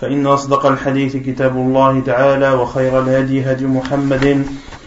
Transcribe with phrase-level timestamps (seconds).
[0.00, 4.46] فإن أصدق الحديث كتاب الله تعالى وخير الهدي هدي محمد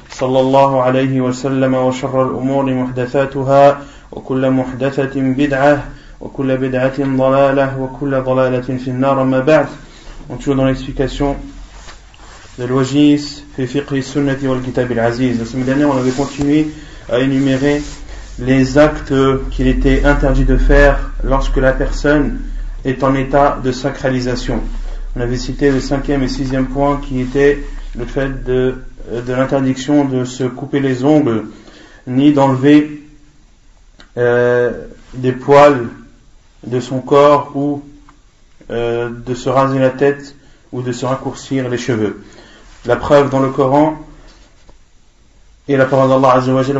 [0.09, 5.83] صلى الله عليه وسلم وشر الأمور محدثاتها وكل محدثة بدعة
[6.21, 9.67] وكل بدعة ضلالة وكل ضلالة في النار ما بعد
[10.29, 11.35] On toujours dans l'explication
[12.57, 15.37] de fi fiqh sunnati wal kitab al-aziz.
[15.37, 16.67] La semaine dernière, on avait continué
[17.11, 17.81] à énumérer
[18.39, 19.13] les actes
[19.51, 22.39] qu'il était interdit de faire lorsque la personne
[22.85, 24.61] est en état de sacralisation.
[25.15, 27.63] On avait cité le cinquième et sixième point qui était
[27.95, 28.75] le fait de,
[29.11, 31.45] de l'interdiction de se couper les ongles,
[32.07, 33.03] ni d'enlever
[34.17, 34.71] euh,
[35.13, 35.87] des poils
[36.65, 37.83] de son corps ou
[38.71, 40.35] euh, de se raser la tête
[40.71, 42.23] ou de se raccourcir les cheveux.
[42.85, 43.99] La preuve dans le Coran
[45.67, 46.77] et la parole d'Allah Azzawajal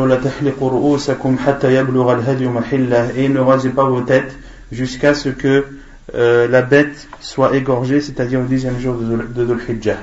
[3.16, 4.36] et ne rasez pas vos têtes
[4.72, 5.66] jusqu'à ce que
[6.15, 9.97] euh, la bête soit égorgée, c'est-à-dire au dixième jour de Dhul Hijjah.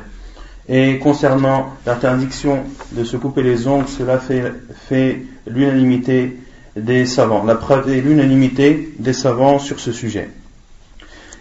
[0.69, 4.53] Et concernant l'interdiction de se couper les ongles, cela fait,
[4.89, 6.39] fait l'unanimité
[6.77, 7.45] des savants.
[7.45, 10.29] La preuve est l'unanimité des savants sur ce sujet.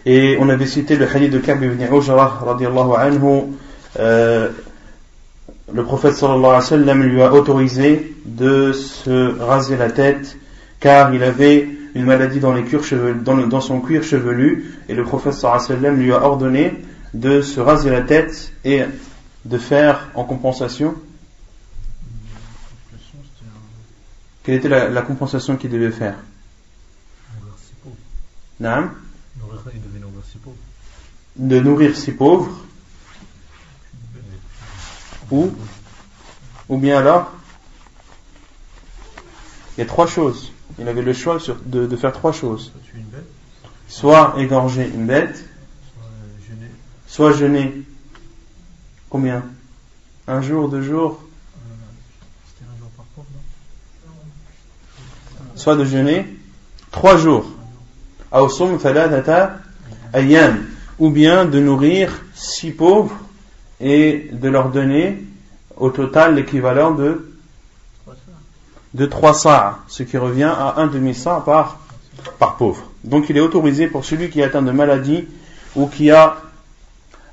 [0.06, 3.42] Et on avait cité le hadith de Ka'b ibn Ujrah, radiallahu anhu,
[3.98, 4.48] euh,
[5.72, 10.36] le prophète sallallahu alayhi wa lui a autorisé de se raser la tête
[10.80, 16.22] car il avait une maladie dans, son cuir chevelu et le prophète sallam lui a
[16.22, 16.82] ordonné
[17.14, 18.84] de se raser la tête et
[19.44, 20.94] de faire en compensation.
[24.42, 26.16] Quelle était la, compensation qu'il devait faire?
[31.36, 32.64] De nourrir ses pauvres.
[35.30, 35.50] Ou,
[36.68, 37.32] ou bien alors,
[39.76, 40.52] il y a trois choses.
[40.80, 41.36] Il avait le choix
[41.66, 42.72] de, de faire trois choses.
[43.86, 45.44] Soit égorger une bête,
[47.06, 47.84] soit jeûner.
[49.10, 49.44] Combien?
[50.26, 51.22] Un jour, deux jours?
[55.54, 56.26] Soit de jeûner.
[56.90, 57.44] Trois jours.
[60.98, 63.16] Ou bien de nourrir six pauvres
[63.80, 65.22] et de leur donner
[65.76, 67.29] au total l'équivalent de
[68.94, 71.78] de 3 sa, ce qui revient à un demi sa par,
[72.58, 72.90] pauvre.
[73.04, 75.26] Donc il est autorisé pour celui qui est atteint de maladie
[75.76, 76.36] ou qui a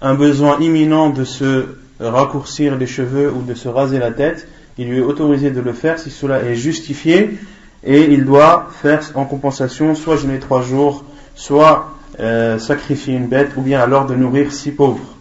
[0.01, 4.47] un besoin imminent de se raccourcir les cheveux ou de se raser la tête,
[4.77, 7.37] il lui est autorisé de le faire si cela est justifié
[7.83, 11.03] et il doit faire en compensation soit jeûner trois jours,
[11.35, 15.15] soit euh, sacrifier une bête ou bien alors de nourrir six pauvres.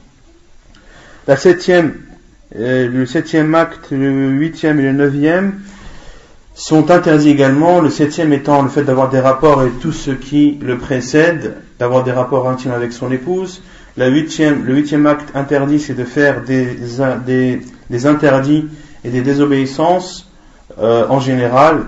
[2.55, 5.61] Euh, le septième acte, le huitième et le neuvième
[6.57, 10.59] sont interdits également, le septième étant le fait d'avoir des rapports et tout ce qui
[10.63, 13.63] le précède, d'avoir des rapports intimes avec son épouse.
[13.99, 16.79] La huitième, le huitième acte interdit, c'est de faire des,
[17.91, 18.69] des, interdits
[19.05, 20.31] et des désobéissances
[20.79, 21.85] euh, en général,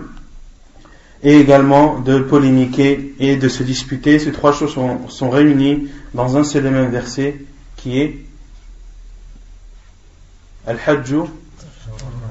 [1.23, 4.19] et également de polémiquer et de se disputer.
[4.19, 7.39] Ces trois choses sont, sont réunies dans un seul et même verset
[7.77, 8.19] qui est
[10.67, 11.27] Al-Hajjou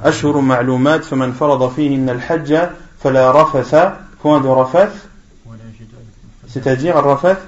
[0.05, 2.59] أشهر معلومات فمن فرض فيهن الحج
[3.03, 3.75] فلا رفث
[4.23, 5.09] point de rafath
[6.47, 7.41] c'est-à-dire al-rafath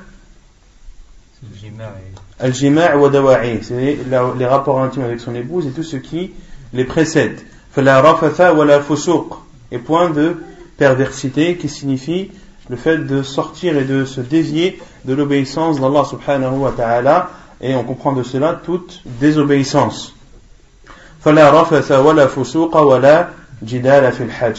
[2.40, 3.98] al-jima' wa dawa'i c'est
[4.38, 6.32] les rapports intimes avec son épouse et tout ce qui
[6.72, 7.38] les précède
[7.70, 9.34] fala rafatha wa la fusuq
[9.70, 10.36] et point de
[10.76, 12.32] perversité qui signifie
[12.68, 17.30] le fait de sortir et de se dévier de l'obéissance d'Allah subhanahu wa ta'ala
[17.60, 20.14] et on comprend de cela toute désobéissance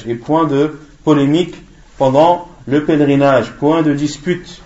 [0.07, 1.57] et point de polémique
[1.99, 4.61] pendant le pèlerinage point de dispute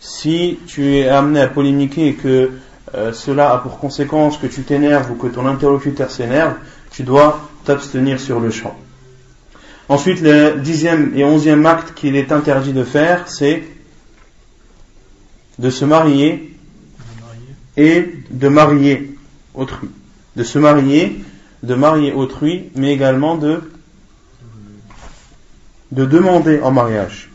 [0.00, 2.50] si tu es amené à polémiquer et que
[2.94, 6.54] euh, cela a pour conséquence que tu t'énerves ou que ton interlocuteur s'énerve
[6.90, 8.74] tu dois t'abstenir sur le champ.
[9.88, 13.64] Ensuite, le dixième et onzième acte qu'il est interdit de faire, c'est
[15.58, 16.56] de se marier
[17.76, 19.16] et de marier
[19.54, 19.90] autrui.
[20.36, 21.20] De se marier,
[21.66, 23.60] de marier autrui, mais également de,
[25.92, 27.30] de demander en mariage.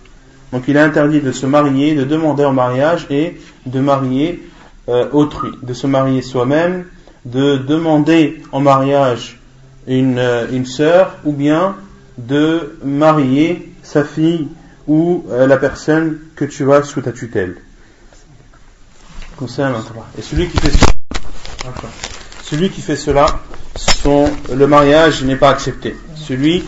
[0.51, 4.43] Donc il est interdit de se marier, de demander en mariage et de marier
[4.89, 6.85] euh, autrui, de se marier soi-même,
[7.25, 9.39] de demander en mariage
[9.87, 11.75] une, euh, une sœur ou bien
[12.17, 14.47] de marier sa fille
[14.87, 17.57] ou euh, la personne que tu as sous ta tutelle.
[19.41, 20.71] Et celui qui fait
[22.43, 23.27] celui qui fait cela,
[24.53, 25.95] le mariage n'est pas accepté.
[26.15, 26.63] Celui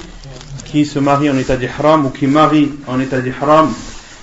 [0.65, 3.71] qui se marie en état d'ihram ou qui marie en état d'ihram,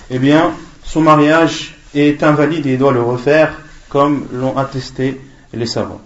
[0.09, 0.51] eh bien,
[0.83, 5.19] son mariage est invalide et il doit le refaire comme l'ont attesté
[5.53, 6.01] les savants.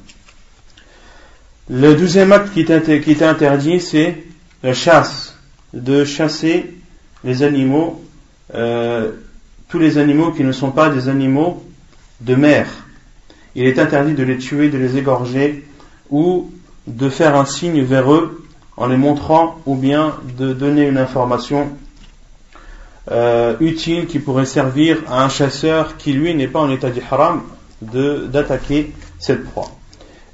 [1.70, 4.24] Le deuxième acte qui est interdit, c'est
[4.64, 5.36] la chasse,
[5.74, 6.76] de chasser
[7.24, 8.04] les animaux,
[8.54, 9.12] euh,
[9.70, 11.64] tous les animaux qui ne sont pas des animaux
[12.22, 12.68] de mer.
[13.56, 15.66] Il est interdit de les tuer, de les égorger
[16.10, 16.52] ou
[16.87, 18.43] de faire un signe vers eux
[18.77, 21.71] en les montrant ou bien de donner une information
[23.11, 27.43] euh, utile qui pourrait servir à un chasseur qui lui n'est pas en état d'ihram
[27.83, 29.71] d'attaquer cette proie.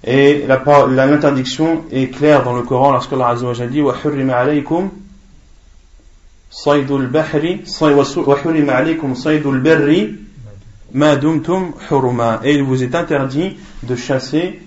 [0.04, 4.90] Et l'interdiction est claire dans le Coran lorsque Allah Azza wa dit وَحُرِّمَ عَلَيْكُمْ
[6.50, 7.58] صَيْدُ الْبَحْرِ
[8.26, 10.14] وَحُرِّمَ عَلَيْكُمْ صَيْدُ الْبَرِّ
[10.94, 14.60] مَا دُمْتُمْ حُرُمًا Et il vous est interdit de chasser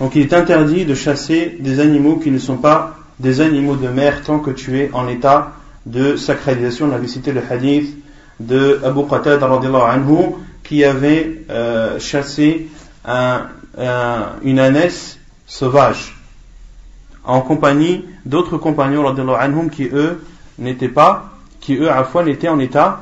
[0.00, 3.88] donc il est interdit de chasser des animaux qui ne sont pas des animaux de
[3.88, 5.52] mer tant que tu es en état
[5.86, 6.88] de sacralisation.
[6.90, 7.96] On avait cité le hadith
[8.40, 10.34] de Abu Qatada anhu
[10.64, 12.68] qui avait euh, chassé
[13.04, 13.42] un,
[14.42, 16.16] une ânesse sauvage
[17.24, 20.22] en compagnie d'autres compagnons anhum qui eux
[20.58, 21.30] n'étaient pas,
[21.60, 23.00] qui eux à la fois n'étaient en état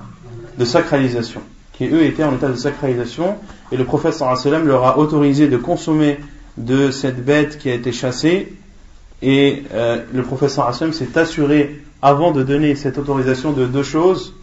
[0.58, 1.40] de sacralisation,
[1.72, 3.36] qui eux étaient en état de sacralisation
[3.72, 6.18] et le prophète sallam leur a autorisé de consommer
[6.64, 8.52] de cette bête qui a été chassée.
[9.22, 14.34] Et euh, le professeur Hassan s'est assuré avant de donner cette autorisation de deux choses.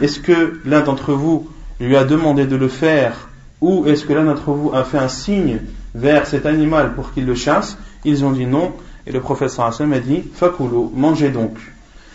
[0.00, 3.28] Est-ce que l'un d'entre vous lui a demandé de le faire
[3.60, 5.60] ou est-ce que l'un d'entre vous a fait un signe
[5.94, 7.76] vers cet animal pour qu'il le chasse?
[8.04, 8.72] Ils ont dit non.
[9.06, 11.56] Et le professeur Hassan a dit Fakulu, mangez donc.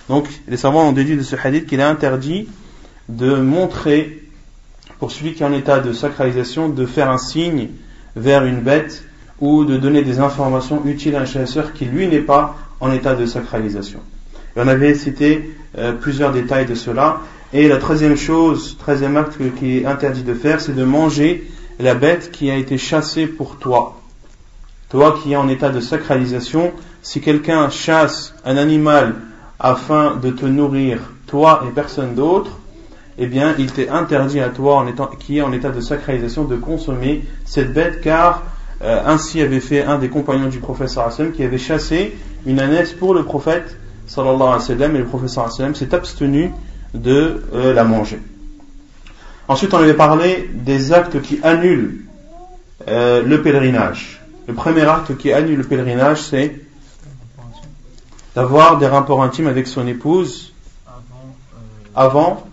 [0.10, 2.48] Donc les savants ont déduit de ce hadith qu'il est interdit
[3.10, 4.23] de montrer
[5.04, 7.68] pour celui qui est en état de sacralisation de faire un signe
[8.16, 9.04] vers une bête
[9.42, 13.14] ou de donner des informations utiles à un chasseur qui lui n'est pas en état
[13.14, 14.00] de sacralisation.
[14.56, 17.20] on avait cité euh, plusieurs détails de cela.
[17.52, 21.52] Et la troisième chose, troisième acte qui est interdit de faire, c'est de manger
[21.82, 24.00] la bête qui a été chassée pour toi.
[24.88, 26.72] Toi qui es en état de sacralisation,
[27.02, 29.16] si quelqu'un chasse un animal
[29.60, 32.52] afin de te nourrir, toi et personne d'autre,
[33.18, 36.46] eh bien, il t'est interdit à toi, en étant, qui est en état de sacralisation,
[36.46, 38.44] de consommer cette bête, car
[38.82, 42.16] euh, ainsi avait fait un des compagnons du prophète sallam qui avait chassé
[42.46, 43.78] une ânesse pour le prophète
[44.08, 46.52] sallallahu alayhi wa sallam, et le prophète sallallahu alayhi wa sallam s'est abstenu
[46.94, 48.20] de euh, la manger.
[49.48, 52.06] Ensuite, on avait parlé des actes qui annulent
[52.88, 54.22] euh, le pèlerinage.
[54.48, 56.60] Le premier acte qui annule le pèlerinage, c'est
[58.36, 60.54] d'avoir des rapports intimes avec son épouse
[61.96, 62.48] avant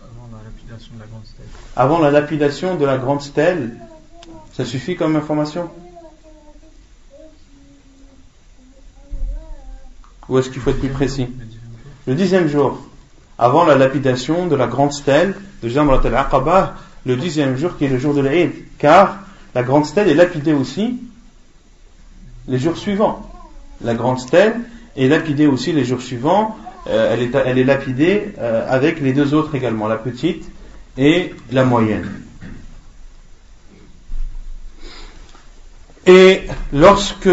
[1.80, 3.70] avant la lapidation de la grande stèle.
[4.52, 5.70] Ça suffit comme information?
[10.28, 11.26] Ou est-ce qu'il faut être plus précis?
[12.06, 12.86] Le dixième jour,
[13.38, 16.74] avant la lapidation de la grande stèle de Jamrat al-Aqaba,
[17.06, 19.16] le dixième jour qui est le jour de l'Aïd, car
[19.54, 21.00] la grande stèle est lapidée aussi
[22.46, 23.26] les jours suivants.
[23.80, 24.60] La grande stèle
[24.98, 26.58] est lapidée aussi les jours suivants,
[26.88, 30.44] euh, elle, est, elle, est, lapidée euh, avec les deux autres également, la petite
[30.96, 32.20] et la moyenne.
[36.06, 36.42] Et
[36.72, 37.28] lorsque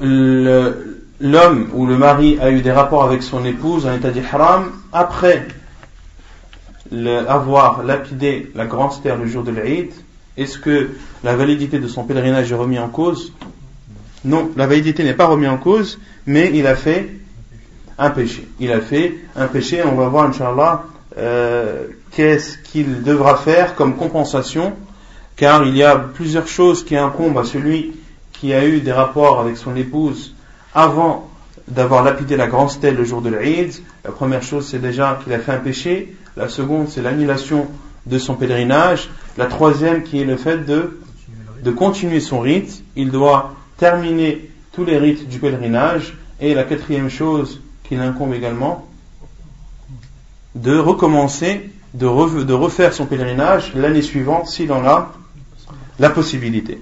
[0.00, 5.46] l'homme ou le mari a eu des rapports avec son épouse en état d'ihram, après
[7.26, 9.90] avoir lapidé la grande stère le jour de l'Aïd,
[10.36, 10.90] est-ce que
[11.24, 13.32] la validité de son pèlerinage est remise en cause?
[14.24, 17.08] Non, la validité n'est pas remise en cause, mais il a fait
[17.98, 18.48] un péché.
[18.60, 20.84] Il a fait un péché, on va voir, Inch'Allah,
[21.18, 24.72] euh, qu'est-ce qu'il devra faire comme compensation,
[25.36, 27.92] car il y a plusieurs choses qui incombent à celui
[28.32, 30.34] qui a eu des rapports avec son épouse
[30.74, 31.28] avant
[31.66, 33.74] d'avoir lapidé la grande stèle le jour de l'Aïd.
[34.04, 36.16] La première chose, c'est déjà qu'il a fait un péché.
[36.36, 37.66] La seconde, c'est l'annulation
[38.06, 39.10] de son pèlerinage.
[39.36, 40.98] La troisième, qui est le fait de
[41.62, 47.10] de continuer son rite, il doit terminer tous les rites du pèlerinage, et la quatrième
[47.10, 48.87] chose qu'il incombe également,
[50.54, 55.12] de recommencer, de, refaire son pèlerinage l'année suivante s'il en a
[55.98, 56.80] la possibilité.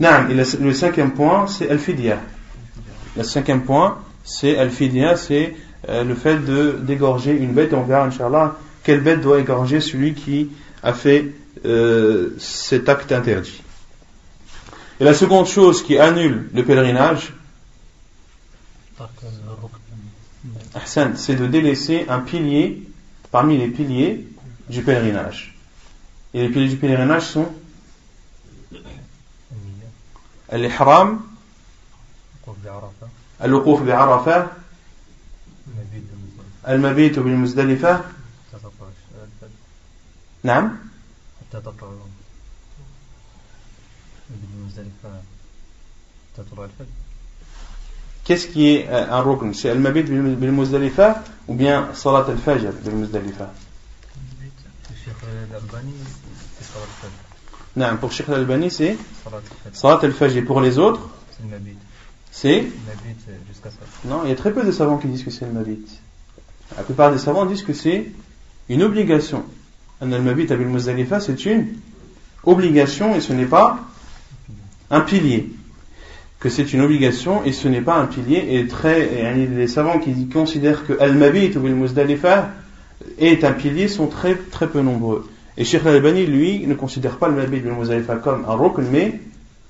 [0.00, 2.18] Non, le cinquième point, c'est Al-Fidya.
[3.16, 5.54] Le cinquième point, c'est Al-Fidya, c'est
[5.88, 7.72] euh, le fait de d'égorger une bête.
[7.72, 10.50] On verra, Inch'Allah, quelle bête doit égorger celui qui
[10.82, 11.32] a fait
[11.64, 13.62] euh, cet acte interdit.
[15.00, 17.32] Et la seconde chose qui annule le pèlerinage,
[20.85, 22.83] c'est de délaisser un pilier
[23.31, 24.27] parmi les piliers
[24.69, 25.57] du pèlerinage.
[26.33, 27.47] Et les piliers du pèlerinage sont
[30.53, 31.19] الإحرام
[33.43, 34.47] الوقوف بعرفة
[36.67, 38.05] المبيت بالمزدلفة
[40.43, 40.77] نعم
[41.41, 41.89] حتى تطلع
[44.29, 45.21] بالمزدلفة
[46.37, 47.00] تطلع الفجر
[48.24, 49.52] Qu'est-ce qui est un rukn?
[49.52, 53.52] C'est al-mabit bil muzdalifa ou bien salat al-fajr bil muzdalifa?
[57.74, 58.96] Non, pour Sheikh al-Albani c'est
[59.72, 60.36] salat al-fajr.
[60.36, 61.10] Et pour les autres?
[62.30, 62.66] C'est
[64.04, 65.84] Non, il y a très peu de savants qui disent que c'est le mabit.
[66.76, 68.12] La plupart des savants disent que c'est
[68.68, 69.44] une obligation.
[70.00, 71.74] Al-mabit bil muzdalifa c'est une
[72.44, 73.80] obligation et ce n'est pas
[74.90, 75.52] un pilier
[76.42, 78.44] que c'est une obligation et ce n'est pas un pilier.
[78.50, 82.50] Et très, les savants qui considèrent que Al-Mabit ou Al-Muzdalifa
[83.18, 85.28] est un pilier sont très, très peu nombreux.
[85.56, 89.20] Et Sheikh Al-Albani, lui, ne considère pas Al-Mabit ou Al-Muzdalifa comme un rukn, mais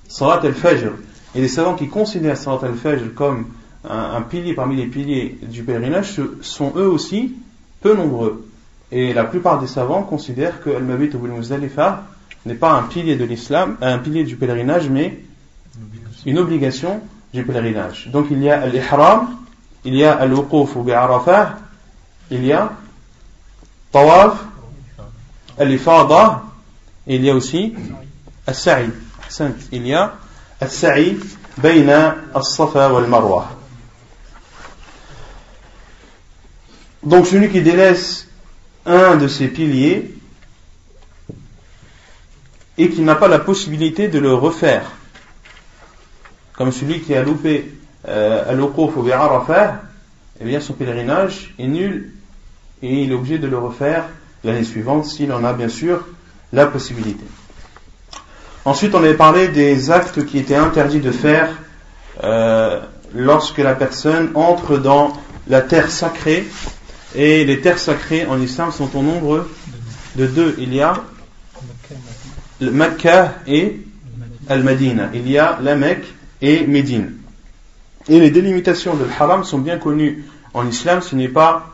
[0.07, 0.93] Salat Al-Fajr.
[1.35, 3.45] Et les savants qui considèrent Salat Al-Fajr comme
[3.87, 7.35] un, pilier parmi les piliers du pèlerinage sont eux aussi
[7.81, 8.47] peu nombreux.
[8.91, 12.07] Et la plupart des savants considèrent que Al-Mabit ou Al-Muzdalifa
[12.47, 15.19] n'est pas un pilier de l'islam, un pilier du pèlerinage, mais
[16.25, 17.01] une obligation
[17.33, 18.07] du pèlerinage.
[18.07, 19.37] Donc il y a l'ihram,
[19.83, 21.57] il y a al-wuquf bi'arafah,
[22.31, 22.71] il y a
[23.91, 24.37] tawaf,
[25.57, 26.43] al-ifada,
[27.07, 27.73] il y a aussi
[28.47, 28.89] al-sa'i.
[29.71, 30.13] Il y a
[30.61, 31.17] al-sa'i
[31.57, 33.49] bayna al-safa wal-marwa.
[37.01, 38.27] Donc celui qui délaisse
[38.85, 40.15] un de ces piliers
[42.77, 44.91] et qui n'a pas la possibilité de le refaire
[46.53, 47.73] comme celui qui a loupé
[48.07, 49.81] euh, al-Uquf ou Arafah,
[50.39, 52.11] eh bien son pèlerinage est nul
[52.81, 54.05] et il est obligé de le refaire
[54.43, 56.05] l'année suivante s'il en a bien sûr
[56.51, 57.23] la possibilité.
[58.65, 61.49] Ensuite, on avait parlé des actes qui étaient interdits de faire
[62.23, 62.79] euh,
[63.13, 65.13] lorsque la personne entre dans
[65.47, 66.47] la terre sacrée.
[67.15, 69.47] Et les terres sacrées en islam sont au nombre
[70.15, 70.55] de deux.
[70.57, 70.93] Il y a
[72.59, 73.81] le Mecca et
[74.47, 75.09] Al-Madina.
[75.13, 76.07] Il y a la Mecque
[76.43, 77.13] et Médine.
[78.09, 81.69] Et les délimitations de haram sont bien connues en islam, ce n'est pas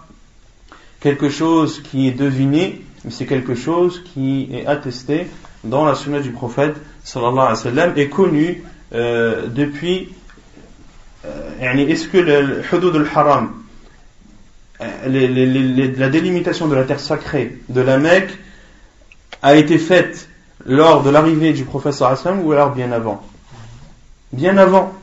[1.01, 5.27] quelque chose qui est deviné, mais c'est quelque chose qui est attesté
[5.63, 10.09] dans la sunna du prophète sallallahu et connu euh, depuis
[11.25, 13.51] euh, est-ce que le hudud al-haram
[14.81, 18.38] euh, la délimitation de la terre sacrée de la Mecque
[19.41, 20.29] a été faite
[20.63, 23.23] lors de l'arrivée du prophète sallallahu alayhi wa sallam ou alors bien avant?
[24.33, 24.93] Bien avant,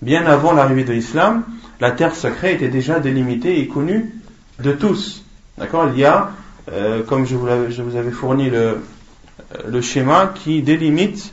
[0.00, 1.44] bien avant l'arrivée de l'islam,
[1.80, 4.14] la terre sacrée était déjà délimitée et connue
[4.60, 5.24] de tous.
[5.58, 5.88] D'accord?
[5.92, 6.30] Il y a,
[6.70, 11.32] euh, comme je vous, avais fourni le, schéma, qui délimite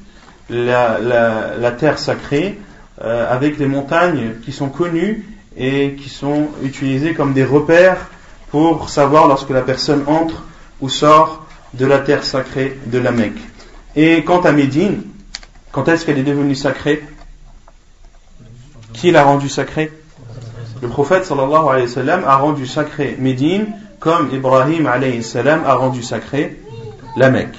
[0.49, 2.57] la, la, terre sacrée
[3.01, 8.07] euh, avec les montagnes qui sont connues et qui sont utilisées comme des repères
[8.49, 10.43] pour savoir lorsque la personne entre
[10.81, 13.39] ou sort de la terre sacrée de la Mecque.
[13.95, 15.03] Et quant à Médine,
[15.71, 17.03] quand est-ce qu'elle est devenue sacrée?
[18.93, 19.91] Qui l'a rendue sacrée?
[20.81, 23.67] Le prophète sallallahu alayhi wa sallam a rendu sacrée Médine
[23.99, 26.59] comme Ibrahim alayhi wa sallam a rendu sacrée
[27.17, 27.57] la Mecque.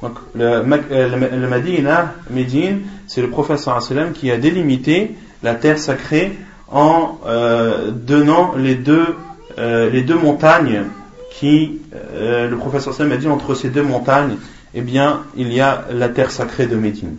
[0.00, 5.14] Donc le, euh, le, Médine, c'est le prophète sallallahu alayhi wa sallam qui a délimité
[5.42, 6.32] la terre sacrée
[6.70, 9.16] en euh, donnant les deux,
[9.58, 10.84] euh, les deux montagnes
[11.32, 14.36] qui, le prophète sallallahu alayhi wa sallam a dit entre ces deux montagnes,
[14.74, 17.16] eh bien, il y a la terre sacrée de Médine.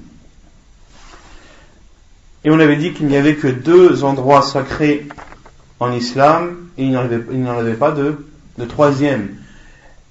[2.43, 5.07] Et on avait dit qu'il n'y avait que deux endroits sacrés
[5.79, 8.25] en islam et il n'y en, avait pas de,
[8.57, 9.29] de troisième.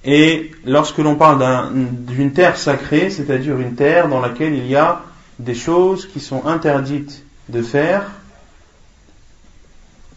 [0.05, 5.01] Et lorsque l'on parle d'une terre sacrée, c'est-à-dire une terre dans laquelle il y a
[5.39, 8.09] des choses qui sont interdites de faire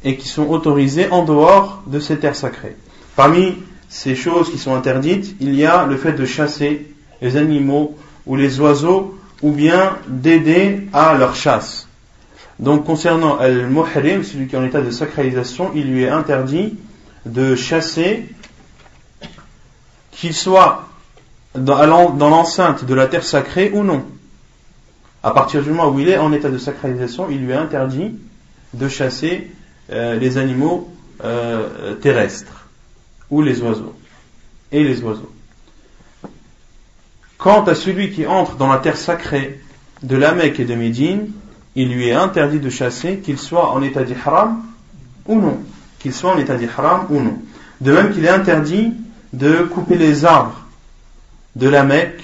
[0.04, 2.76] et qui sont autorisées en dehors de ces terres sacrées.
[3.14, 3.56] Parmi
[3.88, 6.92] ces choses qui sont interdites, il y a le fait de chasser
[7.22, 7.96] les animaux
[8.26, 11.88] ou les oiseaux, ou bien d'aider à leur chasse.
[12.58, 16.78] Donc concernant Al-Muhrim, celui qui est en état de sacralisation, il lui est interdit
[17.26, 18.28] de chasser,
[20.10, 20.88] qu'il soit
[21.54, 21.84] dans,
[22.16, 24.04] l'enceinte de la terre sacrée ou non.
[25.22, 28.14] À partir du moment où il est en état de sacralisation, il lui est interdit
[28.72, 29.50] de chasser
[29.90, 30.90] euh, les animaux
[31.24, 32.68] euh, terrestres
[33.30, 33.94] ou les oiseaux
[34.72, 35.32] et les oiseaux.
[37.38, 39.60] Quant à celui qui entre dans la terre sacrée
[40.02, 41.32] de la Mecque et de Médine,
[41.76, 44.62] il lui est interdit de chasser, qu'il soit en état d'ihram
[45.26, 45.58] ou non.
[45.98, 47.38] Qu'il soit en état d'ihram ou non.
[47.82, 48.94] De même qu'il est interdit
[49.34, 50.58] de couper les arbres
[51.54, 52.22] de la Mecque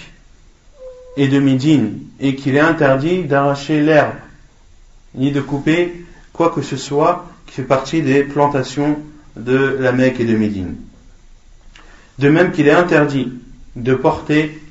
[1.19, 4.15] et de Médine, et qu'il est interdit d'arracher l'herbe,
[5.15, 8.99] ni de couper quoi que ce soit qui fait partie des plantations
[9.37, 10.77] de la Mecque et de Médine.
[12.19, 13.33] De même qu'il est interdit
[13.77, 14.63] de porter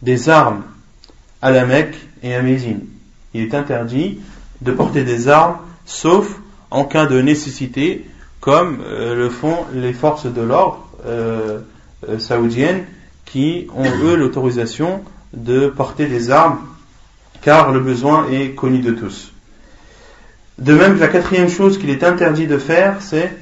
[0.00, 0.62] des armes
[1.42, 2.86] à la Mecque et à Médine.
[3.34, 4.20] Il est interdit
[4.60, 6.38] de porter des armes sauf
[6.70, 8.08] en cas de nécessité
[8.40, 11.60] comme euh, le font les forces de l'ordre euh,
[12.08, 12.84] euh, saoudiennes
[13.24, 16.60] qui ont eux l'autorisation de porter des armes
[17.40, 19.32] car le besoin est connu de tous.
[20.58, 23.36] De même la quatrième chose qu'il est interdit de faire c'est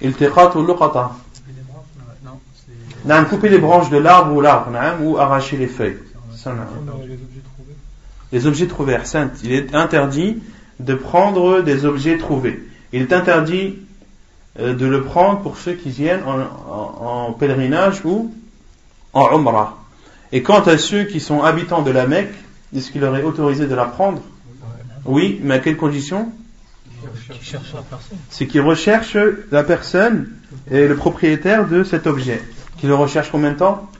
[0.00, 1.12] iltiqat ou luqata
[3.24, 4.70] couper les branches de l'arbre ou l'arbre,
[5.02, 5.98] ou arracher les feuilles.
[8.32, 8.96] Les objets trouvés,
[9.44, 10.42] il est interdit
[10.80, 12.62] de prendre des objets trouvés.
[12.92, 13.76] Il est interdit
[14.58, 18.34] euh, de le prendre pour ceux qui viennent en, pèlerinage ou
[19.12, 19.78] en umrah.
[20.32, 22.34] Et quant à ceux qui sont habitants de la Mecque,
[22.74, 24.22] est-ce qu'il leur est autorisé de la prendre?
[25.04, 26.32] Oui, mais à quelles conditions
[28.30, 29.18] C'est qu'ils recherchent
[29.50, 30.30] la personne
[30.70, 32.42] et le propriétaire de cet objet.
[32.78, 33.90] Qui le recherche combien de temps?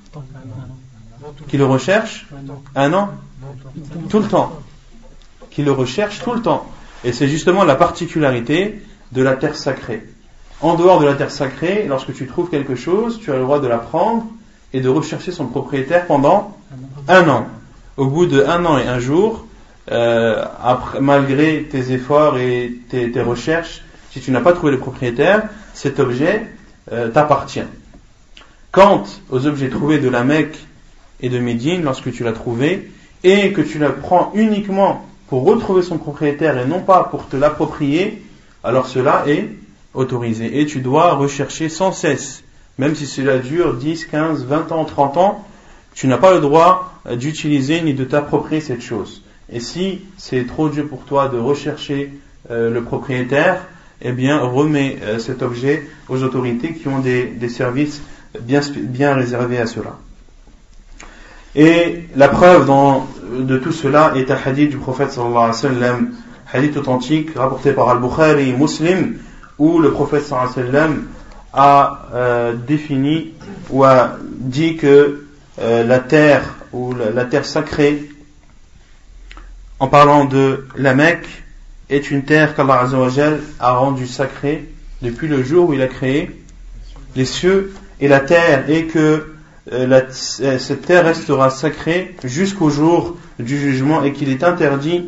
[1.49, 2.27] Qui le recherche
[2.75, 3.11] Un an
[4.09, 4.59] Tout le temps.
[5.51, 6.67] Qui le recherche tout le temps.
[7.05, 10.07] Et c'est justement la particularité de la terre sacrée.
[10.61, 13.61] En dehors de la terre sacrée, lorsque tu trouves quelque chose, tu as le droit
[13.61, 14.27] de la prendre
[14.73, 16.57] et de rechercher son propriétaire pendant
[17.09, 17.47] un an.
[17.97, 19.47] Au bout de un an et un jour,
[19.91, 20.45] euh,
[21.01, 25.43] malgré tes efforts et tes, recherches, si tu n'as pas trouvé le propriétaire,
[25.75, 26.47] cet objet
[26.93, 27.65] euh, t'appartient.
[28.71, 30.59] Quant aux objets trouvés de la Mecque
[31.23, 32.91] et de Médine, lorsque tu l'as trouvé,
[33.25, 37.37] et que tu la prends uniquement pour retrouver son propriétaire et non pas pour te
[37.37, 38.23] l'approprier,
[38.65, 39.49] alors cela est
[39.95, 40.61] autorisé.
[40.61, 42.43] Et tu dois rechercher sans cesse,
[42.79, 45.45] même si cela dure 10, 15, 20 ans, 30 ans,
[45.95, 49.23] tu n'as pas le droit d'utiliser ni de t'approprier cette chose.
[49.51, 52.11] Et si c'est trop dur pour toi de rechercher
[52.51, 53.67] euh, le propriétaire,
[54.01, 58.03] eh bien remets euh, cet objet aux autorités qui ont des services
[58.41, 59.99] bien, bien réservé à cela.
[61.55, 63.07] Et la preuve dans,
[63.39, 66.11] de tout cela est un hadith du prophète sallallahu alayhi wa sallam,
[66.53, 69.19] hadith authentique rapporté par Al-Bukhari Muslim,
[69.59, 71.05] où le prophète sallallahu alayhi wa sallam
[71.53, 73.33] a euh, défini
[73.71, 75.27] ou a dit que
[75.61, 78.09] euh, la terre ou la, la, terre sacrée,
[79.79, 81.43] en parlant de la Mecque,
[81.91, 82.89] est une terre qu'Allah
[83.61, 84.69] a rendue sacrée
[85.03, 86.31] depuis le jour où il a créé
[87.15, 89.35] les cieux et la terre et que
[89.71, 90.01] euh,
[90.41, 95.05] euh, cette terre restera sacrée jusqu'au jour du jugement et qu'il est interdit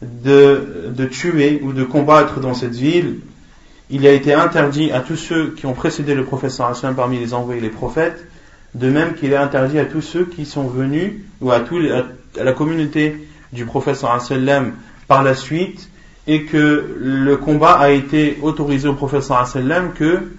[0.00, 3.20] de, tuer ou de combattre dans cette ville.
[3.90, 6.52] Il a été interdit à tous ceux qui ont précédé le prophète
[6.96, 8.26] parmi les envoyés et les prophètes,
[8.74, 12.44] de même qu'il est interdit à tous ceux qui sont venus ou à, tous à
[12.44, 14.04] la communauté du prophète
[15.06, 15.90] par la suite
[16.26, 19.24] et que le combat a été autorisé au prophète
[19.98, 20.30] que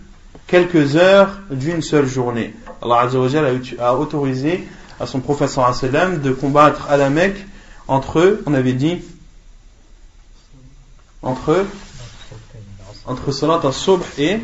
[0.48, 2.54] quelques heures d'une seule journée.
[2.82, 3.10] Allah
[3.80, 4.68] a autorisé
[5.00, 5.56] à son prophète
[6.22, 7.46] de combattre à la Mecque
[7.88, 9.02] entre eux, on avait dit,
[11.22, 11.68] entre eux,
[13.06, 14.40] entre Salat al-Subh et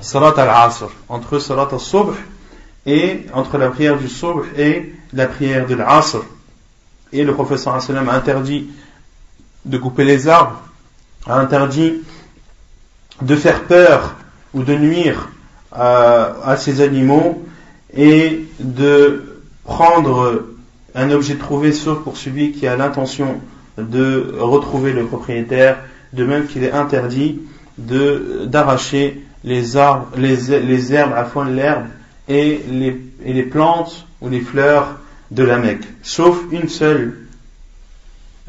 [0.00, 0.88] Salat al-Asr.
[1.08, 2.14] Entre Salat al-Subh
[2.86, 6.22] et entre la prière du Subh et la prière de l'Asr.
[7.12, 8.68] Et le prophète a interdit
[9.64, 10.62] de couper les arbres,
[11.26, 12.02] a interdit
[13.20, 14.14] de faire peur
[14.54, 15.28] ou de nuire
[15.72, 17.46] à, ces animaux
[17.96, 19.24] et de
[19.64, 20.44] prendre
[20.94, 23.40] un objet trouvé sauf pour celui qui a l'intention
[23.76, 25.78] de retrouver le propriétaire,
[26.12, 27.40] de même qu'il est interdit
[27.78, 31.86] d'arracher les arbres, les, herbes à fond l'herbe
[32.28, 34.98] et les, et les plantes ou les fleurs
[35.30, 37.18] de la Mecque, sauf une seule,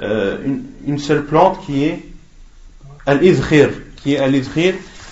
[0.02, 0.38] euh,
[0.88, 2.04] une, seule plante qui est
[3.06, 4.34] al-izkhir, qui est al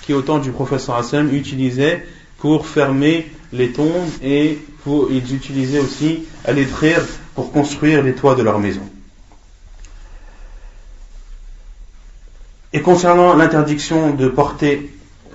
[0.02, 2.04] qui au temps du professeur Hassan utilisait
[2.38, 6.66] pour fermer les tombes et pour, ils utilisaient aussi les
[7.34, 8.82] pour construire les toits de leur maison.
[12.72, 14.90] Et concernant l'interdiction de porter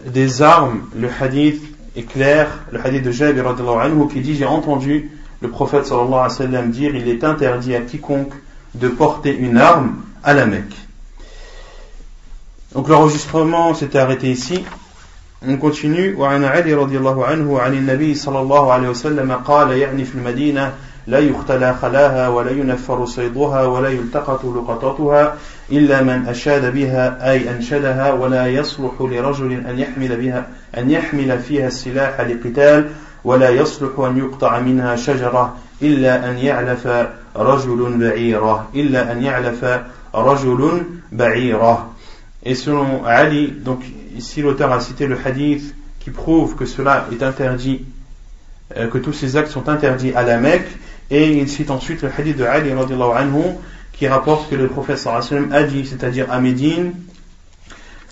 [0.05, 1.63] des armes, le hadith
[1.95, 3.55] est clair, le hadith de Jabir
[4.11, 7.81] qui dit j'ai entendu le prophète sallallahu alayhi wa sallam dire il est interdit à
[7.81, 8.33] quiconque
[8.75, 10.75] de porter une arme à la Mecque.
[12.73, 14.63] Donc l'enregistrement s'était arrêté ici.
[15.45, 16.15] On continue.
[16.15, 20.73] وعن علي رضي الله عنه عن النبي صلى الله عليه وسلم قال يعني في المدينة
[21.07, 25.35] لا يختلى خلاها ولا ينفر صيدها ولا يلتقط لقطتها
[25.71, 31.67] إلا من أشاد بها أي أنشدها ولا يصلح لرجل أن يحمل بها أن يحمل فيها
[31.67, 32.89] السلاح لقتال
[33.23, 36.87] ولا يصلح أن يقطع منها شجرة إلا أن يعلف
[37.35, 39.65] رجل بعيرة إلا أن يعلف
[40.15, 41.89] رجل بعيرة
[42.45, 47.23] Et selon Ali, donc ici l'auteur a cité le hadith qui prouve que cela est
[47.23, 47.85] interdit,
[48.75, 50.67] euh, que tous ces actes sont interdits à la Mecque,
[51.09, 53.43] et il cite ensuite le hadith de Ali anhu,
[53.93, 56.93] qui rapporte que le prophète a dit, c'est-à-dire à Médine,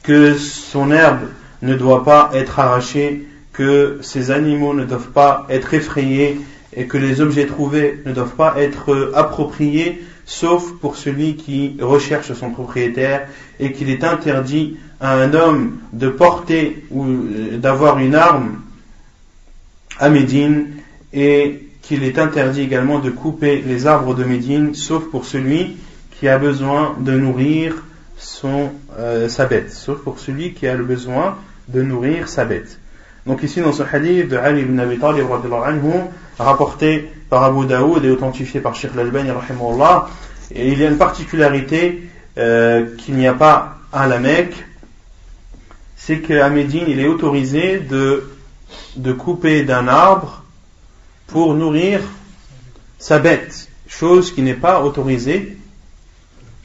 [0.03, 1.21] que son herbe
[1.61, 6.39] ne doit pas être arrachée, que ses animaux ne doivent pas être effrayés,
[6.73, 12.31] et que les objets trouvés ne doivent pas être appropriés, sauf pour celui qui recherche
[12.33, 13.27] son propriétaire
[13.59, 17.05] et qu'il est interdit à un homme de porter ou
[17.57, 18.61] d'avoir une arme
[19.99, 20.67] à Médine
[21.11, 25.75] et qu'il est interdit également de couper les arbres de Médine sauf pour celui
[26.19, 27.83] qui a besoin de nourrir
[28.17, 31.35] son, euh, sa bête, sauf pour celui qui a le besoin
[31.67, 32.77] de nourrir sa bête.
[33.25, 35.25] Donc ici dans ce hadith de Ali ibn Abi Talib
[36.37, 39.29] rapporté par Abu Daoud et authentifié par Sheikh Al-Albani
[40.53, 44.65] il y a une particularité euh, qu'il n'y a pas à la Mecque,
[46.03, 48.31] c'est qu'à Médine il est autorisé de,
[48.95, 50.43] de couper d'un arbre
[51.27, 52.01] pour nourrir
[52.97, 55.57] sa bête, chose qui n'est pas autorisée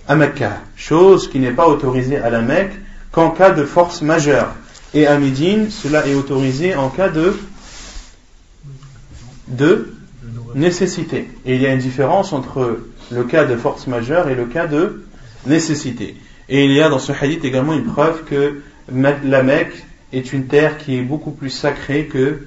[0.09, 2.72] à Mecca, chose qui n'est pas autorisée à la Mecque
[3.12, 4.55] qu'en cas de force majeure.
[4.94, 7.37] Et à Médine, cela est autorisé en cas de,
[9.49, 9.92] de
[10.55, 11.29] nécessité.
[11.44, 14.66] Et il y a une différence entre le cas de force majeure et le cas
[14.66, 15.05] de
[15.44, 16.16] nécessité.
[16.49, 20.46] Et il y a dans ce hadith également une preuve que la Mecque est une
[20.46, 22.46] terre qui est beaucoup plus sacrée que,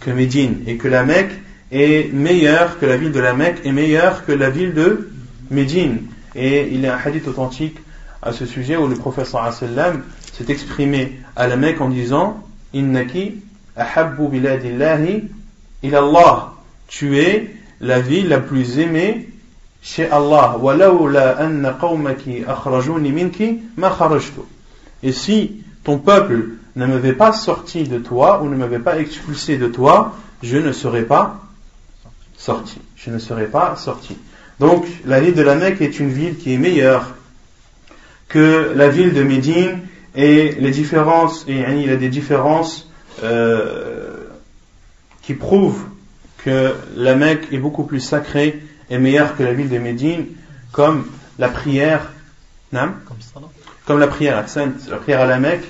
[0.00, 0.62] que Médine.
[0.66, 1.32] Et que la Mecque
[1.70, 5.10] est meilleure que la ville de la Mecque est meilleure que la ville de
[5.50, 6.02] Médine.
[6.34, 7.78] Et il y a un hadith authentique
[8.20, 13.42] à ce sujet où le professeur sallam s'est exprimé à la Mecque en disant Innaki
[13.76, 15.24] ahabbu biladillahi
[15.82, 16.52] ila Allah.
[16.88, 19.28] Tu es la ville la plus aimée
[19.82, 20.56] chez Allah.
[25.02, 29.58] Et si ton peuple ne m'avait pas sorti de toi ou ne m'avait pas expulsé
[29.58, 31.40] de toi, je ne serais pas
[32.36, 32.78] sorti.
[32.96, 34.16] Je ne serais pas sorti.
[34.60, 37.14] Donc la ville de la Mecque est une ville qui est meilleure
[38.28, 39.80] que la ville de Médine
[40.14, 42.88] et les différences, il y a des différences
[43.22, 44.28] euh,
[45.22, 45.84] qui prouvent
[46.38, 50.26] que la Mecque est beaucoup plus sacrée et meilleure que la ville de Médine,
[50.72, 51.06] comme
[51.38, 52.12] la prière,
[52.72, 52.92] comme
[53.84, 54.44] prière,
[54.88, 55.64] la prière à la Mecque,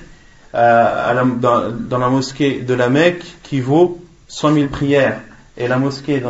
[0.55, 5.20] euh, dans, la mosquée de la Mecque, qui vaut 100 000 prières,
[5.57, 6.22] et la mosquée,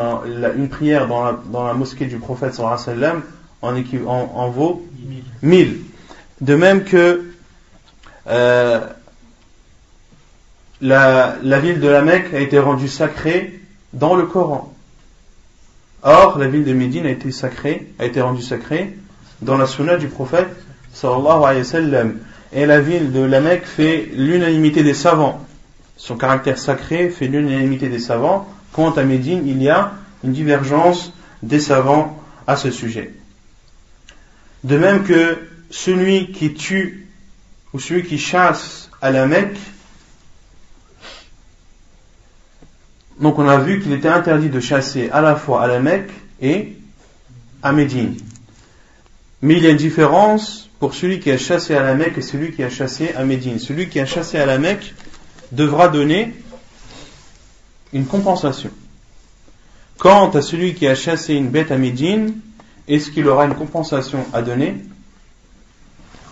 [0.57, 3.23] une prière dans la, mosquée du prophète sallam
[3.63, 3.75] en,
[4.07, 4.87] en, vaut
[5.43, 5.79] 1000.
[6.41, 7.23] De même que
[8.27, 8.81] euh,
[10.81, 13.61] la, la ville de la Mecque a été rendue sacrée
[13.93, 14.73] dans le Coran.
[16.03, 18.99] Or, la ville de Médine a été sacrée, a été rendue sacrée
[19.41, 20.49] dans la sunna du prophète
[20.93, 22.19] sallallahu alayhi wa sallam.
[22.53, 25.45] Et la ville de la Mecque fait l'unanimité des savants.
[25.97, 28.49] Son caractère sacré fait l'unanimité des savants.
[28.73, 29.93] Quant à Médine, il y a
[30.25, 33.15] une divergence des savants à ce sujet.
[34.65, 35.39] De même que
[35.71, 37.09] celui qui tue
[37.73, 39.59] ou celui qui chasse à la Mecque
[43.23, 46.11] Donc on a vu qu'il était interdit de chasser à la fois à la Mecque
[46.41, 46.77] et
[47.63, 48.17] à Médine.
[49.43, 52.23] Mais il y a une différence pour celui qui a chassé à la Mecque et
[52.23, 53.61] celui qui a chassé à Médine.
[53.61, 54.97] Celui qui a chassé à la Mecque
[55.53, 56.35] devra donner
[57.93, 58.71] une compensation.
[59.97, 62.35] Quant à celui qui a chassé une bête à Médine,
[62.89, 64.75] est-ce qu'il aura une compensation à donner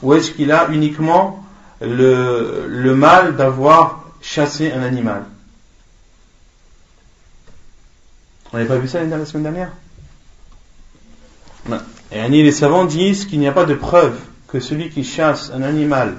[0.02, 1.44] Ou est-ce qu'il a uniquement
[1.80, 5.26] le, mal d'avoir chassé un animal?
[8.52, 9.70] On n'avait pas vu ça la semaine dernière?
[12.10, 14.18] Et les savants disent qu'il n'y a pas de preuve
[14.49, 16.15] que celui qui chasse un animal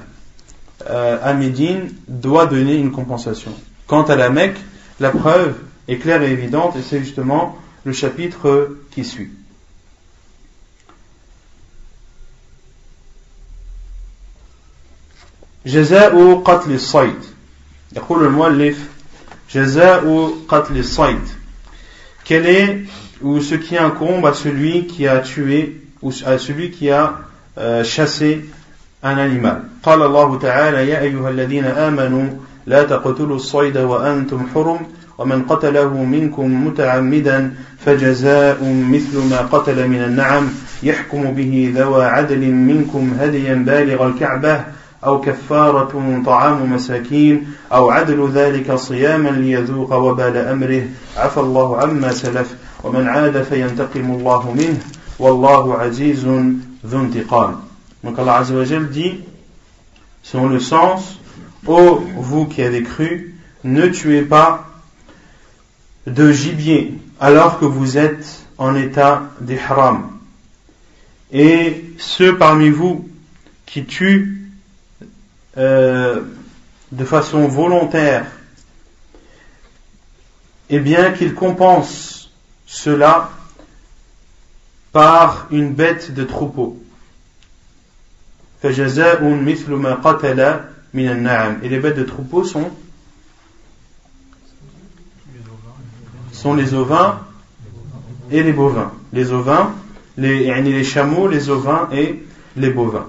[0.88, 3.52] euh, à Médine doit donner une compensation.
[3.86, 4.58] Quant à la Mecque,
[5.00, 5.54] la preuve
[5.88, 9.30] est claire et évidente et c'est justement le chapitre qui suit.
[15.66, 17.20] جزاء قتل الصيد
[17.96, 18.78] يقول المؤلف
[19.54, 21.22] جزاء قتل الصيد
[22.24, 22.84] quel est
[23.20, 27.20] ou ce qui incombe à celui qui a tué ou à celui qui a
[27.83, 28.45] chassé
[29.03, 32.25] un animal قال الله تعالى يا أيها الذين آمنوا
[32.65, 34.79] لا تقتلوا الصيد وأنتم حرم
[35.17, 37.53] ومن قتله منكم متعمدا
[37.85, 38.57] فجزاء
[38.89, 40.49] مثل ما قتل من النعم
[40.83, 44.63] يحكم به ذوى عدل منكم هديا بالغ الكعبة
[45.05, 50.83] أو كفارة طعام مساكين أو عدل ذلك صياما ليذوق وبال أمره.
[51.17, 54.77] عفى الله عما سلف ومن عاد فينتقم الله منه.
[55.19, 56.25] والله عزيز
[56.83, 59.19] Donc Allah Azza wa dit,
[60.23, 61.19] selon le sens,
[61.67, 64.67] Ô vous qui avez cru, ne tuez pas
[66.07, 70.09] de gibier alors que vous êtes en état d'ihram.
[71.31, 73.07] Et ceux parmi vous
[73.67, 74.49] qui tuent
[75.57, 76.21] euh,
[76.91, 78.25] de façon volontaire,
[80.69, 82.31] eh bien qu'ils compensent
[82.65, 83.29] cela
[84.91, 86.77] par une bête de troupeau.
[88.63, 88.89] Et les
[91.79, 92.69] bêtes de troupeau sont
[96.31, 97.19] sont les ovins
[98.31, 98.91] et les bovins.
[99.13, 99.73] Les ovins,
[100.17, 102.23] les, les chameaux, les ovins et
[102.57, 103.07] les bovins.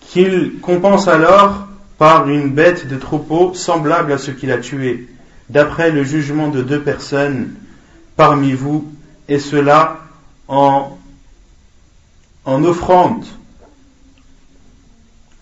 [0.00, 1.66] Qu'il compense alors
[1.98, 5.08] par une bête de troupeau semblable à ce qu'il a tué,
[5.48, 7.54] d'après le jugement de deux personnes
[8.16, 8.92] parmi vous,
[9.28, 10.01] et cela
[10.48, 10.98] en,
[12.46, 13.24] offrande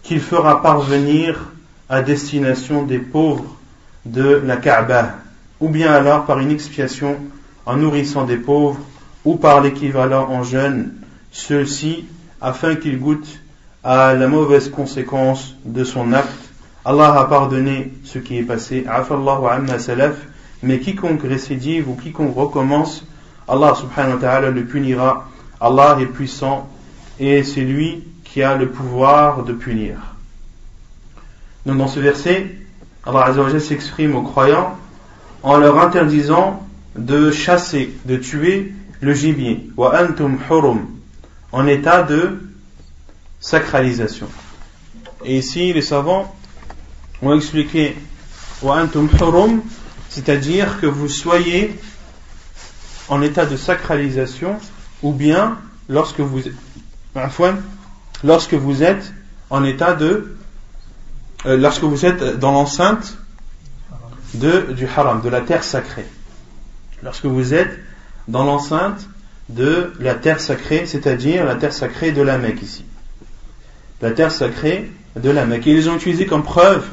[0.02, 1.52] qu'il fera parvenir
[1.88, 3.56] à destination des pauvres
[4.04, 5.16] de la Kaaba,
[5.60, 7.16] ou bien alors par une expiation
[7.66, 8.80] en nourrissant des pauvres,
[9.24, 10.94] ou par l'équivalent en jeûne,
[11.30, 12.06] ceux-ci,
[12.40, 13.40] afin qu'ils goûtent
[13.84, 16.28] à la mauvaise conséquence de son acte.
[16.84, 18.86] Allah a pardonné ce qui est passé,
[20.62, 23.04] mais quiconque récidive ou quiconque recommence,
[23.50, 25.28] Allah subhanahu wa ta'ala le punira.
[25.60, 26.68] Allah est puissant
[27.18, 29.96] et c'est lui qui a le pouvoir de punir.
[31.66, 32.54] Donc dans ce verset,
[33.04, 34.78] Allah s'exprime aux croyants
[35.42, 40.86] en leur interdisant de chasser, de tuer le gibier, wa antum hurum,
[41.50, 42.40] en état de
[43.40, 44.28] sacralisation.
[45.24, 46.32] Et ici, les savants
[47.20, 47.96] ont expliqué
[48.62, 49.60] wa antum hurum,
[50.08, 51.76] c'est-à-dire que vous soyez
[53.10, 54.56] en état de sacralisation,
[55.02, 56.40] ou bien lorsque vous,
[58.24, 59.12] lorsque vous êtes
[59.50, 60.36] en état de,
[61.44, 63.18] euh, lorsque vous êtes dans l'enceinte
[64.34, 66.06] de, du haram, de la terre sacrée.
[67.02, 67.78] Lorsque vous êtes
[68.28, 69.08] dans l'enceinte
[69.48, 72.84] de la terre sacrée, c'est-à-dire la terre sacrée de la Mecque ici.
[74.00, 75.66] La terre sacrée de la Mecque.
[75.66, 76.86] Et ils ont utilisé comme preuve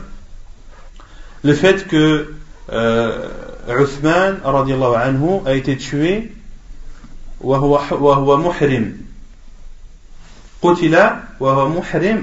[1.44, 2.34] le fait que
[2.72, 3.30] euh,
[3.68, 6.32] Uthman anhu, a été tué
[7.42, 8.94] muhrim.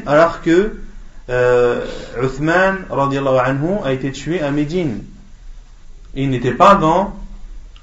[0.07, 0.77] Alors que
[1.31, 1.87] euh,
[2.23, 5.03] Uthman anhu a été tué à Médine.
[6.15, 7.15] Il n'était pas dans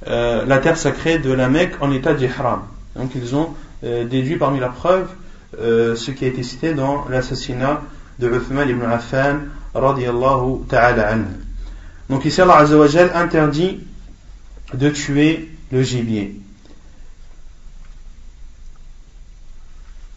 [0.08, 2.62] euh, la terre sacrée de la Mecque en état d'ihram.
[2.96, 5.08] Donc ils ont euh, déduit parmi la preuve
[5.54, 7.82] ce qui a été cité dans l'assassinat
[8.20, 9.40] de Uthman ibn Affan
[9.76, 11.51] radiallahu ta'ala anhu.
[12.12, 12.78] Donc ici Allah Azza
[13.18, 13.80] interdit
[14.74, 16.36] de tuer le gibier.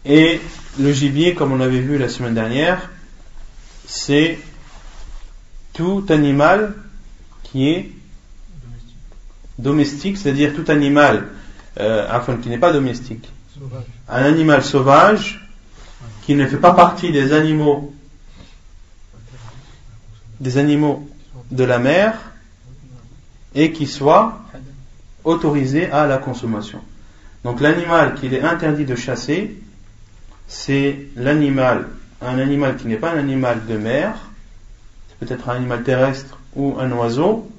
[0.05, 0.41] Et
[0.81, 2.91] le gibier, comme on avait vu la semaine dernière,
[3.87, 4.41] c'est
[5.73, 6.75] tout animal
[7.45, 7.93] qui est
[9.61, 11.29] domestique, c'est-à-dire tout animal
[11.79, 12.09] euh,
[12.43, 13.31] qui n'est pas domestique.
[14.09, 15.49] Un animal sauvage
[16.27, 17.95] qui ne fait pas partie des animaux
[20.41, 21.09] des animaux
[21.51, 22.15] de la mer
[23.55, 24.39] et qui soit
[25.25, 26.81] autorisé à la consommation.
[27.45, 29.57] Donc l'animal qu'il est interdit de chasser,
[30.49, 31.89] c'est l'animal,
[32.21, 34.15] un animal qui n'est pas un animal de mer,
[35.09, 37.51] c'est peut-être un animal terrestre ou un oiseau,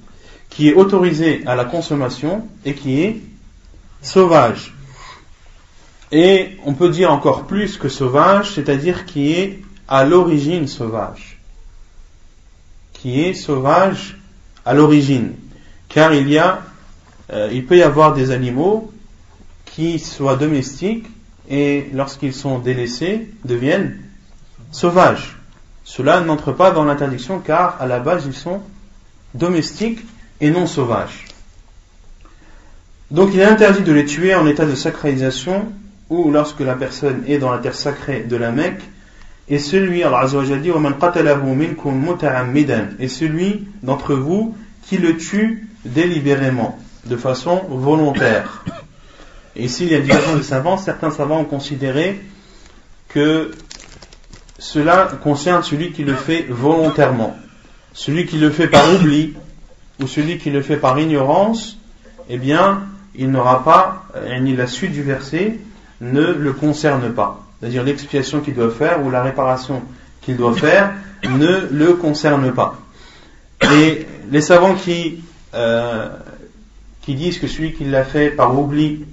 [0.49, 3.21] qui est autorisé à la consommation et qui est
[4.01, 4.73] sauvage.
[6.11, 11.34] Et on peut dire encore plus que sauvage, c'est-à-dire qui est à l'origine sauvage.
[13.05, 14.17] Qui est sauvage
[14.65, 15.33] à l'origine.
[15.89, 16.63] Car il y a,
[17.31, 18.91] euh, il peut y avoir des animaux
[19.63, 21.05] qui soient domestiques
[21.47, 23.99] et lorsqu'ils sont délaissés deviennent
[24.71, 25.37] sauvages.
[25.83, 28.63] Cela n'entre pas dans l'interdiction car à la base ils sont
[29.35, 29.99] domestiques
[30.41, 31.25] et non sauvages.
[33.11, 35.71] Donc il est interdit de les tuer en état de sacralisation
[36.09, 38.81] ou lorsque la personne est dans la terre sacrée de la Mecque
[39.47, 40.71] et celui, Allah dit,
[42.99, 48.63] et celui d'entre vous qui le tue délibérément, de façon volontaire.
[49.55, 50.77] Et ici, il y a diverses de savants.
[50.77, 52.19] Certains savants ont considéré
[53.09, 53.51] que
[54.57, 57.37] cela concerne celui qui le fait volontairement.
[57.93, 59.35] Celui qui le fait par oubli
[60.01, 61.77] ou celui qui le fait par ignorance,
[62.29, 65.59] eh bien, il n'aura pas, euh, ni la suite du verset
[66.01, 67.44] ne le concerne pas.
[67.59, 69.81] C'est-à-dire l'expiation qu'il doit faire ou la réparation
[70.21, 72.75] qu'il doit faire ne le concerne pas.
[73.73, 76.09] Et les savants qui, euh,
[77.01, 79.05] qui disent que celui qui l'a fait par oubli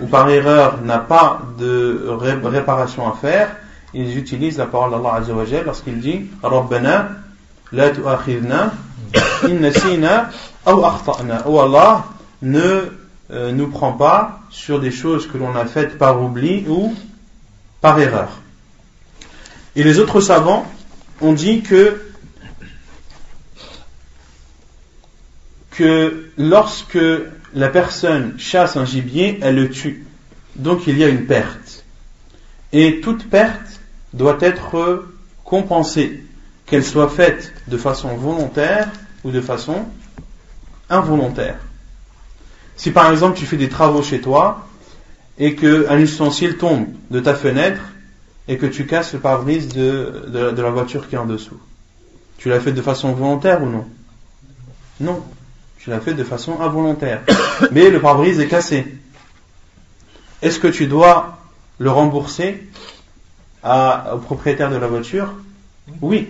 [0.00, 2.08] ou par erreur n'a pas de
[2.44, 3.56] réparation à faire,
[3.94, 7.10] ils utilisent la parole d'Allah Azzawajal lorsqu'il dit Rabbana
[7.72, 8.72] la tu'akhidna
[9.44, 10.30] in nasina
[10.66, 11.44] aw akhta'na.
[11.46, 12.04] Oh Allah,
[12.42, 12.90] ne
[13.30, 16.94] euh, nous prend pas sur des choses que l'on a faites par oubli ou
[17.84, 18.40] par erreur.
[19.76, 20.64] Et les autres savants
[21.20, 22.00] ont dit que
[25.70, 26.98] que lorsque
[27.52, 30.06] la personne chasse un gibier, elle le tue.
[30.56, 31.84] Donc il y a une perte.
[32.72, 33.80] Et toute perte
[34.14, 35.04] doit être
[35.44, 36.24] compensée,
[36.64, 38.88] qu'elle soit faite de façon volontaire
[39.24, 39.84] ou de façon
[40.88, 41.58] involontaire.
[42.76, 44.66] Si par exemple tu fais des travaux chez toi
[45.38, 47.80] et qu'un ustensile tombe de ta fenêtre
[48.46, 51.58] et que tu casses le pare-brise de, la voiture qui est en dessous,
[52.38, 53.86] tu l'as fait de façon volontaire ou non?
[55.00, 55.24] Non,
[55.78, 57.22] tu l'as fait de façon involontaire.
[57.72, 58.86] Mais le pare-brise est cassé.
[60.42, 61.38] Est-ce que tu dois
[61.78, 62.68] le rembourser
[63.64, 65.32] au propriétaire de la voiture?
[66.00, 66.28] Oui.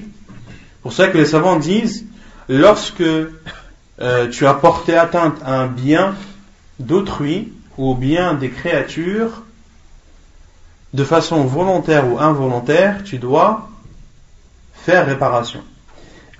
[0.82, 2.06] Pour ça que les savants disent,
[2.48, 6.14] lorsque euh, tu as porté atteinte à un bien
[6.78, 9.42] d'autrui ou bien des créatures,
[10.92, 13.68] de façon volontaire ou involontaire, tu dois
[14.74, 15.60] faire réparation.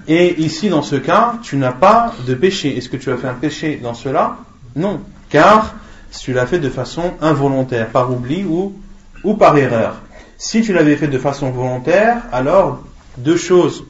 [0.06, 2.76] Et ici, dans ce cas, tu n'as pas de péché.
[2.76, 4.36] Est-ce que tu as fait un péché dans cela?
[4.76, 5.00] Non.
[5.30, 5.74] Car
[6.20, 9.96] tu l'as fait de façon involontaire, par oubli ou, par erreur.
[10.38, 12.84] Si tu l'avais fait de façon volontaire, alors
[13.16, 13.84] deux choses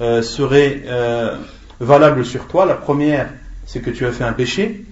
[0.00, 1.36] euh, seraient euh,
[1.80, 2.64] valables sur toi.
[2.64, 3.28] La première,
[3.66, 4.84] c'est que tu as fait un péché.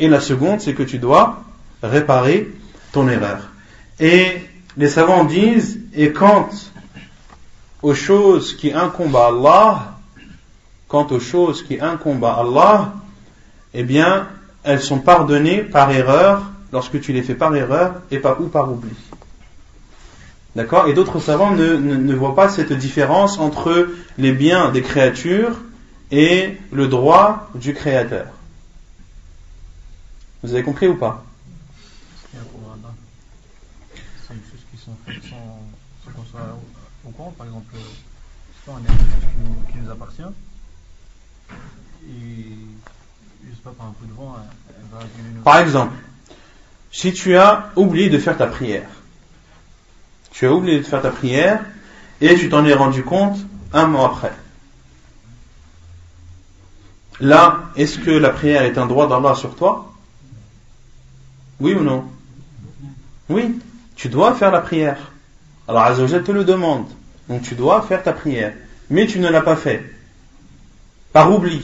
[0.00, 1.44] Et la seconde, c'est que tu dois
[1.82, 2.50] réparer
[2.90, 3.50] ton erreur.
[4.00, 4.26] Et
[4.78, 6.48] les savants disent, et quant
[7.82, 9.98] aux choses qui incombent à Allah,
[10.88, 12.94] quant aux choses qui incombent à Allah,
[13.74, 14.26] eh bien,
[14.64, 18.72] elles sont pardonnées par erreur lorsque tu les fais par erreur et par, ou par
[18.72, 18.94] oubli.
[20.56, 20.88] D'accord?
[20.88, 25.60] Et d'autres savants ne, ne, voient pas cette différence entre les biens des créatures
[26.10, 28.26] et le droit du créateur.
[30.42, 31.22] Vous avez compris ou pas?
[32.32, 32.38] C'est
[34.34, 35.60] une chose qui sont faites sans,
[36.12, 36.56] qu'on soit
[37.04, 37.34] au courant.
[37.36, 37.74] Par exemple,
[38.64, 40.22] qui nous, appartient.
[42.08, 42.56] Et
[43.44, 44.36] je sais pas, par un coup de vent,
[44.68, 44.98] elle, va.
[45.42, 45.94] Par exemple,
[46.92, 48.88] si tu as oublié de faire ta prière,
[50.30, 51.64] tu as oublié de faire ta prière
[52.20, 53.38] et tu t'en es rendu compte
[53.72, 54.32] un mois après.
[57.20, 59.89] Là, est-ce que la prière est un droit d'Allah sur toi?
[61.60, 62.04] Oui ou non
[63.28, 63.58] Oui,
[63.96, 65.12] tu dois faire la prière.
[65.68, 66.86] Alors Azzawajal te le demande.
[67.28, 68.54] Donc tu dois faire ta prière.
[68.88, 69.84] Mais tu ne l'as pas fait.
[71.12, 71.62] Par oubli.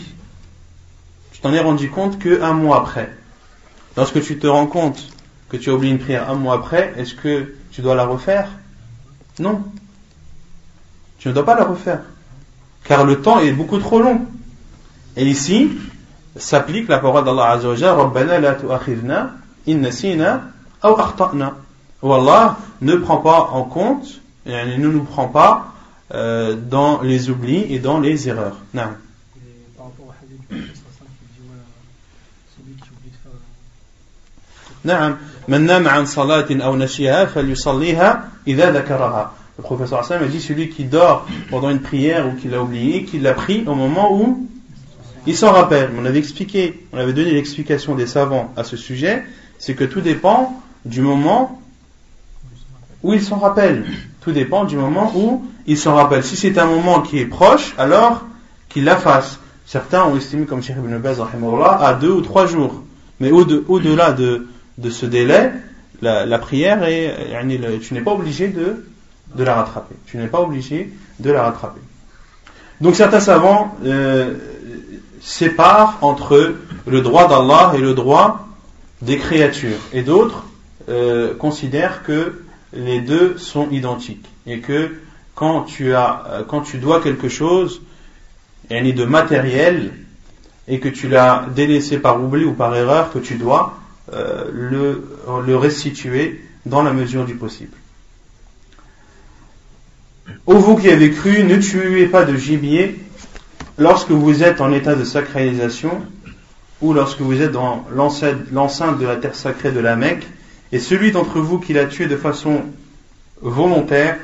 [1.32, 3.10] Tu t'en es rendu compte qu'un mois après.
[3.96, 5.02] Lorsque tu te rends compte
[5.48, 8.48] que tu as oublié une prière un mois après, est-ce que tu dois la refaire?
[9.38, 9.62] Non.
[11.18, 12.00] Tu ne dois pas la refaire.
[12.84, 14.26] Car le temps est beaucoup trop long.
[15.16, 15.70] Et ici,
[16.36, 19.32] s'applique la parole d'Allah Azzawajal, Rabbana la tu'akhidna
[22.03, 25.73] ou Allah ne prend pas en compte, et ne nous prend pas
[26.13, 28.57] euh, dans les oublis et dans les erreurs.
[28.73, 28.95] Non.
[34.83, 35.17] نعم
[35.47, 40.69] من نام عن صلاة أو نسيها فليصليها إذا ذكرها Le professeur Hassan a dit celui
[40.69, 44.47] qui dort pendant une prière ou qui l'a oublié, qui l'a pris au moment où
[45.27, 45.91] il s'en rappelle.
[45.99, 49.23] On avait expliqué, on avait donné l'explication des savants à ce sujet
[49.58, 51.60] c'est que tout dépend du moment
[53.02, 53.84] où il s'en rappelle.
[54.20, 56.24] Tout dépend du moment où il s'en rappelle.
[56.24, 58.24] Si c'est un moment qui est proche, alors
[58.68, 59.38] qu'il la fasse.
[59.64, 62.82] Certains ont estimé, comme Cheikh Ibn Baz, à deux ou trois jours.
[63.20, 64.46] Mais au-delà de,
[64.78, 65.52] de, ce délai,
[66.02, 67.14] la, prière est,
[67.80, 68.86] tu n'es pas obligé de,
[69.34, 69.94] de la rattraper.
[70.06, 71.80] Tu n'es pas obligé de la rattraper.
[72.80, 74.34] Donc certains savants euh,
[75.20, 78.45] séparent entre le droit d'Allah et le droit
[79.02, 79.78] des créatures.
[79.92, 80.44] Et d'autres
[80.88, 82.42] euh, considèrent que
[82.72, 84.26] les deux sont identiques.
[84.46, 84.96] Et que
[85.34, 87.82] quand tu, as, euh, quand tu dois quelque chose,
[88.70, 89.92] et de matériel,
[90.66, 93.78] et que tu l'as délaissé par oubli ou par erreur, que tu dois
[94.12, 95.04] euh, le,
[95.44, 97.76] le restituer dans la mesure du possible.
[100.46, 102.98] Ô vous qui avez cru, ne tuez pas de gibier
[103.78, 106.02] lorsque vous êtes en état de sacralisation
[106.80, 110.26] ou lorsque vous êtes dans l'enceinte de la terre sacrée de la Mecque,
[110.72, 112.64] et celui d'entre vous qui l'a tué de façon
[113.40, 114.18] volontaire,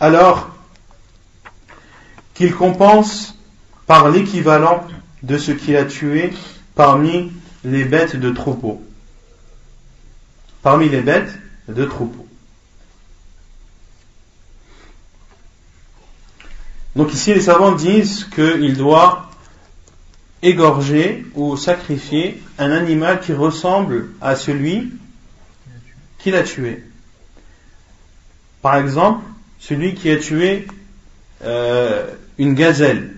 [0.00, 0.50] alors
[2.34, 3.38] qu'il compense
[3.86, 4.86] par l'équivalent
[5.22, 6.32] de ce qu'il a tué
[6.74, 7.32] parmi
[7.64, 8.82] les bêtes de troupeau.
[10.62, 11.32] Parmi les bêtes
[11.68, 12.26] de troupeau.
[16.96, 19.29] Donc ici, les savants disent qu'il doit
[20.42, 24.92] égorger ou sacrifier un animal qui ressemble à celui
[26.18, 26.82] qu'il a tué.
[28.62, 29.24] Par exemple,
[29.58, 30.66] celui qui a tué
[31.42, 32.06] euh,
[32.38, 33.14] une gazelle.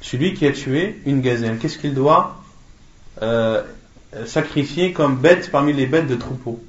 [0.00, 2.42] Celui qui a tué une gazelle, qu'est-ce qu'il doit
[3.22, 3.62] euh,
[4.26, 6.62] sacrifier comme bête parmi les bêtes de troupeau?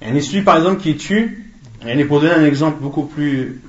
[0.00, 1.52] Et celui par exemple qui tue,
[1.86, 3.60] et pour donner un exemple beaucoup plus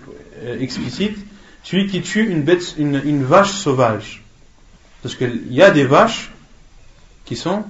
[0.60, 1.18] explicite,
[1.64, 4.24] celui qui tue une bête, une, une vache sauvage.
[5.02, 6.32] Parce qu'il y a des vaches
[7.26, 7.64] qui sont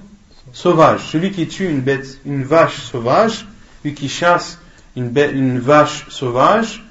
[0.52, 1.06] sauvages.
[1.10, 3.46] Celui qui tue une bête, une vache sauvage,
[3.84, 4.58] lui qui chasse
[4.96, 6.84] une, bête, une vache sauvage,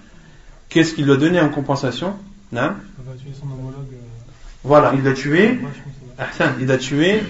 [0.70, 2.16] qu'est-ce qu'il doit donner en compensation?
[2.52, 2.74] Non
[4.64, 5.60] Voilà, il doit tuer,
[6.60, 7.22] il doit tuer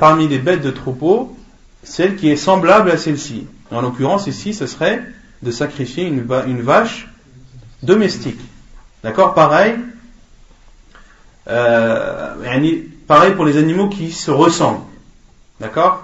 [0.00, 1.36] parmi les bêtes de troupeau
[1.84, 3.46] celle qui est semblable à celle-ci.
[3.70, 5.02] En l'occurrence, ici, ce serait
[5.42, 7.08] de sacrifier une, une vache
[7.82, 8.40] domestique.
[9.02, 9.34] D'accord?
[9.34, 9.74] Pareil.
[11.48, 12.34] Euh,
[13.06, 14.84] pareil pour les animaux qui se ressemblent.
[15.60, 16.02] D'accord?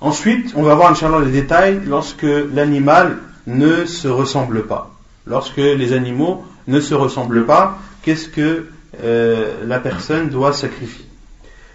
[0.00, 4.90] Ensuite, on va voir, Inch'Allah, les détails lorsque l'animal ne se ressemble pas.
[5.26, 8.66] Lorsque les animaux ne se ressemblent pas, qu'est-ce que
[9.02, 11.06] euh, la personne doit sacrifier?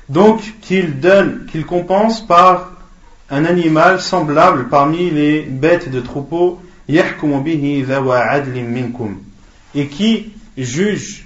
[0.09, 2.71] Donc, qu'il donne, qu'il compense par
[3.29, 6.59] un animal semblable parmi les bêtes de troupeau,
[9.75, 11.25] et qui juge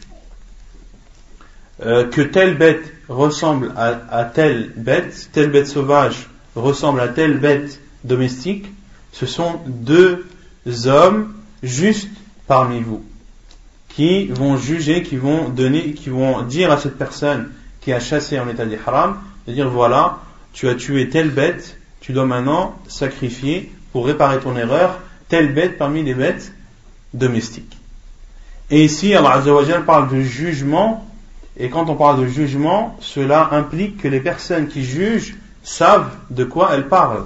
[1.85, 7.79] euh, que telle bête ressemble à, telle bête, telle bête sauvage ressemble à telle bête
[8.03, 8.65] domestique,
[9.11, 10.25] ce sont deux
[10.85, 12.09] hommes justes
[12.47, 13.03] parmi vous
[13.89, 17.51] qui vont juger, qui vont donner, qui vont dire à cette personne
[17.81, 20.19] qui a chassé en état d'ihram, de dire voilà,
[20.51, 24.99] tu as tué telle bête, tu dois maintenant sacrifier pour réparer ton erreur
[25.33, 26.53] telle bête parmi les bêtes
[27.15, 27.75] domestiques.
[28.69, 29.41] Et ici, Allah
[29.83, 31.09] parle de jugement,
[31.57, 36.43] et quand on parle de jugement, cela implique que les personnes qui jugent savent de
[36.43, 37.25] quoi elles parlent.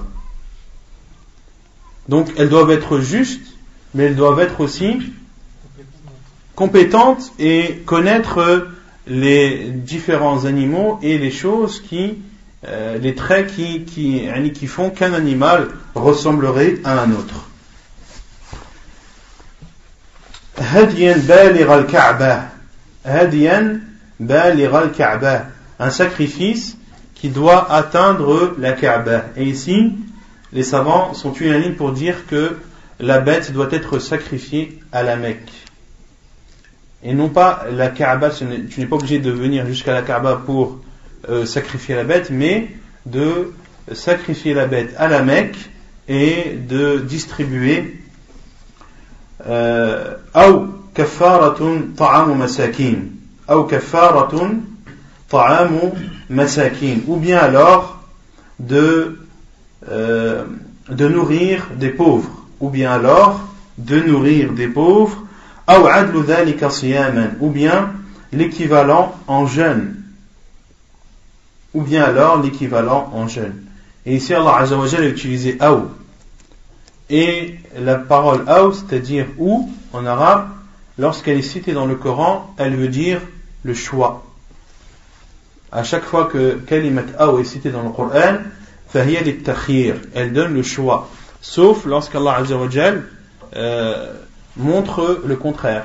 [2.08, 3.58] Donc elles doivent être justes,
[3.94, 5.12] mais elles doivent être aussi
[6.56, 8.70] compétentes et connaître
[9.06, 12.20] les différents animaux et les choses qui
[12.66, 17.47] euh, les traits qui, qui, qui font qu'un animal ressemblerait à un autre.
[25.80, 26.78] Un sacrifice
[27.14, 29.26] qui doit atteindre la Kaaba.
[29.36, 29.94] Et ici,
[30.54, 32.58] les savants sont unanimes pour dire que
[33.00, 35.52] la bête doit être sacrifiée à la Mecque.
[37.04, 40.80] Et non pas la Kaaba, tu n'es pas obligé de venir jusqu'à la Kaaba pour
[41.30, 42.70] euh, sacrifier la bête, mais
[43.06, 43.54] de
[43.94, 45.58] sacrifier la bête à la Mecque
[46.08, 48.02] et de distribuer
[50.37, 53.21] أو كفارة طعام مساكين
[53.51, 54.51] أو كفارة
[55.31, 55.93] طعام
[56.31, 57.99] مساكين ou bien alors
[58.61, 59.19] de
[59.89, 60.45] euh,
[60.89, 63.41] de nourrir des pauvres ou bien alors
[63.79, 65.19] de nourrir des pauvres
[65.69, 67.93] أو عدل ذلك صياما ou bien
[68.33, 70.03] l'équivalent en jeûne
[71.75, 73.65] ou bien alors l'équivalent en jeûne.
[74.05, 75.89] Et ici, Allah Azzawajal a utilisé aou.
[77.09, 80.49] Et la parole aou, c'est-à-dire ou, en arabe,
[80.99, 83.21] lorsqu'elle est citée dans le Coran, elle veut dire
[83.63, 84.25] le choix.
[85.71, 88.39] À chaque fois que kalimat aou est citée dans le Coran,
[88.95, 91.09] elle donne le choix.
[91.41, 93.05] Sauf lorsqu'Allah Azzawajal
[93.57, 94.13] euh,
[94.57, 95.85] montre le contraire.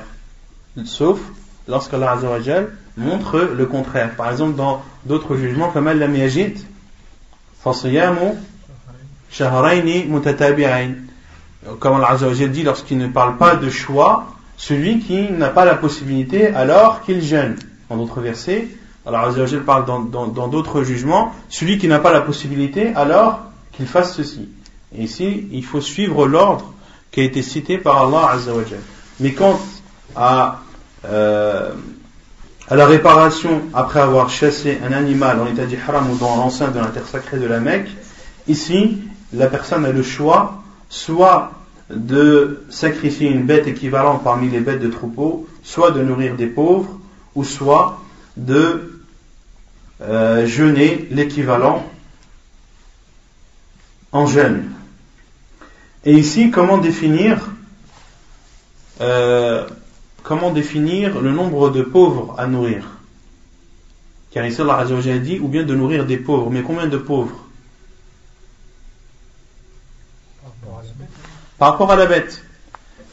[0.84, 1.18] Sauf
[1.66, 4.14] lorsqu'Allah Azzawajal montre le contraire.
[4.14, 6.58] Par exemple, dans d'autres jugements, comme al yajid,
[7.64, 8.16] فَصِيَامُ
[9.30, 10.94] شَهْرَيْنِ مُتَتَابِعَيْنِ
[11.79, 16.47] comme Allah dit, lorsqu'il ne parle pas de choix, celui qui n'a pas la possibilité
[16.47, 17.55] alors qu'il jeûne.
[17.89, 18.67] Dans d'autres versets,
[19.05, 23.41] Azzawajal parle dans d'autres jugements, celui qui n'a pas la possibilité alors
[23.73, 24.49] qu'il fasse ceci.
[24.95, 26.73] Et ici, il faut suivre l'ordre
[27.11, 28.79] qui a été cité par Allah Azzawajal.
[29.19, 29.59] Mais quant
[30.15, 30.61] à,
[31.05, 31.71] euh,
[32.69, 36.79] à la réparation après avoir chassé un animal en état d'ihram ou dans l'enceinte de
[36.79, 37.89] l'inter sacré de la Mecque,
[38.47, 38.99] ici,
[39.33, 40.62] la personne a le choix
[40.93, 41.53] soit
[41.89, 46.99] de sacrifier une bête équivalente parmi les bêtes de troupeau, soit de nourrir des pauvres,
[47.33, 47.99] ou soit
[48.37, 49.01] de
[50.01, 51.83] euh, jeûner l'équivalent
[54.11, 54.69] en jeûne.
[56.05, 57.39] Et ici, comment définir
[59.01, 59.67] euh,
[60.21, 62.85] comment définir le nombre de pauvres à nourrir?
[64.29, 66.51] Car ici, Allah a dit, ou bien de nourrir des pauvres.
[66.51, 67.47] Mais combien de pauvres?
[71.63, 72.43] Par rapport à la bête.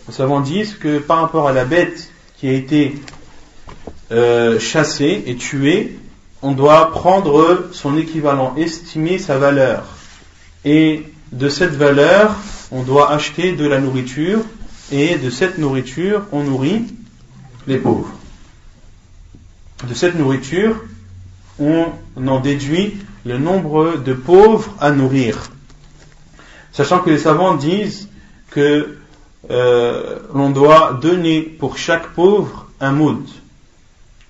[0.09, 3.01] Les savants disent que par rapport à la bête qui a été
[4.11, 5.97] euh, chassée et tuée,
[6.43, 9.85] on doit prendre son équivalent, estimer sa valeur.
[10.65, 12.35] Et de cette valeur,
[12.73, 14.41] on doit acheter de la nourriture,
[14.91, 16.87] et de cette nourriture, on nourrit
[17.69, 18.11] les pauvres.
[19.89, 20.75] De cette nourriture,
[21.61, 21.87] on
[22.17, 25.53] en déduit le nombre de pauvres à nourrir.
[26.73, 28.10] Sachant que les savants disent
[28.51, 28.99] que
[29.51, 33.27] euh, l'on doit donner pour chaque pauvre un moud.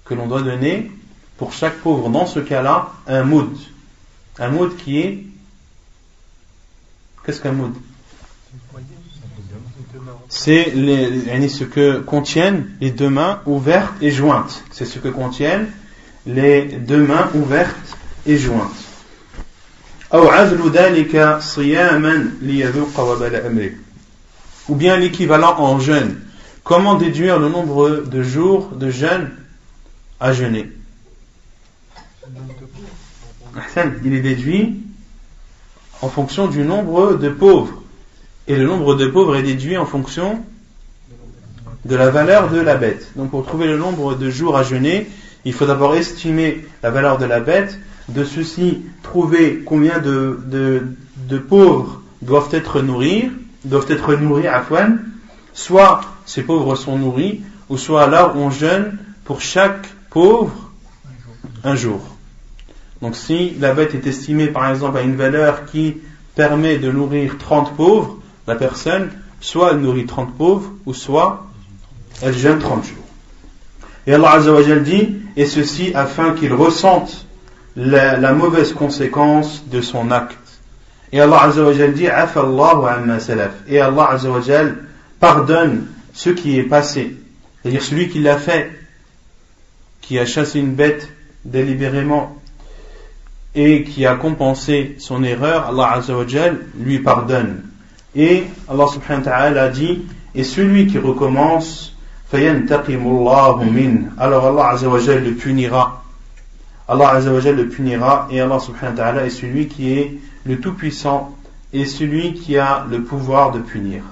[0.05, 0.91] Que l'on doit donner
[1.37, 3.57] pour chaque pauvre, dans ce cas-là, un moud.
[4.39, 5.25] Un moud qui est.
[7.25, 7.73] Qu'est-ce qu'un moud?
[10.29, 14.63] C'est ce que contiennent les deux mains ouvertes et jointes.
[14.71, 15.69] C'est ce que contiennent
[16.27, 17.97] les deux mains ouvertes
[18.27, 18.71] et jointes.
[24.71, 26.19] Ou bien l'équivalent en jeûne.
[26.65, 29.31] Comment déduire le nombre de jours de jeûne
[30.21, 30.71] à jeûner?
[34.05, 34.81] Il est déduit
[36.01, 37.83] en fonction du nombre de pauvres.
[38.47, 40.43] Et le nombre de pauvres est déduit en fonction
[41.85, 43.11] de la valeur de la bête.
[43.17, 45.09] Donc pour trouver le nombre de jours à jeûner,
[45.45, 51.39] il faut d'abord estimer la valeur de la bête de ceci trouver combien de, de,
[51.39, 53.31] pauvres doivent être nourris,
[53.65, 54.65] doivent être nourris à
[55.53, 60.71] soit ces pauvres sont nourris, ou soit là on jeûne pour chaque pauvre
[61.65, 62.01] un jour.
[63.03, 65.97] Donc si la bête est estimée par exemple à une valeur qui
[66.35, 71.47] permet de nourrir 30 pauvres, la personne, soit elle nourrit 30 pauvres, ou soit
[72.23, 72.97] elle jeûne 30 jours.
[74.07, 77.27] Et Allah Azzawajal dit, et ceci afin qu'ils ressentent
[77.77, 80.40] la, mauvaise conséquence de son acte.
[81.13, 84.77] Et Allah Azzawajal dit Et Allah Azzawajal
[85.19, 87.17] pardonne ce qui est passé.
[87.63, 88.71] C'est-à-dire celui qui l'a fait,
[90.01, 91.09] qui a chassé une bête
[91.45, 92.37] délibérément
[93.55, 97.63] et qui a compensé son erreur, Allah Azzawajal lui pardonne.
[98.15, 100.03] Et Allah subhanahu wa ta'ala dit
[100.35, 101.97] Et celui qui recommence,
[102.33, 106.05] alors Allah Azzawajal le punira.
[106.89, 111.36] Allah Azzawajal le punira et Allah subhanahu wa ta'ala est celui qui est le tout-puissant
[111.74, 114.04] et celui qui a le pouvoir de punir.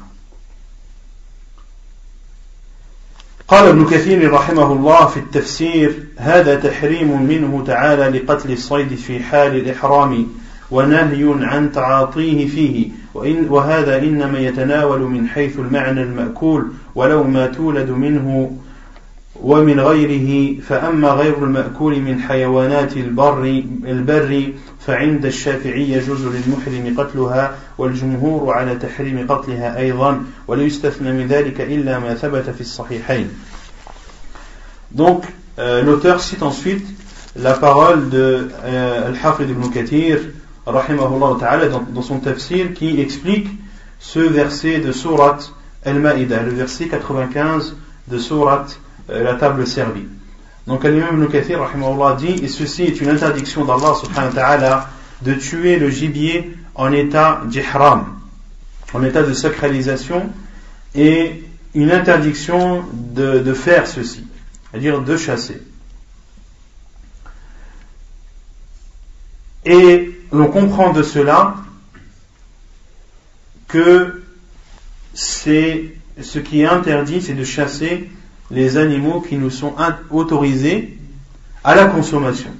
[3.48, 9.56] قال ابن كثير رحمه الله في التفسير هذا تحريم منه تعالى لقتل الصيد في حال
[9.56, 10.28] الإحرام
[10.72, 17.90] ونهي عن تعاطيه فيه وإن وهذا إنما يتناول من حيث المعنى المأكول ولو ما تولد
[17.90, 18.58] منه
[19.42, 24.54] ومن غيره فأما غير المأكول من حيوانات البر البر
[24.88, 32.00] فعند الشافعي يجوز للمحرم قتلها والجمهور على تحريم قتلها أيضا ولا يستثنى من ذلك إلا
[32.00, 33.28] ما ثبت في الصحيحين
[34.92, 35.24] Donc,
[35.58, 36.86] euh, l'auteur cite ensuite
[37.36, 40.20] la parole de euh, Al-Hafid ibn Kathir,
[40.68, 43.48] rahimahullah ta'ala, dans, dans son tafsir, qui explique
[44.00, 45.40] ce verset de Surat
[45.84, 47.76] Al-Ma'idah, le verset 95
[48.08, 48.68] de Surat
[49.10, 50.08] Euh, la table servie.
[50.69, 51.59] Donc l'imam Ibn Kathir
[52.19, 54.91] dit et ceci est une interdiction d'Allah subhanahu wa ta'ala
[55.23, 58.05] de tuer le gibier en état d'ihram,
[58.93, 60.31] en état de sacralisation
[60.95, 61.43] et
[61.75, 64.27] une interdiction de, de faire ceci,
[64.71, 65.63] c'est-à-dire de chasser.
[69.65, 71.55] Et l'on comprend de cela
[73.69, 74.23] que
[75.15, 78.11] c'est ce qui est interdit, c'est de chasser
[78.52, 79.74] les animaux qui nous sont
[80.12, 80.98] autorisés
[81.64, 82.52] à la consommation.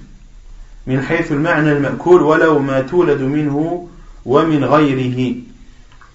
[0.88, 3.88] من حيث المعنى المأكول ولو ما تولد منه
[4.26, 5.36] ومن غيره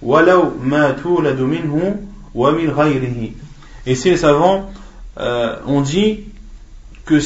[0.03, 1.97] ولو ما تولد منه
[2.35, 3.31] ومن غيره
[3.87, 4.71] Et ces savants
[5.19, 6.21] euh, ont dit
[7.07, 7.19] que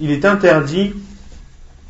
[0.00, 0.94] il est interdit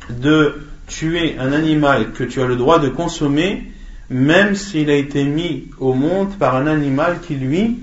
[0.09, 3.71] de tuer un animal que tu as le droit de consommer,
[4.09, 7.79] même s'il a été mis au monde par un animal qui lui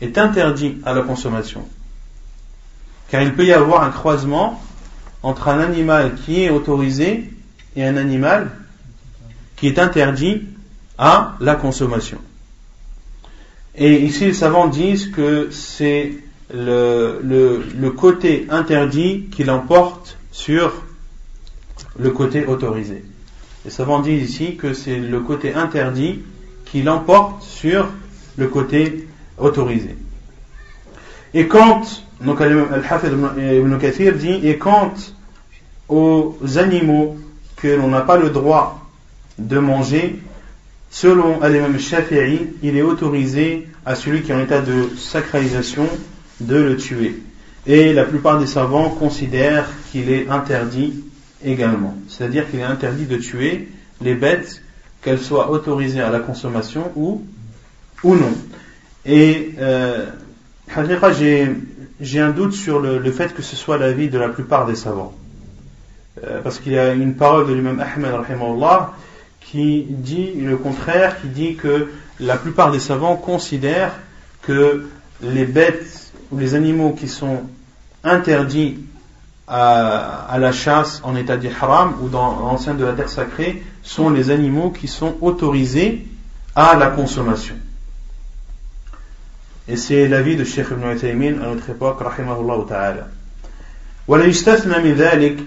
[0.00, 1.66] est interdit à la consommation.
[3.08, 4.60] Car il peut y avoir un croisement
[5.22, 7.30] entre un animal qui est autorisé
[7.76, 8.50] et un animal
[9.56, 10.42] qui est interdit
[10.98, 12.18] à la consommation.
[13.74, 16.12] Et ici, les savants disent que c'est
[16.52, 20.72] le, côté interdit qui l'emporte sur
[21.98, 23.04] le côté autorisé.
[23.64, 26.20] Les savants disent ici que c'est le côté interdit
[26.64, 27.88] qui l'emporte sur
[28.36, 29.05] le côté
[29.38, 29.96] autorisé.
[31.34, 31.82] Et quand,
[32.20, 34.94] donc Al-Hafid ibn Kathir dit, et quant
[35.88, 37.16] aux animaux
[37.56, 38.80] que l'on n'a pas le droit
[39.38, 40.18] de manger,
[40.90, 45.86] selon Al-Imam Shafi'i, il est autorisé à celui qui est en état de sacralisation
[46.40, 47.20] de le tuer.
[47.66, 51.04] Et la plupart des savants considèrent qu'il est interdit
[51.44, 51.96] également.
[52.08, 53.68] C'est-à-dire qu'il est interdit de tuer
[54.00, 54.62] les bêtes,
[55.02, 57.24] qu'elles soient autorisées à la consommation ou,
[58.02, 58.32] ou non.
[59.06, 60.06] Et euh,
[61.10, 65.14] j'ai un doute sur le, fait que ce soit l'avis de la plupart des savants.
[66.24, 68.14] Euh, parce qu'il y a une parole de l'imam Ahmed
[69.40, 71.88] qui dit le contraire, qui dit que
[72.18, 73.92] la plupart des savants considèrent
[74.42, 74.88] que
[75.22, 77.42] les bêtes ou les animaux qui sont
[78.02, 78.78] interdits
[79.46, 84.30] à, la chasse en état d'ihram ou dans l'enceinte de la terre sacrée sont les
[84.30, 86.06] animaux qui sont autorisés
[86.56, 87.54] à la consommation.
[89.68, 93.08] Et c'est l'avis de Sheikh Ibn Uthaymin à notre époque, rahimahullah ta'ala.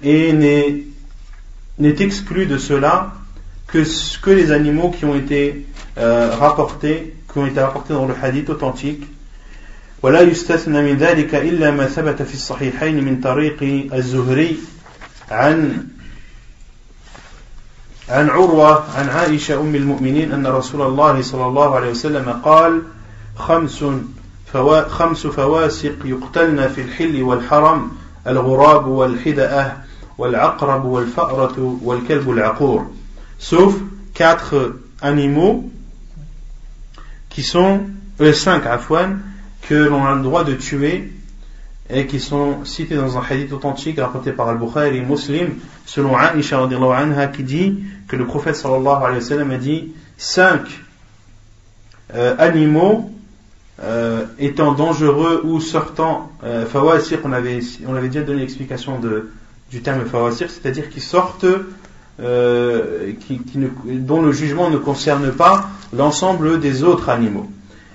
[0.04, 3.14] Et n'est exclu de cela
[3.68, 3.84] que,
[4.22, 5.66] que les animaux qui ont été
[5.98, 9.04] euh, rapportés, qui ont été rapportés dans le hadith authentique,
[10.02, 14.58] ولا يستثنى من ذلك إلا ما ثبت في الصحيحين من طريق الزهري
[15.32, 15.88] عن
[18.10, 22.82] عن عروة عن عائشة أم المؤمنين أن رسول الله صلى الله عليه وسلم قال
[23.40, 23.84] خمس
[24.54, 27.92] فوا خمس فواسق يقتلن في الحل والحرم
[28.28, 29.78] الغراب والحدأة
[30.18, 32.86] والعقرب والفأرة والكلب العقور
[33.40, 33.74] sauf
[34.14, 35.72] quatre animaux
[37.30, 37.82] qui sont
[38.20, 39.20] euh, cinq afwan
[39.62, 41.14] que l'on a le droit de tuer
[41.90, 46.62] et qui sont cités dans un hadith authentique rapporté par Al-Bukhari et Muslim selon Aisha
[46.62, 50.64] anha qui dit que le prophète sallallahu alayhi wa sallam a dit cinq
[52.14, 53.10] euh, animaux
[53.82, 57.62] euh, étant dangereux ou sortant euh, fawasir on avait,
[58.08, 59.00] déjà donné l'explication
[59.72, 61.46] du terme fawasir c'est-à-dire qui sortent
[62.20, 63.14] euh,
[63.86, 67.50] dont le jugement ne concerne pas l'ensemble des autres animaux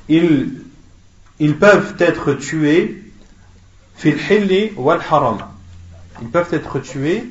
[0.08, 3.04] ils peuvent être tués
[3.96, 5.38] fil wal haram.
[6.22, 7.30] Ils peuvent être tués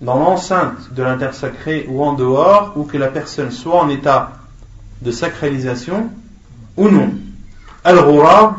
[0.00, 4.32] dans l'enceinte de l'intersacré ou en dehors, ou que la personne soit en état
[5.02, 6.10] de sacralisation
[6.76, 7.10] ou non.
[7.88, 8.54] Al-Ghurab,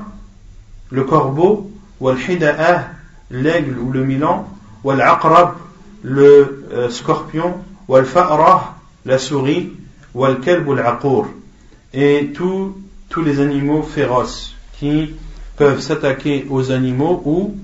[0.89, 2.87] le corbeau, wal hida'ah,
[3.29, 4.47] l'aigle ou le milan,
[4.83, 5.53] wal aqrab,
[6.01, 7.53] le euh, scorpion,
[7.87, 9.71] wal fa'rah, la souris,
[10.15, 10.97] wal kalb al
[11.93, 12.75] Et tout
[13.09, 15.13] tous les animaux féroces qui
[15.57, 17.55] peuvent s'attaquer aux animaux ou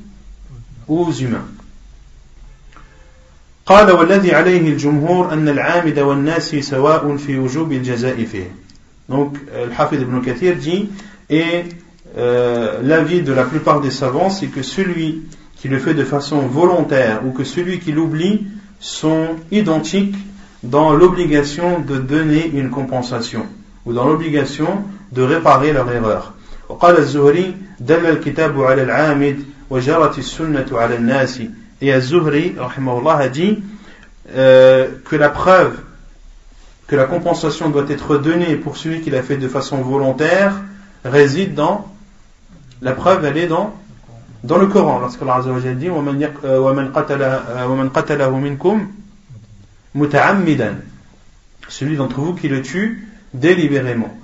[0.87, 1.47] aux humains.
[3.65, 8.51] قال والذي عليه الجمهور أن العامد والناس سواء في وجوب الجزاء فيه.
[9.09, 10.89] Donc, le Hafid ibn Kathir dit,
[11.28, 11.64] et
[12.18, 15.22] euh, l'avis de la plupart des savants, c'est que celui
[15.56, 18.46] qui le fait de façon volontaire ou que celui qui l'oublie
[18.80, 20.16] sont identiques
[20.62, 23.46] dans l'obligation de donner une compensation
[23.86, 26.34] ou dans l'obligation de réparer leur erreur.
[26.68, 31.40] وقال الزهري دل الكتاب على العامد وجرت السنة على الناس
[31.82, 33.58] et Az-Zuhri a dit
[34.34, 35.78] euh, que la preuve
[36.86, 40.60] que la compensation doit être donnée pour celui qui l'a fait de façon volontaire
[41.04, 41.86] réside dans
[42.82, 43.74] la preuve elle est dans
[44.42, 48.88] dans le Coran lorsque Allah Azza wa Jalla dit ومن قتل ومن قتله منكم
[49.94, 50.74] متعمدا
[51.68, 54.16] celui d'entre vous qui le tue délibérément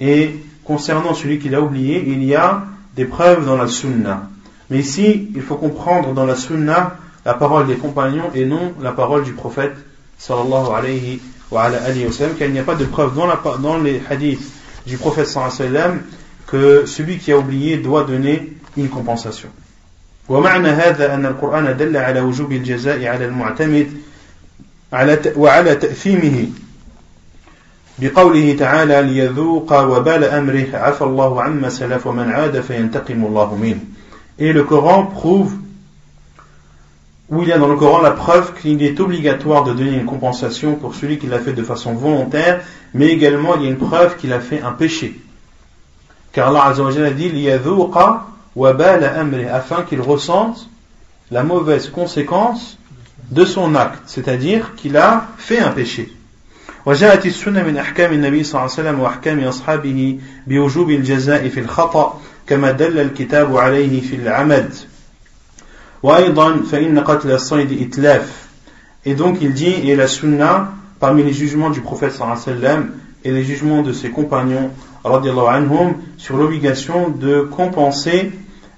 [0.00, 2.64] et concernant celui qui l'a oublié, il y a
[2.96, 4.28] des preuves dans la sunna.
[4.70, 8.90] Mais ici, il faut comprendre dans la sunna la parole des compagnons et non la
[8.92, 9.76] parole du prophète
[10.18, 11.20] sallallahu alayhi
[11.50, 14.02] wa alayhi wa sallam, car il n'y a pas de preuve dans, la, dans les
[14.08, 14.40] hadiths
[14.86, 16.00] du prophète sallallahu alayhi wa sallam
[16.46, 19.48] que celui qui a oublié doit donner une compensation.
[20.28, 23.90] ومعنى هذا أن القرآن دل على وجوب الجزاء على المعتمد
[25.36, 26.46] وعلى تأثيمه
[27.98, 33.80] بقوله تعالى ليذوق وبال أمره عفى الله عما سلف ومن عاد فينتقم الله منه
[34.38, 35.52] Et le Coran prouve,
[37.30, 40.04] où il y a dans le Coran la preuve qu'il est obligatoire de donner une
[40.04, 42.60] compensation pour celui qui l'a fait de façon volontaire,
[42.92, 45.20] mais également il y a une preuve qu'il a fait un péché.
[46.32, 48.26] Car Allah a dit liyadhuqa
[48.56, 50.68] wa bala amri afin qu'il ressente
[51.30, 52.78] la mauvaise conséquence
[53.30, 56.12] de son acte, c'est-à-dire qu'il a fait un péché.
[56.86, 62.20] وجاءت السنة من أحكام النبي صلى الله عليه وسلم وأحكام أصحابه بوجوب الجزاء في الخطأ
[62.46, 64.74] كما دل الكتاب عليه في العمد
[69.05, 72.91] et donc il dit, et la sunna, parmi les jugements du prophète sallam
[73.23, 74.71] et les jugements de ses compagnons
[76.17, 78.31] sur l'obligation de compenser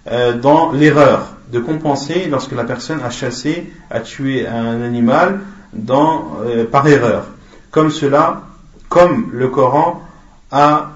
[0.09, 5.39] euh, dans l'erreur, de compenser lorsque la personne a chassé, a tué un animal
[5.73, 7.27] dans, euh, par erreur.
[7.71, 8.43] Comme cela,
[8.89, 10.01] comme le Coran
[10.51, 10.91] a,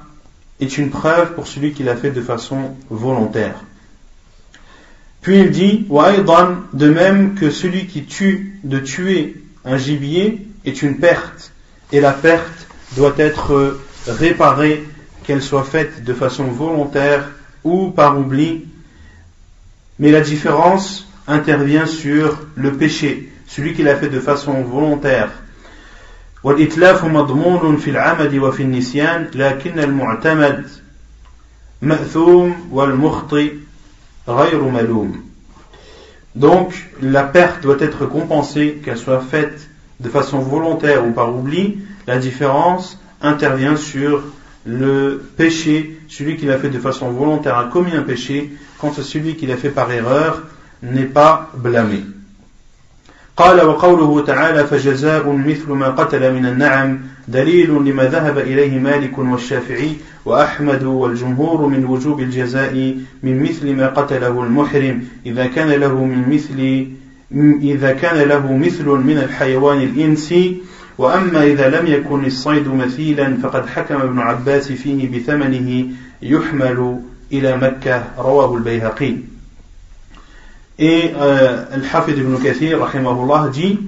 [0.59, 3.55] est une preuve pour celui qui l'a fait de façon volontaire.
[5.20, 10.98] Puis il dit, de même que celui qui tue, de tuer un gibier est une
[10.98, 11.52] perte,
[11.92, 14.84] et la perte doit être réparée,
[15.24, 17.28] qu'elle soit faite de façon volontaire
[17.64, 18.66] ou par oubli.
[19.98, 25.30] Mais la différence intervient sur le péché, celui qui l'a fait de façon volontaire
[26.46, 30.68] والإتلاف مضمون في العمد وفي النسيان لكن المعتمد
[31.82, 33.69] مأثوم والمخطئ غير ملوم
[36.36, 39.69] Donc, la perte doit être compensée, qu'elle soit faite
[39.99, 41.80] de façon volontaire ou par oubli.
[42.07, 44.24] La différence intervient sur
[44.65, 45.99] le péché.
[46.07, 49.47] Celui qui l'a fait de façon volontaire a commis un péché, quant à celui qui
[49.47, 50.43] l'a fait par erreur
[50.84, 52.03] n'est pas blâmé.
[53.41, 59.91] قال وقوله تعالى فجزاء مثل ما قتل من النعم دليل لما ذهب إليه مالك والشافعي
[60.25, 65.03] وأحمد والجمهور من وجوب الجزاء من مثل ما قتله المحرم.
[65.25, 66.87] إذا كان له من مثل
[67.61, 70.57] إذا كان له مثل من الحيوان الإنسي
[70.97, 75.85] وأما إذا لم يكن الصيد مثيلا فقد حكم ابن عباس فيه بثمنه
[76.21, 76.99] يحمل
[77.31, 79.30] إلى مكة رواه البيهقي.
[80.82, 82.79] Et euh, Al-Hafid ibn Kathir,
[83.53, 83.79] dit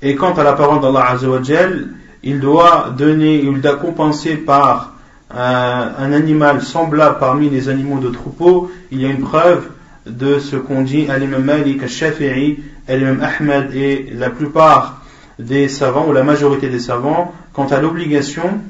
[0.00, 1.88] Et quant à la parole d'Allah Azzawajal,
[2.22, 4.94] il doit donner, il doit compenser par
[5.34, 8.70] un, un, animal semblable parmi les animaux de troupeau.
[8.92, 9.68] Il y a une preuve
[10.06, 15.02] de ce qu'on dit à l'imam Malik, al-Shafi'i, à l'imam Ahmed et la plupart
[15.40, 18.60] des savants, ou la majorité des savants, quant à l'obligation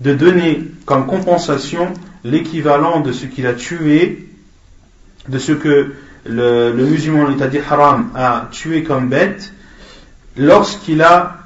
[0.00, 1.86] de donner comme compensation
[2.24, 4.26] l'équivalent de ce qu'il a tué,
[5.28, 5.92] de ce que
[6.28, 9.52] le, le musulman, l'état dit haram, a tué comme bête
[10.36, 11.38] lorsqu'il a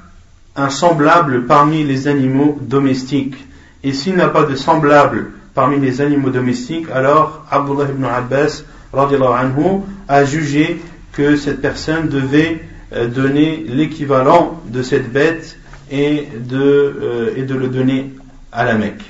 [0.55, 3.35] un semblable parmi les animaux domestiques.
[3.83, 8.63] Et s'il n'a pas de semblable parmi les animaux domestiques, alors Abdullah ibn Abbas
[8.93, 10.79] anhu, a jugé
[11.11, 12.61] que cette personne devait
[12.93, 15.57] euh, donner l'équivalent de cette bête
[15.91, 18.11] et de, euh, et de le donner
[18.51, 19.03] à la Mecque.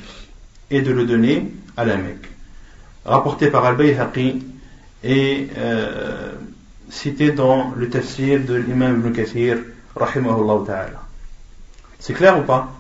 [0.72, 2.30] Et de le donner à la Mecque.
[3.06, 4.42] Rapporté par Al-Bayhaqi
[5.03, 6.33] est euh,
[6.91, 9.59] cité dans le tafsir de l'imam Ibn Kathir,
[9.95, 11.03] rahimahullah ta'ala.
[11.99, 12.79] C'est clair ou pas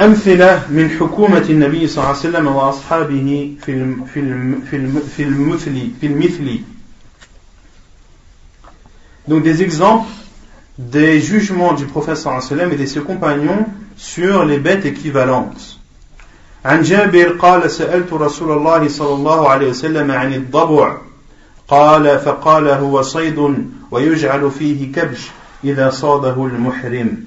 [0.00, 5.00] أمثلة من حكومة النبي صلى الله عليه وسلم وأصحابه في الم في الم في الم
[5.16, 6.60] في المثل في المثل
[9.26, 10.08] Donc des exemples
[10.78, 13.66] des jugements du prophète صلى الله عليه وسلم et de ses compagnons
[13.96, 15.71] sur les bêtes équivalentes.
[16.65, 20.97] عن جابر قال سألت رسول الله صلى الله عليه وسلم عن الضبع
[21.67, 25.31] قال فقال هو صيد ويجعل فيه كبش
[25.63, 27.25] إذا صاده المحرم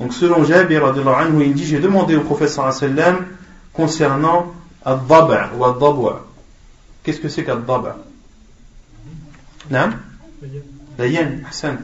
[0.00, 3.26] Donc selon Jabir anhu, il dit j'ai demandé au prophète sallallahu alayhi wa sallam
[3.72, 4.52] concernant
[4.84, 6.26] ad-dab' ou ad-dabwa.
[7.04, 7.94] Qu'est-ce que c'est qu'ad-dab'
[9.70, 9.90] Non
[10.98, 11.78] La yen, Hassan.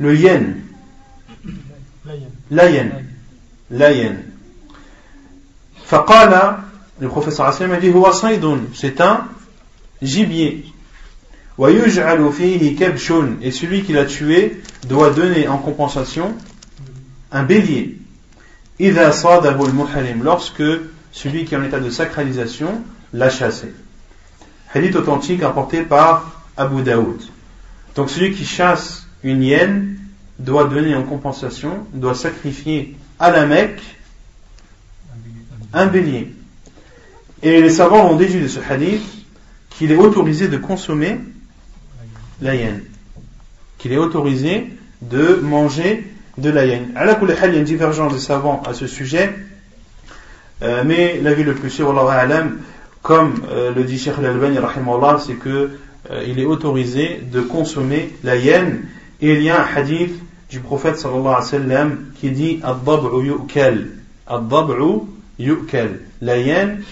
[0.00, 0.62] Le yen.
[2.50, 2.90] La yen.
[3.70, 4.24] La yen.
[5.88, 6.64] Faqala,
[7.00, 9.26] le professeur Hassan a dit Huwa saydun, c'est un
[10.02, 10.66] gibier.
[11.58, 16.34] Et celui qui l'a tué doit donner en compensation
[17.32, 17.96] un bélier.
[18.78, 20.62] Lorsque
[21.10, 22.82] celui qui est en état de sacralisation
[23.14, 23.72] l'a chassé.
[24.74, 27.22] Hadith authentique apporté par Abu Daoud.
[27.96, 29.96] Donc celui qui chasse une hyène
[30.38, 33.80] doit donner en compensation, doit sacrifier à la Mecque
[35.72, 36.32] un bélier.
[37.42, 39.02] Et les savants ont déduit de ce hadith
[39.70, 41.20] qu'il est autorisé de consommer
[42.40, 42.82] la hyène.
[43.78, 44.70] Qu'il est autorisé
[45.02, 46.04] de manger
[46.36, 46.88] de la hyène.
[46.96, 49.34] Il y a une divergence des savants à ce sujet,
[50.62, 51.94] euh, mais l'avis le plus sûr,
[53.02, 54.58] comme euh, le dit Sheikh Al-Albani,
[55.24, 55.70] c'est que
[56.10, 58.82] euh, il est autorisé de consommer la hyène.
[59.20, 60.14] Et il y a un hadith
[60.50, 63.88] du prophète sallallahu alayhi wa sallam qui dit Ad-dab'u yu'kal.
[65.38, 66.00] Yu'kal.
[66.20, 66.82] La hyène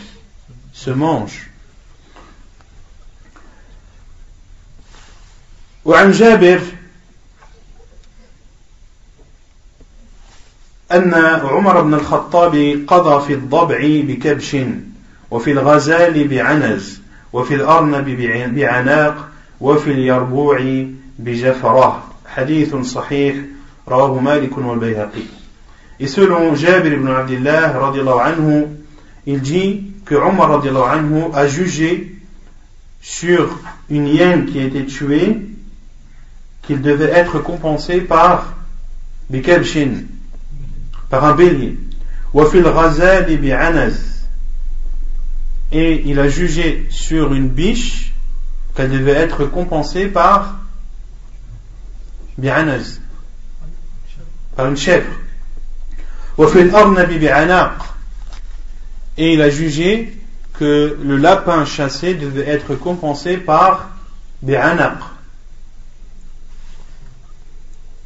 [0.72, 1.50] se mange.
[5.86, 6.60] وعن جابر
[10.92, 14.56] أن عمر بن الخطاب قضى في الضبع بكبش
[15.30, 17.00] وفي الغزال بعنز
[17.32, 18.04] وفي الأرنب
[18.54, 19.28] بعناق
[19.60, 20.86] وفي اليربوع
[21.18, 23.36] بجفرة حديث صحيح
[23.88, 25.22] رواه مالك والبيهقي
[25.98, 27.74] Et selon Jabir ibn Abdullah
[28.24, 28.66] anhu,
[29.26, 32.16] il dit que Omar anhu a jugé
[33.00, 35.40] sur une hyène qui a été tuée
[36.62, 38.54] qu'il devait être compensé par
[39.30, 40.02] bikabshin,
[41.08, 41.78] par un bélier.
[45.72, 48.12] Et il a jugé sur une biche
[48.74, 50.58] qu'elle devait être compensée par
[52.36, 53.00] bi'anaz,
[54.54, 55.06] par une chèvre.
[59.17, 60.17] Et il a jugé
[60.57, 63.89] que le lapin chassé devait être compensé par
[64.41, 64.97] bi'anaq.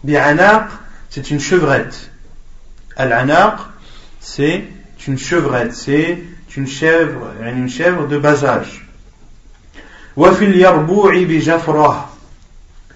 [0.04, 0.70] Bi'anaq,
[1.10, 2.12] c'est une chevrette.
[2.98, 3.58] Al-anaq,
[4.20, 4.66] c'est
[5.08, 6.24] une chevrette, c'est
[6.56, 8.86] une chèvre, une chèvre de bas âge.
[10.18, 12.10] وفي اليربوع بجفرة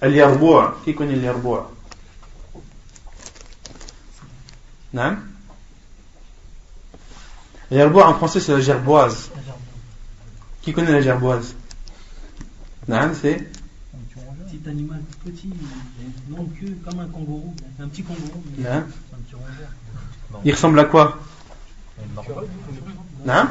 [0.03, 1.69] اليربوع qui connaît اليربوع
[4.94, 5.16] Non
[7.70, 9.30] Gerbois en français c'est la gerboise.
[10.62, 11.56] Qui connaît la gerboise?
[12.86, 13.50] Non, c'est?
[14.46, 15.50] Petit animal petit,
[16.28, 18.42] non queue, comme un kangourou, un petit kangourou.
[20.44, 21.18] Il ressemble à quoi?
[23.26, 23.48] Non hein.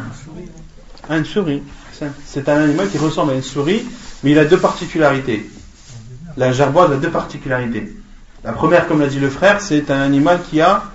[1.09, 1.61] une souris.
[2.25, 3.83] C'est un animal qui ressemble à une souris,
[4.23, 5.49] mais il a deux particularités.
[6.37, 7.93] La gerboise a deux particularités.
[8.45, 10.92] La première, comme l'a dit le frère, c'est un animal qui a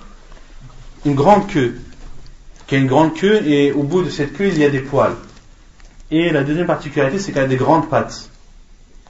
[1.05, 1.75] une grande queue.
[2.67, 4.79] Qui a une grande queue et au bout de cette queue, il y a des
[4.79, 5.15] poils.
[6.11, 8.29] Et la deuxième particularité, c'est qu'elle a des grandes pattes.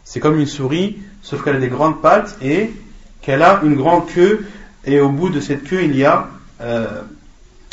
[0.03, 2.71] C'est comme une souris, sauf qu'elle a des grandes pattes et
[3.21, 4.45] qu'elle a une grande queue
[4.85, 6.29] et au bout de cette queue, il y a
[6.61, 7.01] euh,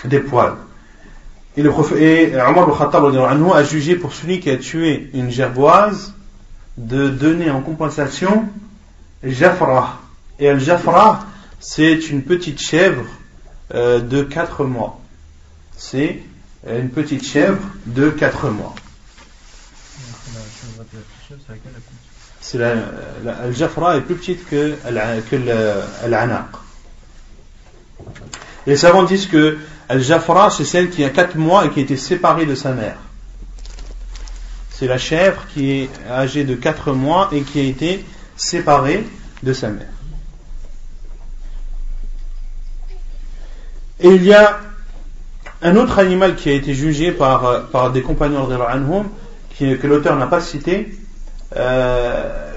[0.04, 0.56] des poils.
[1.56, 6.14] Et, le et Omar al-Khattab a jugé pour celui qui a tué une gerboise
[6.76, 8.44] de donner en compensation
[9.24, 10.00] Jafra.
[10.38, 11.24] Et al Jafra,
[11.58, 13.04] c'est une petite chèvre
[13.74, 15.00] euh, de 4 mois.
[15.76, 16.22] C'est
[16.68, 18.74] une petite chèvre de 4 mois.
[22.40, 22.74] C'est la,
[23.24, 24.76] la, Jafra est plus petite que,
[25.30, 26.46] que l'Anaq.
[28.66, 29.58] Les savants disent que
[29.88, 32.96] Al-Jafra, c'est celle qui a 4 mois et qui a été séparée de sa mère.
[34.70, 38.04] C'est la chèvre qui est âgée de 4 mois et qui a été
[38.36, 39.06] séparée
[39.42, 39.86] de sa mère.
[44.00, 44.60] Et il y a
[45.62, 49.08] un autre animal qui a été jugé par, par des compagnons de Anhum,
[49.58, 50.94] que l'auteur n'a pas cité.
[51.56, 52.52] Euh,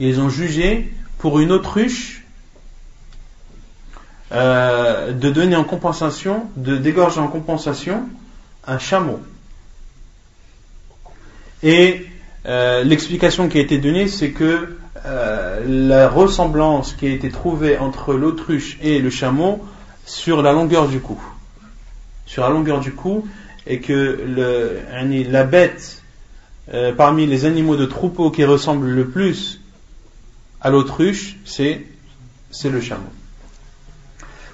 [0.00, 2.24] ils ont jugé pour une autruche
[4.32, 8.08] euh, de donner en compensation, de dégorger en compensation
[8.66, 9.20] un chameau.
[11.62, 12.06] Et
[12.46, 17.77] euh, l'explication qui a été donnée, c'est que euh, la ressemblance qui a été trouvée
[17.77, 19.65] entre l'autruche et le chameau
[20.05, 21.21] sur la longueur du cou.
[22.25, 23.27] Sur la longueur du cou,
[23.67, 24.79] et que le,
[25.29, 26.03] la bête
[26.97, 29.59] parmi les animaux de troupeau qui ressemble le plus
[30.61, 31.85] à l'autruche, c'est,
[32.51, 33.11] c'est le chameau.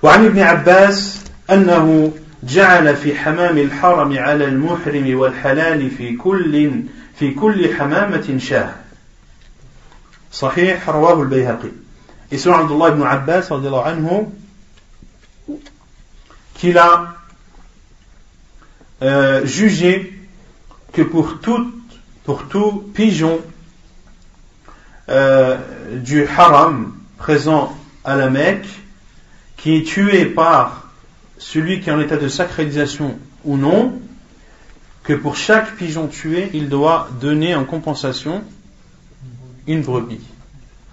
[0.04, 2.12] وعن ابن عباس أنه
[2.44, 6.72] جعل في حمام الحرم على المحرم والحلال في كل
[7.20, 8.70] في كل حمامة شاه
[10.31, 11.69] Sahih Rawahu al-Bayhaqi.
[12.31, 13.49] Et selon Abdullah ibn Abbas,
[16.55, 17.15] qu'il a
[19.03, 20.13] euh, jugé
[20.93, 21.73] que pour tout,
[22.95, 23.41] pigeon
[25.09, 25.57] euh,
[25.97, 28.69] du haram présent à la Mecque,
[29.57, 30.91] qui est tué par
[31.39, 34.01] celui qui est en état de sacralisation ou non,
[35.03, 38.45] que pour chaque pigeon tué, il doit donner en compensation
[39.67, 40.21] une brebis.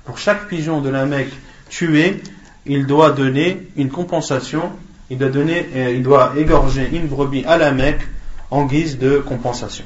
[0.06, 1.34] Pour chaque pigeon de la Mecque
[1.70, 2.22] tué,
[2.66, 4.72] il doit donner une compensation,
[5.10, 8.08] il doit, donner, euh, il doit égorger une brebis à la Mecque
[8.52, 9.86] en guise de compensation.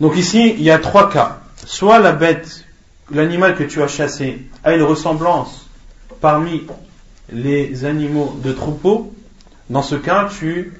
[0.00, 1.40] Donc ici, il y a trois cas.
[1.64, 2.64] Soit la bête,
[3.10, 5.66] l'animal que tu as chassé, a une ressemblance
[6.20, 6.66] parmi
[7.32, 9.14] les animaux de troupeau.
[9.70, 10.72] Dans ce cas, tu,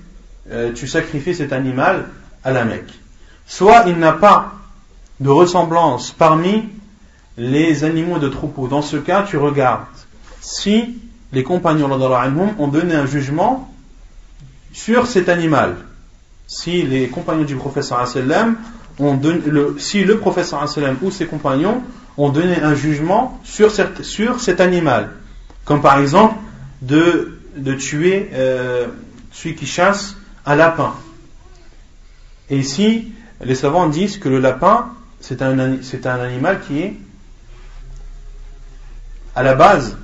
[0.51, 2.09] euh, tu sacrifies cet animal
[2.45, 2.93] à la Mecque.
[3.47, 4.55] Soit il n'a pas
[5.21, 6.69] de ressemblance parmi
[7.39, 8.69] les animaux de troupeau.
[8.69, 9.85] Dans ce cas, tu regardes
[10.41, 10.99] si
[11.33, 11.91] les compagnons
[12.59, 13.73] ont donné un jugement
[14.73, 15.77] sur cet animal.
[16.47, 18.07] Si les compagnons du professeur
[18.99, 19.41] ont donné,
[19.79, 20.65] si le professeur
[21.03, 21.83] ou ses compagnons
[22.17, 25.11] ont donné un jugement sur, cet animal,
[25.65, 26.37] comme par exemple
[26.83, 28.87] de, de tuer euh,
[29.33, 30.17] celui qui chasse
[30.47, 30.95] un lapin.
[32.49, 33.13] Et ici,
[33.45, 36.95] les savants disent que le lapin, c'est un, animal qui est
[39.35, 39.97] à la base,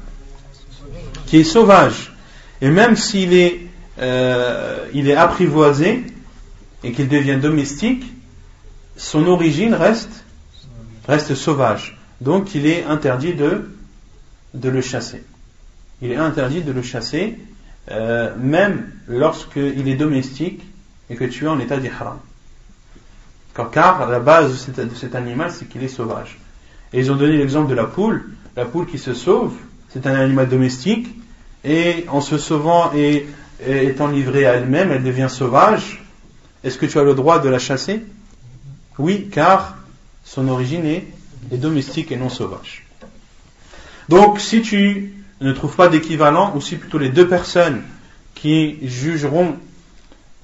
[1.27, 2.13] qui est sauvage.
[2.61, 3.61] Et même s'il est,
[3.99, 6.05] euh, apprivoisé
[6.85, 8.05] et qu'il devient domestique,
[8.97, 10.25] son origine reste,
[11.35, 11.99] sauvage.
[12.21, 13.71] Donc il est interdit de,
[14.55, 15.25] de le chasser.
[16.03, 17.39] Il est interdit de le chasser,
[17.91, 20.63] euh, même lorsqu'il est domestique
[21.11, 22.19] et que tu es en état d'ihram.
[23.55, 26.39] Car la base de cet, animal, c'est qu'il est sauvage.
[26.93, 28.25] Et ils ont donné l'exemple de la poule.
[28.57, 29.53] La poule qui se sauve,
[29.91, 31.09] c'est un animal domestique,
[31.65, 33.27] et en se sauvant et,
[33.65, 36.05] étant livrée à elle-même, elle devient sauvage.
[36.65, 38.03] Est-ce que tu as le droit de la chasser?
[38.99, 39.77] Oui, car
[40.25, 41.07] son origine est,
[41.53, 42.87] est domestique et non sauvage.
[44.09, 47.83] Donc, si tu ne trouves pas d'équivalent, ou si plutôt les deux personnes
[48.35, 49.57] qui jugeront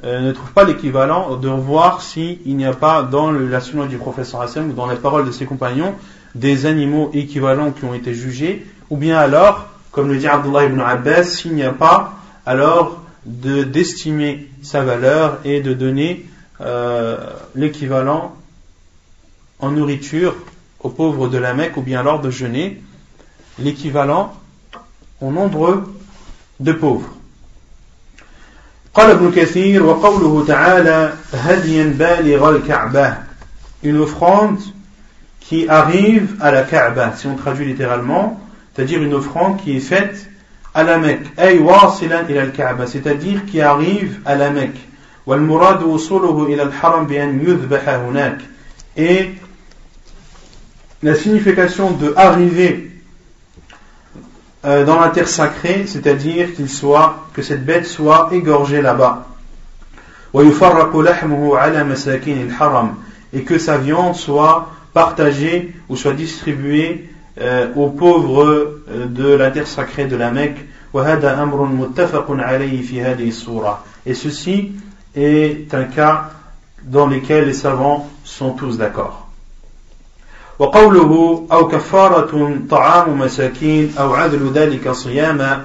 [0.04, 3.98] euh, ne trouve pas l'équivalent de voir s'il n'y a pas dans la sunna du
[3.98, 5.94] professeur Hassan ou dans les paroles de ses compagnons
[6.34, 10.80] des animaux équivalents qui ont été jugés, ou bien alors, comme le dit Abdullah ibn
[10.80, 12.14] Abbas, s'il n'y a pas,
[12.46, 16.26] alors d'estimer sa valeur et de donner
[16.60, 17.18] euh,
[17.54, 18.34] l'équivalent
[19.58, 20.34] en nourriture
[20.80, 22.80] aux pauvres de la Mecque, ou bien alors de jeûner
[23.58, 24.32] l'équivalent
[25.20, 25.82] au nombre
[26.60, 27.17] de pauvres.
[28.97, 33.15] قال ابن كثير وقوله تعالى هديا بالغ الكعبة
[33.83, 34.59] une offrande
[35.41, 38.39] qui arrive à la Kaaba si on traduit littéralement
[38.73, 40.29] c'est-à-dire une offrande qui est faite
[40.75, 44.79] à la Mecque أي واصلا إلى الكعبة c'est-à-dire qui arrive à la Mecque
[45.25, 48.37] والمراد وصوله إلى الحرم بأن يذبح هناك
[48.97, 49.31] et
[51.01, 52.91] la signification de arriver
[54.64, 59.26] euh, dans la terre sacrée, c'est-à-dire qu'il soit, que cette bête soit égorgée là-bas.
[63.32, 67.08] Et que sa viande soit partagée ou soit distribuée
[67.40, 70.66] euh, aux pauvres euh, de la terre sacrée de la Mecque.
[74.06, 74.72] Et ceci
[75.14, 76.30] est un cas
[76.82, 79.27] dans lequel les savants sont tous d'accord.
[80.58, 85.64] وقوله أو كفارة طعام مساكين أو عدل ذلك صياما.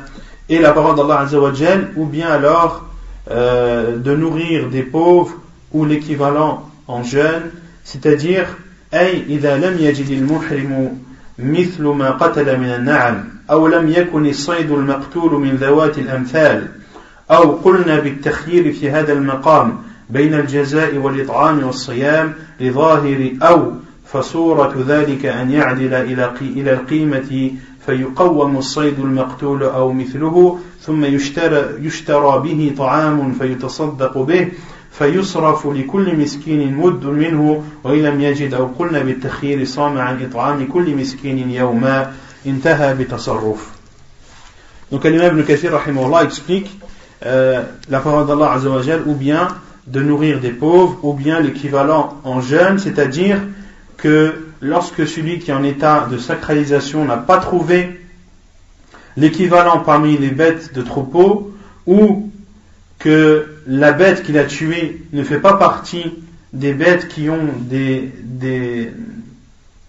[0.49, 2.85] Et la parole d'Allah Azzawajal ou bien alors
[3.31, 5.35] euh, de nourrir des pauvres
[5.71, 7.49] ou l'équivalent en jeûne
[7.85, 8.45] c'est-à-dire
[8.93, 10.97] أي إذا لم يجد المحرم
[11.39, 16.67] مثل ما قتل من النعم أو لم يكن الصيد المقتول من ذوات الأمثال
[17.31, 19.77] أو قلنا بالتخيير في هذا المقام
[20.09, 23.71] بين الجزاء والإطعام والصيام لظاهر أو
[24.14, 25.93] فصورة ذلك أن يعدل
[26.41, 27.51] إلى القيمة
[27.86, 34.51] فيقوم الصيد المقتول أو مثله ثم يشترى, يشترى به طعام فيتصدق به
[34.91, 40.95] فيصرف لكل مسكين مد منه وإن لم يجد أو قلنا بالتخيير صام عن إطعام كل
[40.95, 42.11] مسكين يوما
[42.45, 43.74] انتهى بتصرف.
[44.91, 46.70] Donc l'imam Ibn Kathir rahimahullah explique
[47.26, 49.47] euh, la parole d'Allah azawajal ou bien
[49.88, 53.39] de nourrir des pauvres ou bien l'équivalent en jeûne, c'est-à-dire
[54.03, 58.01] que lorsque celui qui est en état de sacralisation n'a pas trouvé
[59.15, 61.53] l'équivalent parmi les bêtes de troupeau,
[61.87, 62.29] ou
[62.99, 66.15] que la bête qu'il a tuée ne fait pas partie
[66.51, 68.11] des bêtes qui ont des,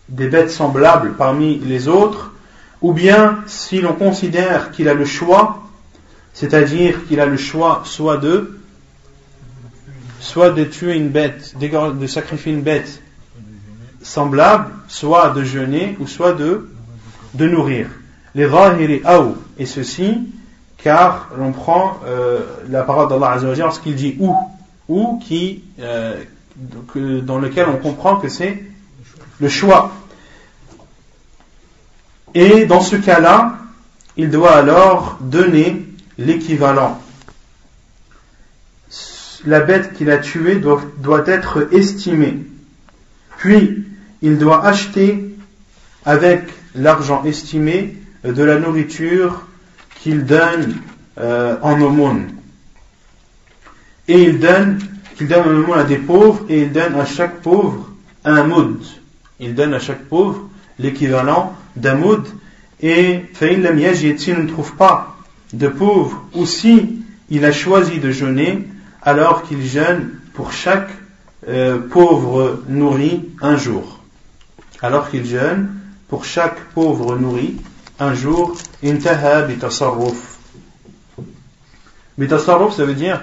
[0.08, 2.34] bêtes semblables parmi les autres,
[2.82, 5.64] ou bien si l'on considère qu'il a le choix,
[6.34, 8.60] c'est-à-dire qu'il a le choix soit de
[10.20, 13.00] soit de tuer une bête, de sacrifier une bête
[14.04, 16.68] semblable, soit de jeûner ou soit de,
[17.34, 17.88] de nourrir.
[18.36, 20.28] Les rahiri aou, et ceci,
[20.78, 24.36] car l'on prend euh, la parole d'Allah Azzawajal lorsqu'il dit ou,
[24.88, 26.22] ou qui, euh,
[26.94, 28.62] dans lequel on comprend que c'est
[29.40, 29.92] le choix.
[32.34, 33.56] Et dans ce cas-là,
[34.16, 35.86] il doit alors donner
[36.18, 37.00] l'équivalent.
[39.46, 42.38] La bête qu'il a tuée doit, doit être estimée
[43.36, 43.84] Puis,
[44.22, 45.36] il doit acheter
[46.04, 46.42] avec
[46.74, 49.46] l'argent estimé de la nourriture
[50.00, 50.76] qu'il donne
[51.18, 52.28] euh, en aumône.
[54.08, 54.80] Et il donne,
[55.16, 57.90] qu'il donne en aumône à des pauvres, et il donne à chaque pauvre
[58.24, 58.82] un moud.
[59.40, 60.48] Il donne à chaque pauvre
[60.78, 62.26] l'équivalent d'un moud.
[62.80, 65.16] Et s'il ne trouve pas
[65.52, 67.00] de pauvre, ou si
[67.30, 68.68] il a choisi de jeûner,
[69.02, 70.90] alors qu'il jeûne pour chaque
[71.48, 73.93] euh, pauvre nourri un jour.
[74.84, 75.70] Alors qu'il jeûne
[76.08, 77.56] pour chaque pauvre nourri
[77.98, 78.54] un jour,
[78.84, 80.36] intaha bitasarruf.
[82.18, 83.22] Bitasarruf, ça veut dire,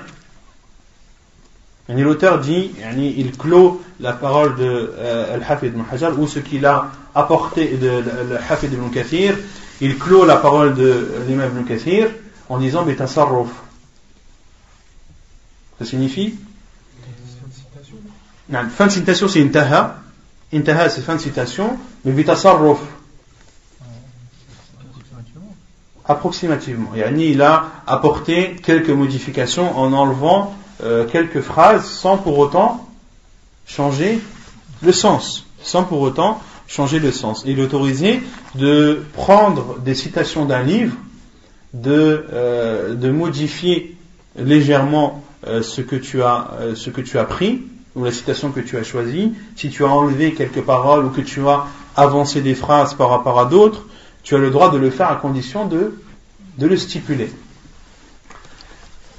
[1.87, 2.71] l'auteur dit,
[3.15, 8.03] il clôt la parole de euh, Al-Hafid ibn Hajar, ou ce qu'il a apporté de
[8.31, 9.37] Al-Hafid ibn Kathir,
[9.81, 12.09] il clôt la parole de l'imam ibn Kathir
[12.49, 13.49] en disant bitasarruf.
[15.77, 16.39] Ça signifie?
[18.49, 20.00] Fin de citation c'est intaha.
[20.51, 22.13] Fin citation, mais.
[26.05, 26.93] Approximativement.
[26.95, 32.87] Yani, il a apporté quelques modifications en enlevant euh, quelques phrases sans pour autant
[33.65, 34.19] changer
[34.81, 35.45] le sens.
[35.61, 37.43] Sans pour autant changer le sens.
[37.45, 38.21] il est autorisé
[38.55, 40.95] de prendre des citations d'un livre,
[41.73, 43.95] de, euh, de modifier
[44.37, 47.61] légèrement euh, ce, que tu as, ce que tu as pris,
[47.94, 51.22] ou la citation que tu as choisie, si tu as enlevé quelques paroles ou que
[51.22, 51.66] tu as
[51.96, 53.86] avancé des phrases par rapport à d'autres,
[54.22, 55.98] tu as le droit de le faire à condition de,
[56.58, 57.30] de le stipuler.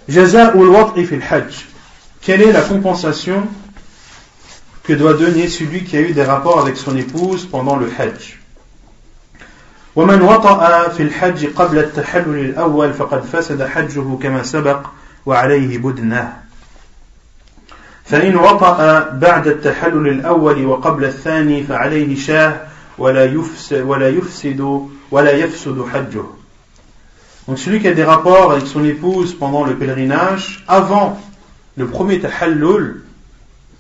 [0.08, 1.66] Jaza ou hajj.
[2.22, 3.48] Quelle est la compensation
[4.84, 8.38] que doit donner celui qui a eu des rapports avec son épouse pendant le hajj
[9.98, 14.88] ومن وطأ في الحج قبل التحلل الأول فقد فسد حجه كما سبق
[15.26, 16.41] وعليه بدنه
[18.06, 22.62] فإن وطأ بعد التحلل الأول وقبل الثاني فعليه شاه
[22.98, 26.24] ولا يفسد ولا يفسد ولا يفسد حجه.
[27.48, 31.18] Donc celui qui a des rapports avec son épouse pendant le pèlerinage, avant
[31.78, 33.04] le premier tahallul,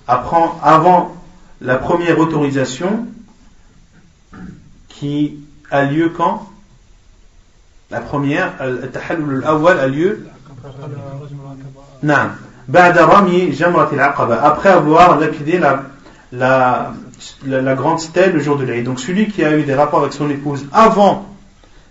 [0.07, 1.15] avant
[1.59, 3.07] la première autorisation,
[4.87, 5.39] qui
[5.69, 6.47] a lieu quand
[7.89, 10.27] La première, le tahallul al-awwal a lieu
[12.03, 12.31] Non
[12.78, 15.84] après avoir lapidé la,
[16.32, 16.94] la,
[17.44, 18.84] la, grande stèle le jour de l'Aïd.
[18.84, 21.28] Donc celui qui a eu des rapports avec son épouse avant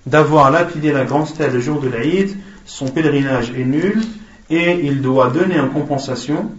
[0.05, 4.01] d'avoir lapidé la grande stèle le jour de l'Aïd, son pèlerinage est nul
[4.49, 6.51] et il doit donner en compensation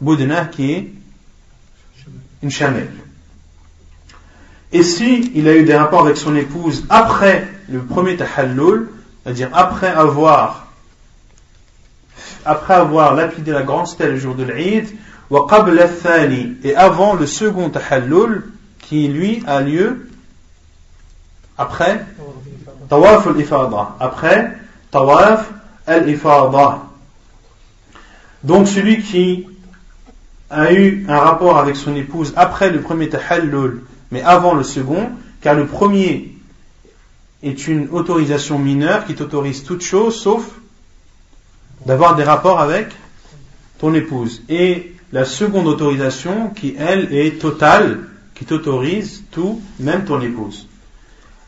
[0.00, 0.92] Boudena qui est
[2.42, 2.90] une chamelle.
[4.72, 8.88] Et si il a eu des rapports avec son épouse après le premier tahallul,
[9.22, 10.63] c'est-à-dire après avoir
[12.44, 14.88] après avoir lapidé la grande stèle le jour de l'Eid,
[16.62, 18.44] et avant le second tahallul,
[18.78, 20.08] qui lui a lieu
[21.56, 22.04] après
[22.88, 24.52] tawaf al-ifada, après
[24.90, 25.50] tawaf
[25.86, 26.82] al-ifada.
[28.42, 29.46] Donc celui qui
[30.50, 35.10] a eu un rapport avec son épouse après le premier tahallul, mais avant le second,
[35.40, 36.36] car le premier
[37.42, 40.44] est une autorisation mineure qui t'autorise toute chose sauf
[41.86, 42.88] d'avoir des rapports avec
[43.78, 44.42] ton épouse.
[44.48, 48.00] Et la seconde autorisation qui, elle, est totale,
[48.34, 50.68] qui t'autorise tout, même ton épouse.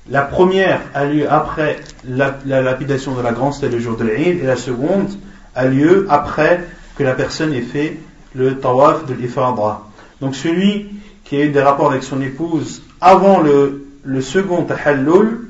[0.08, 4.40] La première a lieu après la, lapidation de la grande stèle le jour de l'Eid,
[4.40, 5.10] et la seconde
[5.54, 6.64] a lieu après
[6.96, 7.98] que la personne ait fait
[8.34, 9.88] le tawaf de l'ifadra.
[10.20, 10.90] Donc celui
[11.24, 15.48] qui a eu des rapports avec son épouse avant le, le second tahallul,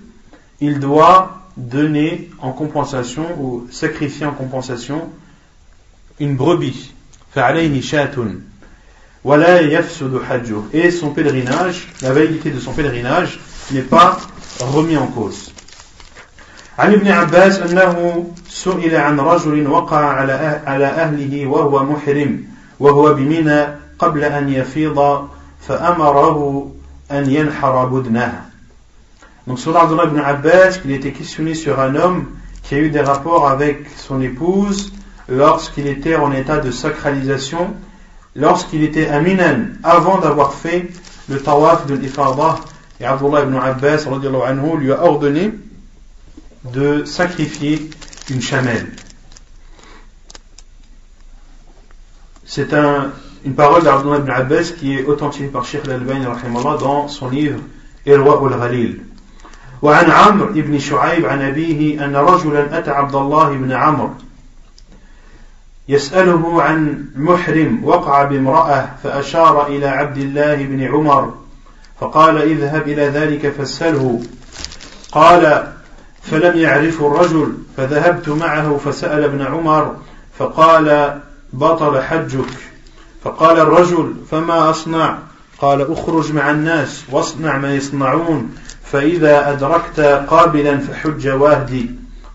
[0.60, 5.09] il doit donner en compensation ou sacrifier en compensation
[6.19, 6.93] une brebis.
[10.73, 13.39] Et son pèlerinage, la validité de son pèlerinage
[13.71, 14.17] n'est pas
[14.59, 15.51] remis en cause.
[16.79, 22.43] عن ابن عباس أنه سئل عن رجل وقع على على أهله وهو محرم
[22.79, 23.65] وهو بمنى
[23.99, 25.27] قبل أن يفيض
[25.67, 26.71] فأمره
[27.11, 28.44] أن ينحر بدنه
[29.46, 32.26] Donc sur Abdullah ibn Abbas, il était questionné sur un homme
[32.62, 34.92] qui a eu des rapports avec son épouse
[35.28, 37.74] lorsqu'il était en état de sacralisation,
[38.34, 40.88] lorsqu'il était aminan, avant d'avoir fait
[41.28, 42.60] le tawaf de l'Ifardah.
[42.98, 45.52] Et Abdullah ibn Abbas anhu, lui a ordonné
[46.72, 47.90] de sacrifier
[48.30, 48.88] une chamelle.
[52.44, 53.12] C'est un,
[53.44, 56.24] une parole d'Abdullah ibn Abbas qui est authentifiée par Sheikh al-Albani
[56.80, 57.60] dans son livre
[58.06, 59.02] Irwa al-Ghalil.
[59.82, 64.10] وعن عمرو بن شعيب عن أبيه أن رجلا أتى عبد الله بن عمرو
[65.88, 71.34] يسأله عن محرم وقع بامرأة فأشار إلى عبد الله بن عمر
[72.00, 74.22] فقال اذهب إلى ذلك فاسأله.
[75.12, 75.72] قال
[76.22, 79.96] فلم يعرفه الرجل فذهبت معه فسأل ابن عمر
[80.38, 81.18] فقال
[81.52, 82.50] بطل حجك.
[83.24, 85.18] فقال الرجل فما أصنع؟
[85.58, 88.54] قال اخرج مع الناس واصنع ما يصنعون.
[88.92, 91.90] فإذا أدركت قابلا فحج واهدي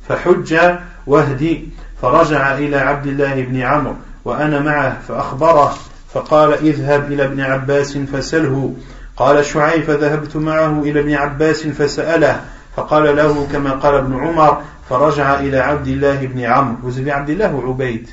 [0.10, 0.60] فحج
[1.08, 1.70] واهدي.
[2.02, 3.96] فرجع إلى عبد الله بن عمرو
[4.26, 5.78] وأنا معه فأخبره
[6.14, 8.76] فقال اذهب إلى ابن عباس فسله.
[9.18, 12.42] قال شعيب فذهبت معه إلى ابن عباس فسأله.
[12.76, 14.62] فقال له كما قال ابن عمر.
[14.90, 16.92] فرجع إلى عبد الله بن عمرو.
[16.92, 18.08] Vous avez عبد الله ou عبيد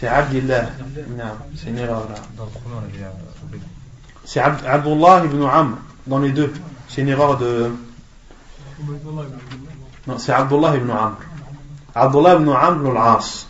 [0.00, 0.68] C'est عبد الله.
[1.16, 1.36] نعم.
[1.54, 2.02] c'est là
[4.24, 6.52] C'est Abdullah ibn Amr dans les deux.
[6.95, 7.71] C'est une erreur de
[10.07, 11.17] Non c'est Abdullah ibn Amr
[11.95, 13.47] Abdullah ibn Amr al-As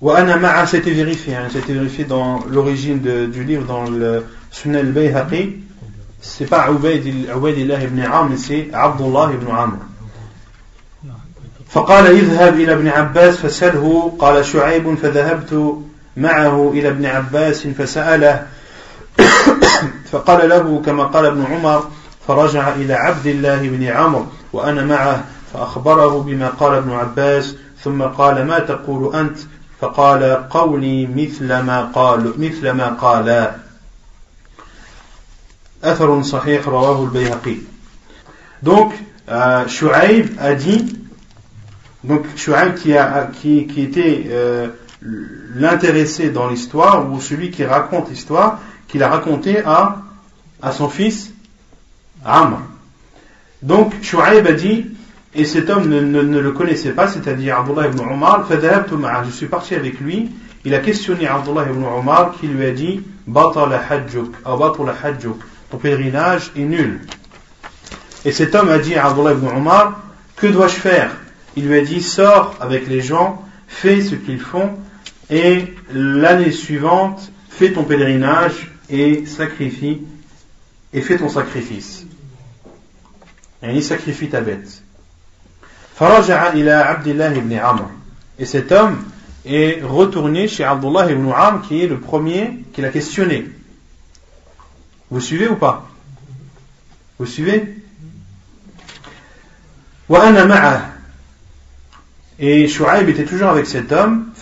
[0.00, 5.56] وأنا مع c'était vérifié hein, c'était vérifié dans l'origine du livre dans le Sunnah al-Bayhaqi
[6.20, 9.78] c'est pas Ubaidillah ibn Amr c'est Abdullah ibn Amr
[11.70, 15.78] فقال اذهب إلى ابن عباس فسأله قال شعيب فذهبت
[16.16, 18.46] معه إلى ابن عباس فسأله
[20.11, 21.89] فقال له كما قال ابن عمر
[22.27, 28.45] فرجع إلى عبد الله بن عمرو وأنا معه فأخبره بما قال ابن عباس ثم قال
[28.45, 29.37] ما تقول أنت؟
[29.81, 33.51] فقال قولي مثل ما قال مثل ما قال.
[35.83, 37.57] أثر صحيح رواه البيهقي.
[38.63, 38.93] Donc
[39.29, 40.97] euh, Shu'aib a dit
[42.03, 42.93] donc Shu'aib qui,
[43.39, 44.67] qui, qui était euh,
[45.55, 48.59] l'intéressé dans l'histoire ou celui qui raconte l'histoire
[48.95, 49.97] qu'il a raconté à,
[50.71, 51.33] son fils
[52.23, 52.59] Amr.
[53.61, 54.85] Donc Shu'aib a dit
[55.33, 59.99] et cet homme ne, le connaissait pas, c'est-à-dire Abdullah ibn Omar, je suis parti avec
[59.99, 60.31] lui,
[60.63, 63.01] il a questionné Abdullah ibn Omar qui lui a dit
[65.69, 67.01] ton pèlerinage est nul.
[68.23, 69.99] Et cet homme a dit à Abdullah ibn Omar
[70.37, 71.11] Que dois-je faire?
[71.57, 74.69] Il lui a dit Sors avec les gens, fais ce qu'ils font,
[75.29, 80.01] et l'année suivante, fais ton pèlerinage et sacrifie,
[80.93, 82.05] et fais ton sacrifice.
[83.63, 84.83] Et il sacrifie ta bête.
[88.37, 89.03] Et cet homme
[89.45, 93.49] est retourné chez Abdullah ibn Amr qui est le premier qui l'a questionné.
[95.09, 95.89] Vous suivez ou pas?
[97.17, 97.77] Vous suivez?
[102.37, 104.33] Et Shu'aib était toujours avec cet homme.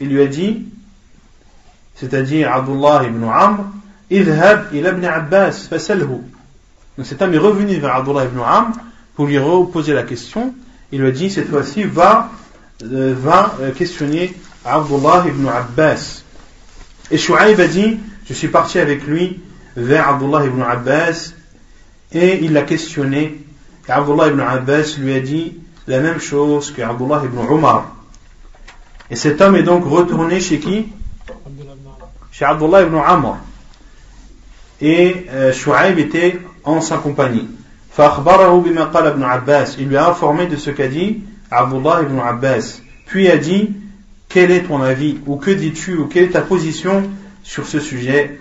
[0.00, 0.66] Il lui a dit,
[1.96, 3.64] c'est-à-dire Abdullah ibn Amr,
[4.10, 5.68] idhab ila ibn Abbas,
[6.96, 8.74] Donc cet homme est revenu vers Abdullah ibn Amr
[9.14, 10.54] pour lui reposer la question,
[10.92, 12.30] il lui a dit cette fois-ci va,
[12.84, 16.22] euh, va euh, questionner Abdullah ibn Abbas.
[17.10, 17.98] Et Shu'aib a dit
[18.28, 19.40] je suis parti avec lui
[19.76, 21.32] vers Abdullah ibn Abbas
[22.12, 23.40] et il l'a questionné.
[23.88, 25.56] Et Abdullah ibn Abbas lui a dit
[25.86, 27.94] la même chose que Abdullah ibn Umar.
[29.10, 30.88] Et cet homme est donc retourné chez qui?
[32.36, 33.38] chez Abdullah ibn Amr.
[34.82, 37.48] Et euh, Shu'aib était en sa compagnie.
[39.78, 42.80] Il lui a informé de ce qu'a dit Abdullah ibn Abbas.
[43.06, 43.74] Puis a dit
[44.28, 47.04] Quel est ton avis Ou que dis-tu Ou quelle est ta position
[47.42, 48.38] sur ce sujet?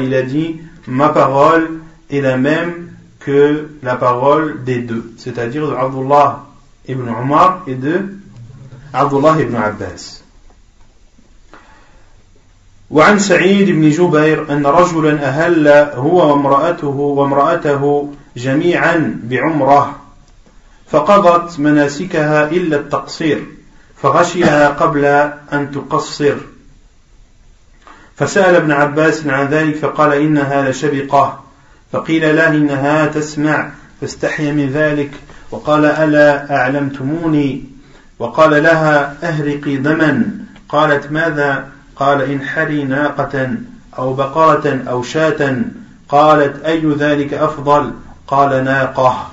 [0.00, 2.88] Il a dit Ma parole est la même
[3.20, 6.46] que la parole des deux, c'est-à-dire de Abdullah
[6.88, 8.16] ibn Omar et de
[8.92, 10.23] Abdullah ibn Abbas.
[12.94, 20.00] وعن سعيد بن جبير أن رجلا أهل هو وامرأته وامرأته جميعا بعمرة
[20.90, 23.46] فقضت مناسكها إلا التقصير
[24.02, 25.04] فغشيها قبل
[25.52, 26.34] أن تقصر.
[28.16, 31.40] فسأل ابن عباس عن ذلك فقال إنها لشبقة
[31.92, 35.10] فقيل له إنها تسمع فاستحيا من ذلك
[35.50, 37.64] وقال ألا أعلمتموني؟
[38.18, 40.30] وقال لها أهرقي دما
[40.68, 43.56] قالت ماذا؟ قال إن حري ناقة
[43.98, 45.62] أو بقرة أو شاة
[46.08, 47.94] قالت أي ذلك أفضل؟
[48.26, 49.30] قال ناقة.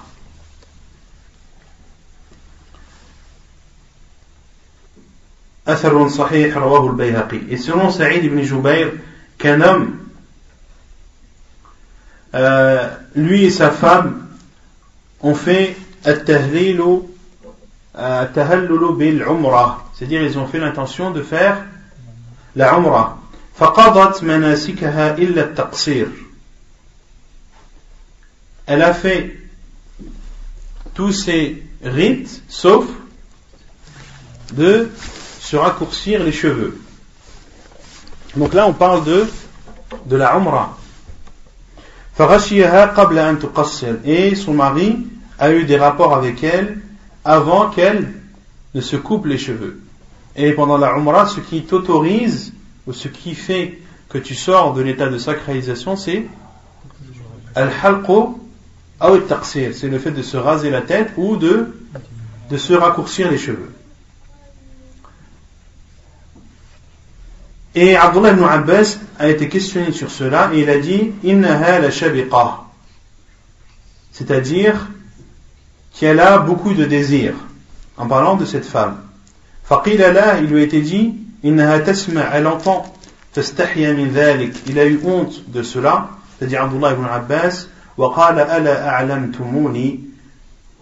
[5.67, 7.57] أثر صحيح رواه البيهقي.
[7.57, 8.99] سيرون سعيد بن جبير
[9.39, 10.01] كان
[13.15, 14.27] lui et sa femme
[15.21, 15.75] ont fait
[16.07, 17.01] التهليل
[17.95, 21.57] التهلل بالعمرة c'est-à-dire ils ont fait l'intention de faire
[22.54, 23.18] la umrah
[23.58, 26.06] فقضت مناسكها إلا التقصير
[28.66, 29.38] elle a fait
[30.94, 32.84] tous ses rite, sauf
[34.52, 34.90] de
[35.40, 36.80] se raccourcir les cheveux.
[38.36, 39.26] Donc là, on parle de,
[40.06, 40.76] de la Umrah.
[44.04, 45.06] Et son mari
[45.38, 46.78] a eu des rapports avec elle
[47.24, 48.12] avant qu'elle
[48.74, 49.80] ne se coupe les cheveux.
[50.35, 52.53] Et pendant la Umrah, ce qui t'autorise,
[52.87, 53.79] ou ce qui fait
[54.09, 56.25] que tu sors de l'état de sacralisation, c'est
[57.55, 58.37] al-halqo
[59.43, 61.73] c'est le fait de se raser la tête ou de,
[62.49, 63.71] de se raccourcir les cheveux.
[67.73, 71.89] Et Abdullah ibn Abbas a été questionné sur cela et il a dit Innaha la.
[74.11, 74.89] C'est-à-dire
[75.93, 77.35] qu'elle a beaucoup de désirs
[77.97, 78.97] en parlant de cette femme.
[79.71, 81.13] Faqila la, il lui a été dit
[81.45, 82.83] Innaha tasma, elle entend
[83.31, 84.53] tastahya min dhalik.
[84.67, 87.67] Il a eu honte de cela, c'est-à-dire Abdullah ibn Abbas
[87.97, 89.99] وقال ألا أعلمتموني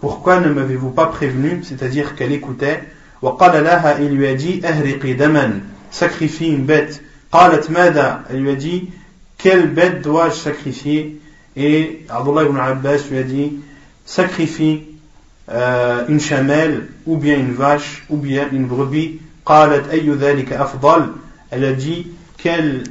[0.02, 2.82] Pourquoi ne m'avez-vous pas prévenu C'est-à-dire qu'elle écoutait.
[3.22, 5.61] وقال لها il lui a dit أهرقي دما
[5.91, 6.99] sacrifie une bête.
[7.32, 8.90] قالت ماذا Elle lui a dit
[9.38, 11.22] quelle bête dois-je sacrifier
[11.56, 13.53] Et Abdullah ibn Abbas lui a dit
[14.03, 14.89] sacrifie
[15.51, 19.20] euh, une chamelle ou bien une vache ou bien une brebis.
[19.47, 21.12] قالت أي ذلك أفضل
[21.51, 22.07] Elle a dit
[22.39, 22.85] quel,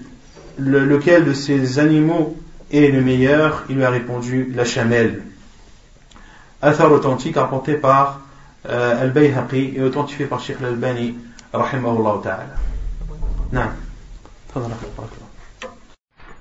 [0.57, 2.37] le, lequel de ces animaux
[2.71, 5.23] est le meilleur Il lui a répondu la chamelle.
[6.61, 8.21] Athar authentique apporté par
[8.69, 11.15] euh, Al-Bayhaqi et authentifié par Sheikh Al-Albani
[11.51, 12.55] rahimahullah ta'ala.
[13.53, 13.69] نعم
[14.49, 14.69] تفضل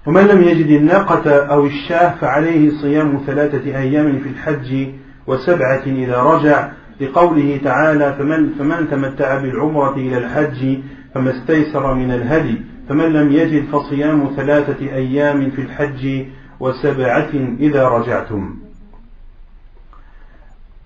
[0.06, 4.88] ومن لم يجد الناقة أو الشاه فعليه صيام ثلاثة أيام في الحج
[5.27, 6.69] وسبعة إذا رجع
[7.01, 10.77] لقوله تعالى فمن, فمن تمتع بالعمرة إلى الحج
[11.13, 16.25] فما استيسر من الهدي فمن لم يجد فصيام ثلاثة أيام في الحج
[16.59, 18.55] وسبعة إذا رجعتم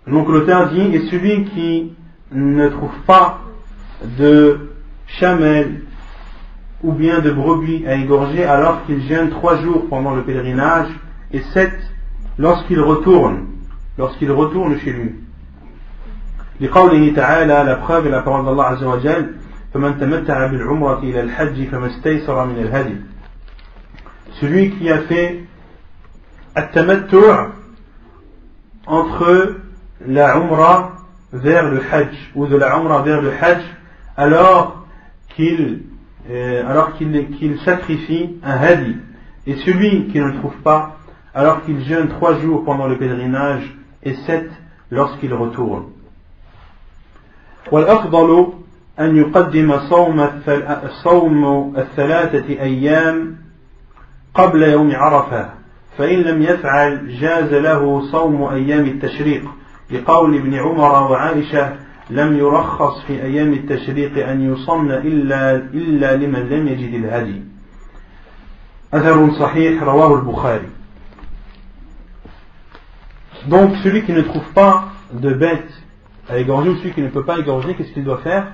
[0.07, 1.93] Donc l'auteur dit, et celui qui
[2.31, 3.39] ne trouve pas
[4.17, 4.71] de
[5.05, 5.81] chamelle
[6.83, 10.89] ou bien de brebis à égorger alors qu'il gêne trois jours pendant le pèlerinage
[11.31, 11.73] et sept
[12.39, 13.50] lorsqu'il retourne,
[14.00, 15.14] lorsqu'il retourne chez lui.
[16.60, 19.34] لقوله تعالى la preuve est la parole d'Allah عز وجل
[19.74, 22.96] فمن تمتع بالعمرة إلى الحج فما استيسر من الهدي
[24.40, 25.44] celui qui a fait
[26.56, 27.48] التمتع
[28.86, 29.56] entre
[30.06, 30.92] la umrah
[31.32, 33.62] vers le hajj ou de la umrah vers le hajj
[34.16, 34.86] alors
[35.34, 35.82] qu'il
[36.28, 38.96] euh, alors qu'il sacrifie un hadi.
[39.46, 40.96] Et celui qui ne le trouve pas,
[41.34, 43.62] alors qu'il jeûne trois jours pendant le pèlerinage
[44.03, 44.49] et sept
[44.91, 45.85] lorsqu'il retourne.
[47.71, 48.53] والأفضل
[48.99, 50.29] أن يقدم صوم
[51.03, 53.35] صوم الثلاثة أيام
[54.33, 55.49] قبل يوم عرفة
[55.97, 59.43] فإن لم يفعل جاز له صوم أيام التشريق.
[59.91, 61.75] لقول ابن عمر وعائشة
[62.09, 67.43] لم يرخص في أيام التشريق أن يصن إلا, إلا لمن لم يجد الهدي.
[68.93, 70.69] أثر صحيح رواه البخاري.
[73.47, 75.69] Donc celui qui ne trouve pas de bête
[76.29, 78.51] à égorger ou celui qui ne peut pas égorger, qu'est-ce qu'il doit faire?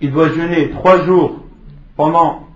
[0.00, 1.44] Il doit jeûner trois jours
[1.96, 2.48] pendant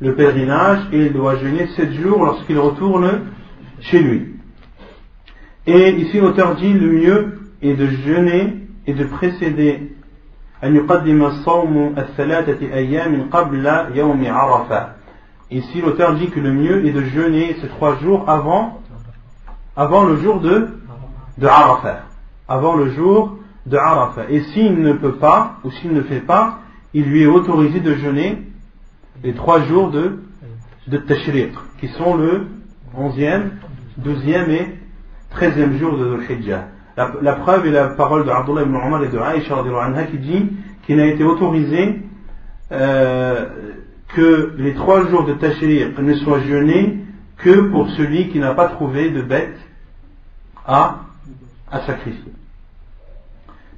[0.00, 3.26] le pèlerinage et il doit jeûner sept jours lorsqu'il retourne
[3.80, 4.36] chez lui.
[5.66, 9.92] Et ici l'auteur dit le mieux est de jeûner et de précéder
[15.50, 18.80] Ici l'auteur dit que le mieux est de jeûner ces trois jours avant,
[19.76, 20.68] avant le jour de,
[21.38, 22.00] de Arafat.
[22.48, 24.24] Avant le jour de Arafat.
[24.28, 26.58] Et s'il ne peut pas, ou s'il ne fait pas,
[26.92, 28.42] il lui est autorisé de jeûner
[29.22, 30.18] les trois jours de,
[30.86, 32.46] de Tashriq, qui sont le
[32.96, 33.50] 11e,
[34.02, 34.74] 12e et
[35.34, 36.58] 13e jour de Dhul
[36.96, 39.64] La, preuve est la parole de Abdullah ibn Umar et de Aisha
[40.10, 40.50] qui dit
[40.84, 42.00] qu'il n'a été autorisé
[42.72, 43.46] euh,
[44.15, 46.99] que les trois jours de Tashriq ne soient jeûnés
[47.37, 49.57] que pour celui qui n'a pas trouvé de bête
[50.65, 50.99] à,
[51.71, 52.33] à sacrifier.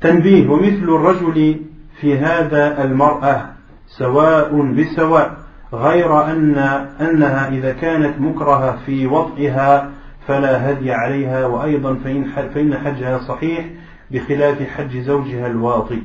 [0.02, 1.56] تنبيه ومثل الرجل
[2.02, 3.46] في هذا المرأة
[3.88, 5.38] سواء بسواء
[5.74, 6.58] غير أن
[7.02, 9.90] أنها إذا كانت مكرهة في وطئها
[10.28, 13.66] فلا هدي عليها وأيضا فإن, فإن حجها صحيح
[14.12, 16.02] بخلاف حج زوجها الواطي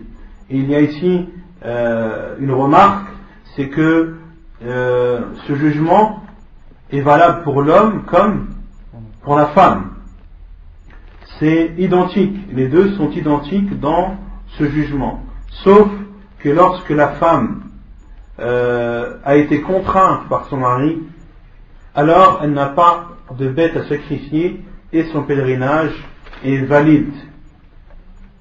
[0.52, 1.28] Il y a ici
[1.64, 3.06] euh, une remarque,
[3.55, 4.15] c'est que
[4.63, 6.23] euh, ce jugement
[6.91, 8.49] est valable pour l'homme comme
[9.23, 9.91] pour la femme.
[11.39, 14.17] C'est identique, les deux sont identiques dans
[14.57, 15.21] ce jugement.
[15.49, 15.89] Sauf
[16.39, 17.63] que lorsque la femme
[18.39, 20.99] euh, a été contrainte par son mari,
[21.93, 24.63] alors elle n'a pas de bête à sacrifier
[24.93, 25.93] et son pèlerinage
[26.43, 27.13] est valide.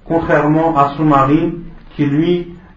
[0.05, 1.55] Contrairement à son mari
[1.95, 2.54] qui lui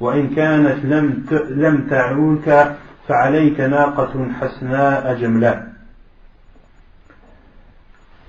[0.00, 2.76] وإن كانت لم لم تعونك
[3.08, 5.68] فعليك ناقة حسناء جملاء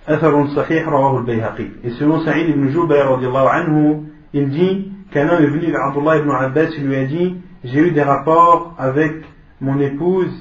[0.07, 3.07] أثر صحيح رواه البيهقي Et selon Saïd ibn Jubayr
[3.47, 7.37] anhu, il dit qu'un homme est venu vers Abdullah ibn Abbas et lui a dit
[7.63, 9.23] J'ai eu des rapports avec
[9.61, 10.33] mon épouse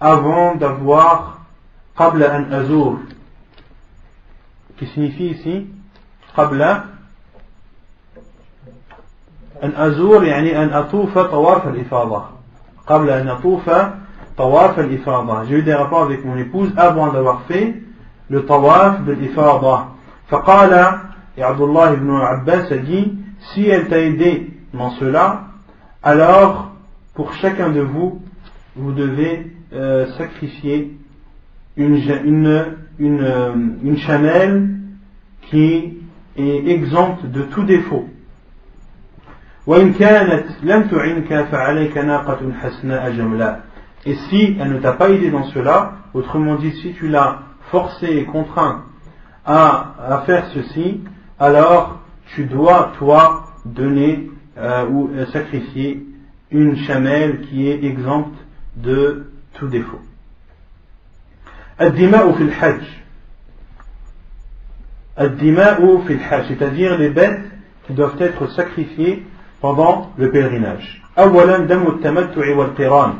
[0.00, 1.46] avant d'avoir
[1.96, 2.98] qabla an azur
[4.76, 5.66] qui signifie ici
[6.34, 6.86] qabla
[9.61, 12.23] an azur يعني أن أطوف طواف الإفاضة
[12.87, 13.69] قبل أن أطوف
[14.37, 17.75] طواف الإفاضة j'ai eu des rapports avec mon épouse avant d'avoir fait
[18.29, 19.87] le tawaf de l'Ifada.
[20.27, 21.01] Faqala,
[21.37, 23.17] et Abdullah ibn Abbas a dit,
[23.53, 25.45] si elle t'a aidé dans cela,
[26.03, 26.71] alors
[27.15, 28.21] pour chacun de vous,
[28.75, 30.95] vous devez euh, sacrifier
[31.75, 32.65] une, une,
[32.99, 33.53] une, euh,
[33.83, 34.69] une chamelle
[35.49, 35.97] qui
[36.37, 38.07] est exempte de tout défaut.
[44.05, 47.39] Et si elle ne t'a pas aidé dans cela, autrement dit, si tu l'as
[47.69, 48.85] forcé et contraint
[49.45, 51.01] à, à faire ceci,
[51.39, 51.99] alors
[52.33, 56.05] tu dois, toi, donner euh, ou euh, sacrifier
[56.51, 58.37] une chamelle qui est exempte
[58.75, 60.01] de tout défaut.
[61.81, 62.83] الدماء في الحج
[65.19, 67.39] الدماء في الحج c'est-à-dire les bêtes
[67.87, 69.25] qui doivent être sacrifiées
[69.64, 71.00] pendant le pèlerinage.
[71.18, 73.12] أولا دم التمتع والقران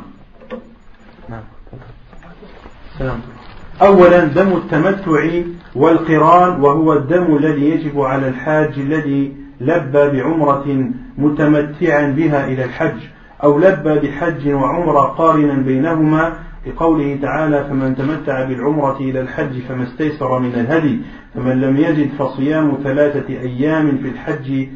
[3.81, 5.41] أولا دم التمتع
[5.75, 12.99] والقران وهو الدم الذي يجب على الحاج الذي لبى بعمرة متمتعا بها إلى الحج
[13.43, 16.33] أو لبى بحج وعمرة قارنا بينهما
[16.67, 20.99] لقوله تعالى فمن تمتع بالعمرة إلى الحج فما استيسر من الهدي
[21.35, 24.67] فمن لم يجد فصيام ثلاثة أيام في الحج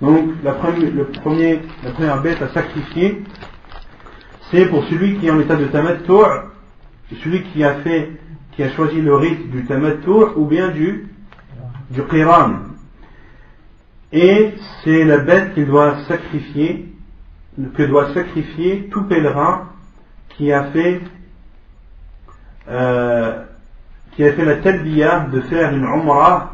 [0.00, 3.22] Donc la première, le premier, la première bête à sacrifier,
[4.50, 6.12] c'est pour celui qui est en état de tamattu,
[7.22, 8.12] celui qui a fait,
[8.52, 11.08] qui a choisi le rite du tamattu ou bien du,
[11.90, 12.54] du qiran.
[14.12, 16.92] Et c'est la bête qu'il doit sacrifier,
[17.74, 19.70] que doit sacrifier tout pèlerin
[20.30, 21.00] qui a fait,
[22.68, 23.42] euh,
[24.12, 26.53] qui a fait la talbiya de faire une umrah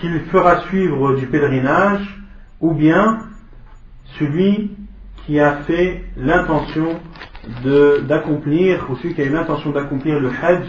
[0.00, 2.18] qu'il fera suivre du pèlerinage,
[2.60, 3.20] ou bien
[4.18, 4.76] celui
[5.24, 7.00] qui a fait l'intention
[8.06, 10.66] d'accomplir, ou celui qui a eu l'intention d'accomplir le Hajj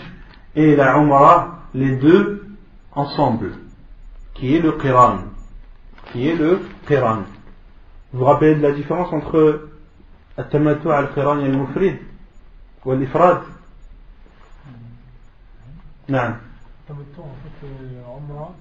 [0.55, 2.45] et la Umrah, les deux
[2.93, 3.51] ensemble,
[4.33, 5.19] qui est le Qiran.
[6.11, 7.23] Qui est le Qiran.
[8.11, 9.69] Vous vous rappelez de la différence entre
[10.37, 11.97] al-Mufrid
[12.85, 13.41] ou l'Ifrad
[16.07, 16.33] Non.
[16.87, 18.53] Tamattu, en fait, c'est Umrah,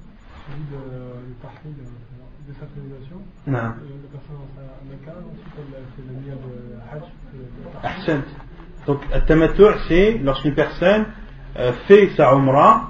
[0.48, 1.76] celui de, de Tahrid,
[2.48, 3.16] de sacralisation.
[3.46, 3.56] Non.
[3.56, 3.68] La
[4.12, 6.52] personne en Mecca, ensuite elle fait le lien de
[6.90, 7.04] Hajj.
[7.82, 8.24] Ahsant.
[8.86, 11.06] Donc, Tamattu, c'est lorsqu'une personne
[11.58, 12.88] euh, fait sa Umrah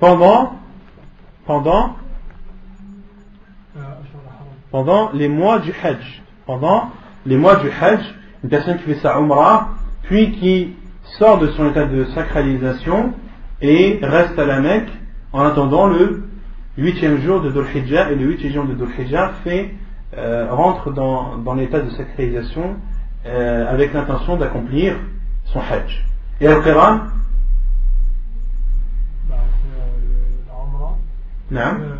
[0.00, 0.54] pendant,
[1.44, 1.96] pendant,
[4.70, 6.22] pendant les mois du Hajj.
[6.46, 6.90] Pendant
[7.26, 8.02] les mois du Hajj,
[8.44, 9.70] une personne qui fait sa Umrah,
[10.04, 10.76] puis qui
[11.18, 13.12] sort de son état de sacralisation
[13.60, 14.90] et reste à la Mecque
[15.32, 16.25] en attendant le
[16.78, 19.74] huitième jour de Dhul Hijjah, et le huitième jour de Dhul Hijjah fait,
[20.16, 22.76] euh, rentre dans, dans l'état de sacralisation
[23.26, 24.96] euh, avec l'intention d'accomplir
[25.46, 26.04] son Hajj.
[26.40, 27.00] Et Al-Qiran
[29.28, 29.36] bah,
[31.50, 31.60] Non.
[31.60, 31.96] Euh,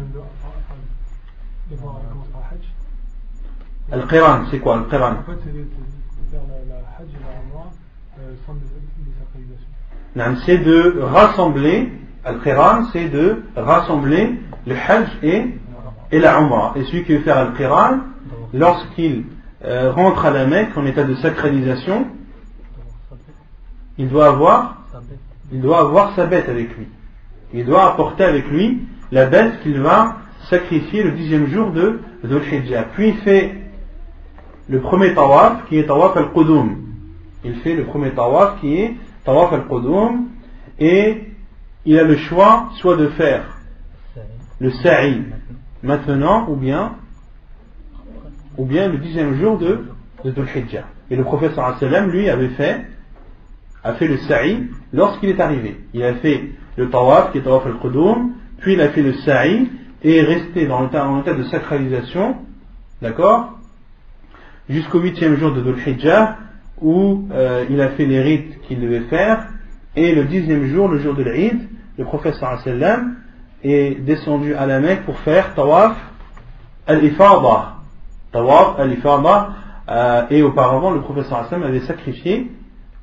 [3.91, 5.51] Al-Qiran, c'est quoi Al-Qiran En fait, c'est
[6.31, 7.71] faire la, la Hajj et la Umrah
[8.21, 9.67] euh, sans désacralisation.
[10.47, 11.93] C'est de rassembler,
[12.27, 14.35] Al-Qiran, c'est de rassembler
[14.67, 15.45] le Hajj et,
[16.11, 16.75] et la Umrah.
[16.77, 18.01] Et celui qui veut faire Al-Qiran,
[18.53, 19.25] lorsqu'il
[19.65, 22.09] euh, rentre à la Mecque en état de sacralisation,
[23.97, 24.83] il doit avoir,
[25.53, 26.89] il doit avoir sa bête avec lui.
[27.55, 28.83] Il doit apporter avec lui
[29.13, 30.17] la bête qu'il va
[30.51, 32.41] sacrifier le dixième jour de Dhul.
[32.95, 33.55] Puis il fait
[34.69, 36.77] le premier tawaf qui est tawaf al-Qudum.
[37.45, 40.27] Il fait le premier tawaf qui est tawaf al-Qudum
[40.81, 41.26] et
[41.87, 43.45] il a le choix soit de faire
[44.61, 45.23] le sa'i
[45.83, 46.97] maintenant ou bien
[48.59, 49.87] ou bien le dixième jour de,
[50.25, 50.85] de Dhul Hijjah.
[51.11, 52.87] Et le prophète sallam lui avait fait
[53.85, 55.77] a fait le sa'i lorsqu'il est arrivé.
[55.95, 56.43] Il a fait
[56.77, 59.69] le tawaf qui est tawaf al-qudum, puis il a fait le sa'i
[60.03, 62.37] et est resté dans l'état de sacralisation,
[63.01, 63.59] d'accord,
[64.69, 66.39] jusqu'au huitième jour de Dhul Hijjah
[66.81, 69.47] où euh, il a fait les rites qu'il devait faire
[69.95, 71.59] et le dixième jour, le jour de l'Eid,
[71.99, 73.17] le prophète sallam
[73.63, 75.97] est descendu à la Mecque pour faire tawaf
[76.87, 77.75] al-ifada.
[78.33, 79.49] Tawaf al-ifada.
[79.89, 82.51] Euh, et auparavant, le prophète sallam avait sacrifié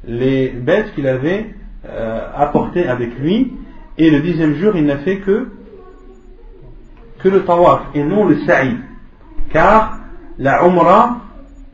[0.05, 1.55] les bêtes qu'il avait
[1.89, 3.53] euh, apportées avec lui.
[3.97, 5.49] Et le dixième jour, il n'a fait que,
[7.19, 8.75] que le tawaf et non le sa'i.
[9.51, 9.97] Car
[10.37, 11.17] la umrah,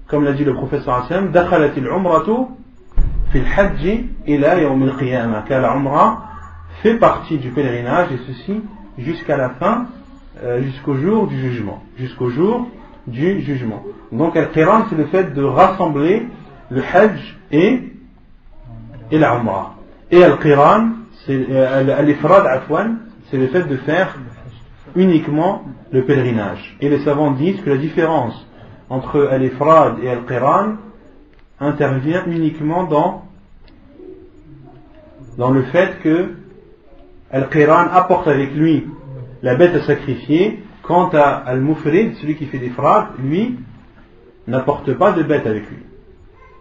[0.07, 2.45] comme l'a dit le prophète sallam, dakhalat al-umratu
[3.31, 5.43] fil hajj ila yawm al-qiyamah.
[5.47, 5.73] Car la
[6.81, 8.61] fait partie du pèlerinage et ceci
[8.97, 9.87] jusqu'à la fin
[10.43, 12.67] euh, jusqu'au jour du jugement jusqu'au jour
[13.07, 13.83] du jugement.
[14.11, 16.27] Donc al-qiran c'est le fait de rassembler
[16.69, 17.83] le hajj et
[19.11, 19.19] et
[20.11, 20.89] et al-qiran
[21.25, 22.61] c'est euh, al-ifrad
[23.29, 24.17] c'est le fait de faire
[24.95, 26.77] uniquement le pèlerinage.
[26.81, 28.47] Et les savants disent que la différence
[28.89, 30.75] entre al-ifrad et al-qiran
[31.59, 33.25] intervient uniquement dans,
[35.37, 36.35] dans le fait que
[37.31, 38.87] al-qiran apporte avec lui
[39.41, 43.57] la bête à sacrifier, quant à al-mufrid, celui qui fait l'ifrad, lui,
[44.47, 45.77] n'apporte pas de bête avec lui.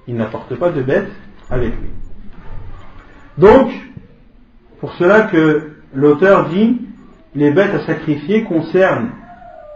[0.06, 1.10] Il n'apporte pas de bête
[1.50, 1.90] avec lui.
[3.36, 3.70] Donc,
[4.80, 6.80] pour cela que l'auteur dit,
[7.34, 9.10] les bêtes à sacrifier concernent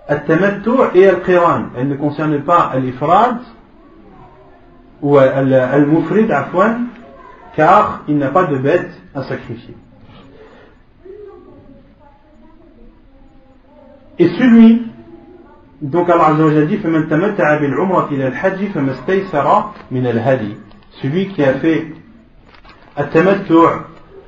[0.09, 1.67] al-tamattu et al-qiran.
[1.77, 3.39] Elle ne concerne pas al-ifrad
[5.01, 6.87] ou al-mufrid afwan,
[7.57, 9.75] car il n'a pas de bête à sacrifier.
[14.19, 14.83] Et celui,
[15.81, 16.79] donc Allah Azza dit,
[21.01, 21.87] Celui qui a fait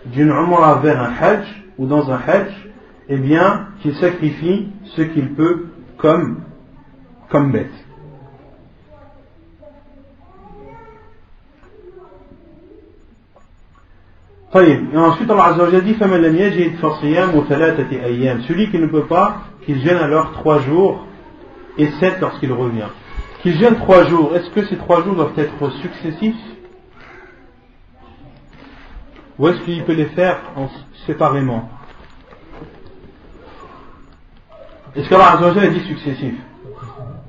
[0.07, 2.53] d'une umrah vers un hajj ou dans un hajj,
[3.09, 5.67] eh bien, qu'il sacrifie ce qu'il peut
[5.99, 7.84] comme bête.
[14.57, 15.97] Et ensuite Allah Azzawajal dit
[18.47, 21.05] Celui qui ne peut pas, qu'il gêne alors trois jours
[21.77, 22.87] et sept lorsqu'il revient.
[23.43, 26.37] Qu'il gêne trois jours, est-ce que ces trois jours doivent être successifs?
[29.41, 30.39] Ou est-ce qu'il peut les faire
[31.05, 31.69] séparément?
[34.95, 36.35] Est-ce qu'Allah Azzawajal a dit successif?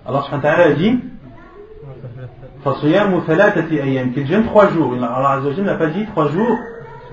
[0.05, 0.99] Allah a dit
[4.13, 4.93] qu'il gêne trois jours.
[4.93, 6.59] Allah Azzawajal n'a pas dit trois jours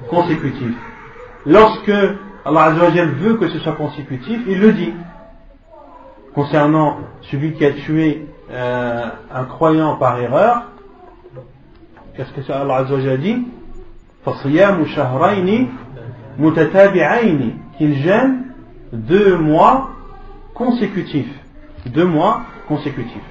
[0.09, 0.74] consécutif.
[1.47, 1.93] Lorsque
[2.45, 4.93] Allah veut que ce soit consécutif, il le dit.
[6.35, 10.62] Concernant celui qui a tué euh, un croyant par erreur,
[12.16, 13.47] qu'est-ce que Allah Azzawajal dit?
[17.79, 18.45] Qu'il gêne
[18.93, 19.91] deux mois
[20.55, 21.33] consécutifs.
[21.87, 23.23] Deux mois consécutifs.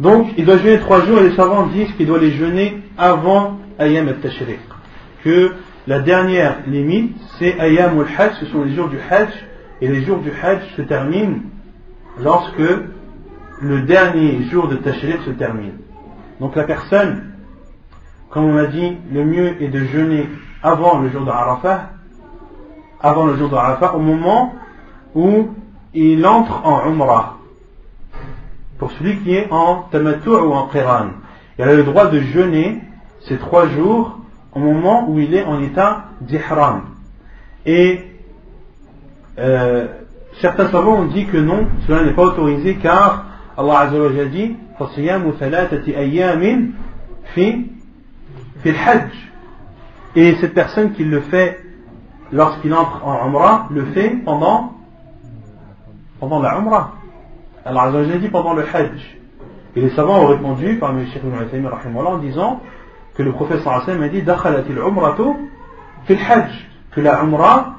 [0.00, 3.58] Donc, il doit jeûner trois jours et les savants disent qu'il doit les jeûner avant
[3.78, 4.58] Ayam al-Tashriq.
[5.90, 9.32] La dernière limite, c'est Ayamul Hajj, ce sont les jours du Hajj,
[9.80, 11.40] et les jours du Hajj se terminent
[12.22, 12.62] lorsque
[13.60, 15.78] le dernier jour de Tashriq se termine.
[16.38, 17.32] Donc la personne,
[18.30, 20.28] comme on a dit, le mieux est de jeûner
[20.62, 21.90] avant le jour de Arafah,
[23.00, 24.54] avant le jour de Arafah, au moment
[25.16, 25.48] où
[25.92, 27.38] il entre en Umrah.
[28.78, 31.08] Pour celui qui est en Tamattu' ou en Qiran.
[31.58, 32.80] Il a le droit de jeûner
[33.22, 34.19] ces trois jours
[34.54, 36.82] au moment où il est en état d'ihram.
[37.66, 38.04] Et
[39.38, 39.86] euh,
[40.40, 44.56] certains savants ont dit que non, cela n'est pas autorisé car Allah Azza dit
[50.16, 51.60] Et cette personne qui le fait
[52.32, 54.72] lorsqu'il entre en Umrah, le fait pendant,
[56.18, 56.94] pendant la Umrah.
[57.64, 59.18] Allah Azza dit pendant le Hajj.
[59.76, 62.60] Et les savants ont répondu, parmi les Cheikh Ibn en disant
[63.20, 64.22] que le prophète sallallahu a dit
[66.06, 67.74] fil hajj que la umrah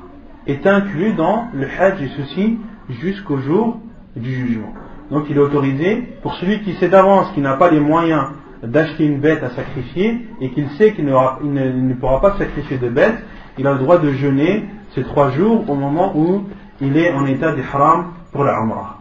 [0.45, 2.59] est inclue dans le hajj et ceci
[2.89, 3.79] jusqu'au jour
[4.15, 4.71] du jugement.
[5.09, 8.25] Donc il est autorisé pour celui qui sait d'avance qu'il n'a pas les moyens
[8.61, 12.89] d'acheter une bête à sacrifier et qu'il sait qu'il ne, ne, pourra pas sacrifier de
[12.89, 13.17] bête,
[13.57, 16.43] il a le droit de jeûner ces trois jours au moment où
[16.81, 18.99] il est en état d'ihram pour la umrah.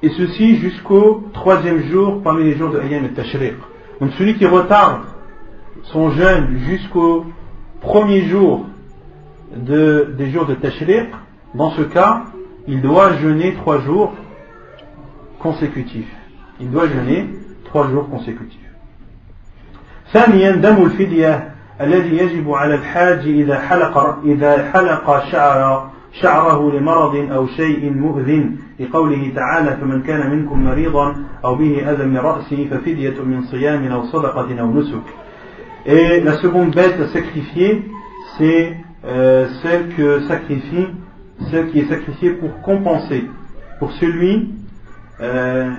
[0.00, 3.54] Et ceci jusqu'au troisième jour parmi les jours de Ayyam et Tashriq.
[3.99, 5.01] Donc celui qui retarde
[5.83, 7.25] son jeûne jusqu'au
[7.81, 8.65] premier jour
[9.55, 11.09] de, des jours de Tashriq,
[11.55, 12.23] dans ce cas,
[12.67, 14.13] il doit jeûner trois jours
[15.39, 16.13] consécutifs.
[16.59, 17.29] Il doit jeûner
[17.65, 18.59] trois jours consécutifs.
[20.13, 25.89] ثانيا دم الفدية الذي يجب على الحاج إذا حلق إذا حلق شعر
[26.21, 31.15] شعره لمرض أو شيء مؤذن لقوله تعالى فمن كان منكم مريضا
[31.45, 35.03] أو به أذى من رأسه ففدية من صيام أو صدقة أو نسك.
[35.85, 37.85] Et la seconde bête à sacrifier,
[38.37, 38.75] c'est
[39.05, 40.87] euh, celle que sacrifie,
[41.51, 43.23] celle qui est sacrifiée pour compenser.
[43.79, 44.49] Pour celui,
[45.21, 45.71] euh,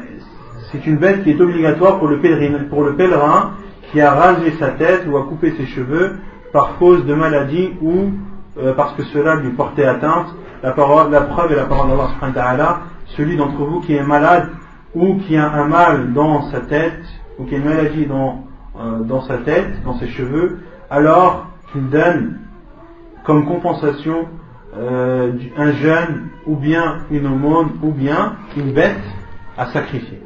[0.72, 3.52] c'est une bête qui est obligatoire pour le pèlerin, pour le pèlerin
[3.92, 6.12] qui a rasé sa tête ou a coupé ses cheveux
[6.52, 8.10] par cause de maladie ou
[8.58, 10.28] euh, parce que cela lui portait atteinte.
[10.64, 11.90] La, parole, la preuve est la parole
[12.34, 12.80] d'Allah
[13.16, 14.48] celui d'entre vous qui est malade
[14.94, 17.02] ou qui a un mal dans sa tête
[17.38, 18.44] ou qui a une maladie dans,
[18.78, 22.38] euh, dans sa tête, dans ses cheveux, alors qu'il donne
[23.24, 24.26] comme compensation
[24.76, 29.02] euh, un jeûne ou bien une aumône ou bien une bête
[29.56, 30.20] à sacrifier.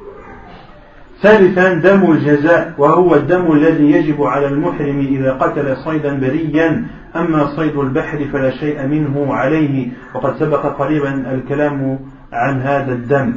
[1.23, 6.85] ثالثا دم الجزاء وهو الدم الذي يجب على المحرم إذا قتل صيدا بريا
[7.17, 11.99] أما صيد البحر فلا شيء منه عليه وقد سبق قريبا الكلام
[12.33, 13.35] عن هذا الدم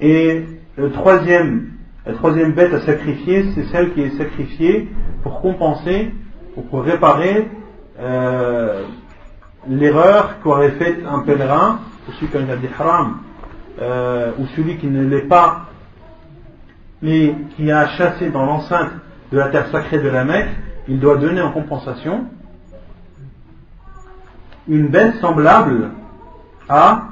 [0.00, 0.44] Et
[0.76, 1.70] le troisième,
[2.06, 4.88] la troisième bête à sacrifier, c'est celle qui est sacrifiée
[5.24, 6.12] pour compenser
[6.56, 7.48] ou pour réparer
[8.00, 8.84] euh,
[9.68, 13.18] l'erreur qu'aurait faite un pèlerin, ou celui qui a des haram,
[13.80, 15.66] euh, ou celui qui ne l'est pas,
[17.02, 18.92] mais qui a chassé dans l'enceinte
[19.32, 20.50] de la terre sacrée de la Mecque,
[20.88, 22.26] il doit donner en compensation
[24.68, 25.90] une bête semblable
[26.68, 27.04] à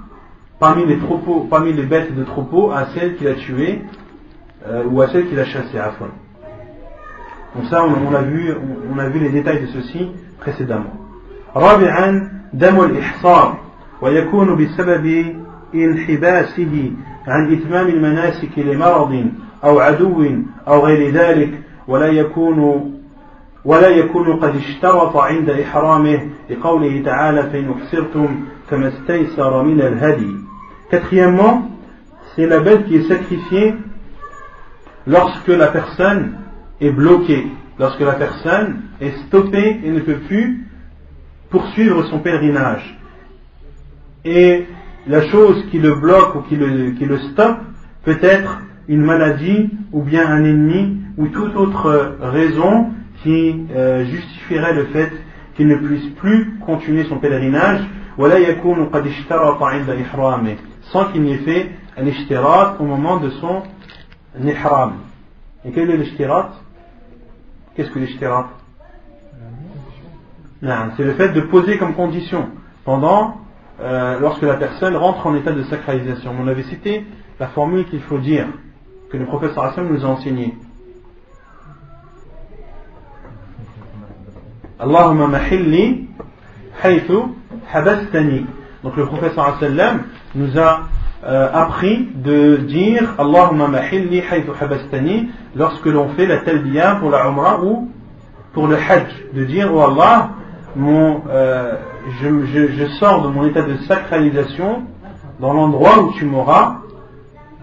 [0.58, 3.82] parmi les troupeaux, parmi les bêtes de troupeau, à celle qu'il a tuée
[4.66, 6.08] euh, ou à celle qu'il a chassée à fond.
[7.54, 10.10] Donc ça, on, on, a vu, on, on, a vu les détails de ceci
[10.40, 10.92] précédemment.
[11.56, 13.58] رابعا دم الإحصار
[14.02, 15.34] ويكون بسبب
[15.74, 16.92] انحباسه
[17.26, 19.26] عن إتمام المناسك لمرض
[19.64, 20.26] أو عدو
[20.68, 22.92] أو غير ذلك ولا يكون
[23.64, 30.36] ولا يكون قد اشترط عند إحرامه لقوله تعالى فإن أحصرتم كما استيسر من الهدي
[30.88, 31.68] Quatrièmement,
[32.36, 33.74] c'est la bête qui est sacrifiée
[35.04, 36.34] lorsque la personne
[36.80, 37.48] est bloquée,
[37.80, 40.64] lorsque la personne est stoppée et ne peut plus
[41.50, 42.96] poursuivre son pèlerinage.
[44.24, 44.66] Et
[45.08, 47.58] la chose qui le bloque ou qui le, qui le stoppe
[48.04, 52.90] peut être une maladie ou bien un ennemi ou toute autre raison
[53.23, 55.11] qui euh, justifierait le fait
[55.55, 57.81] qu'il ne puisse plus continuer son pèlerinage
[60.81, 63.63] sans qu'il n'ait fait un ishtirat au moment de son
[64.43, 64.93] ihram.
[65.65, 66.51] Et quel est l'ishtirat?
[67.75, 68.49] Qu'est-ce que l'ishtirat?
[70.61, 72.49] C'est le fait de poser comme condition
[72.83, 73.37] pendant,
[73.79, 76.35] euh, lorsque la personne rentre en état de sacralisation.
[76.39, 77.05] On avait cité
[77.39, 78.47] la formule qu'il faut dire,
[79.09, 80.53] que le professeur Hassan nous a enseigné.
[84.81, 86.07] Allahumma mahilli
[86.83, 87.35] haythu
[87.71, 88.45] habastani.
[88.83, 90.03] Donc le professeur sallam
[90.33, 90.81] nous a
[91.23, 97.27] euh, appris de dire Allahumma mahilli haythu habastani lorsque l'on fait la talbiya pour la
[97.27, 97.89] umrah ou
[98.53, 99.07] pour le hajj.
[99.33, 100.31] De dire Oh Allah,
[100.77, 101.75] euh,
[102.21, 104.83] je sors de mon état de sacralisation
[105.39, 106.77] dans l'endroit où tu m'auras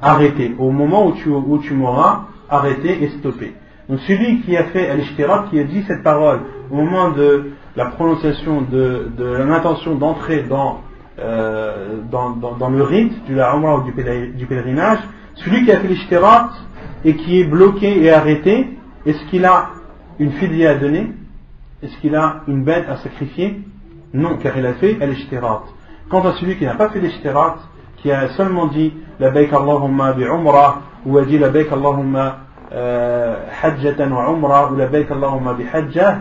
[0.01, 3.55] arrêté, au moment où tu, où tu m'auras arrêté et stoppé.
[3.89, 5.01] Donc celui qui a fait al
[5.51, 6.41] qui a dit cette parole
[6.71, 10.81] au moment de la prononciation de, l'intention d'entrer dans,
[11.19, 14.99] euh, dans, le rite du la ou du, pèlerinage,
[15.37, 16.51] celui qui a fait l'ishtirat
[17.05, 19.71] et qui est bloqué et arrêté, est-ce qu'il a
[20.19, 21.13] une fidya à donner?
[21.83, 23.63] Est-ce qu'il a une bête à sacrifier?
[24.13, 25.15] Non, car il a fait al
[26.11, 27.57] Quant à celui qui n'a pas fait l'ishtirat,
[27.99, 34.30] qui a seulement dit la Allahumma bi umrah, ou a dit la Allahumma hajjatan wa
[34.30, 36.20] umrah, ou la baik Allahumma bi hajjah,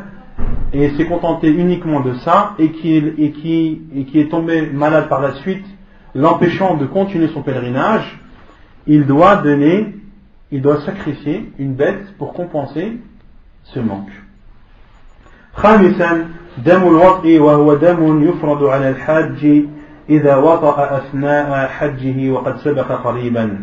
[0.73, 5.09] et s'est contenté uniquement de ça et qui, et, qui, et qui est tombé malade
[5.09, 5.65] par la suite,
[6.15, 8.19] l'empêchant de continuer son pèlerinage,
[8.87, 9.95] il doit donner,
[10.51, 12.99] il doit sacrifier une bête pour compenser
[13.65, 14.11] ce manque.
[15.55, 16.27] خامسا
[16.65, 19.65] دم الوطء وهو دم يفرض على الحاج
[20.11, 23.59] إذا وطأ أثناء حجه وقد سبق قريبا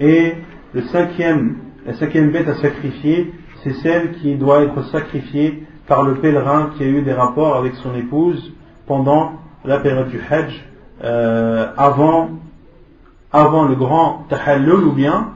[0.00, 0.34] et
[0.74, 3.33] le cinquième, la cinquième bête à sacrifier
[3.63, 7.75] c'est celle qui doit être sacrifiée par le pèlerin qui a eu des rapports avec
[7.75, 8.53] son épouse
[8.87, 9.33] pendant
[9.63, 10.65] la période du Hajj,
[11.03, 12.29] euh, avant,
[13.31, 15.29] le grand tahallul ou bien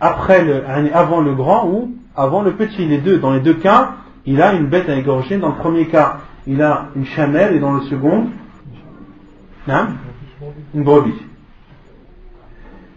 [0.00, 2.84] après le, avant le grand ou avant le petit.
[2.84, 3.94] Les deux, dans les deux cas,
[4.26, 5.38] il a une bête à égorger.
[5.38, 8.26] Dans le premier cas, il a une chamelle et dans le second,
[10.74, 11.22] une brebis.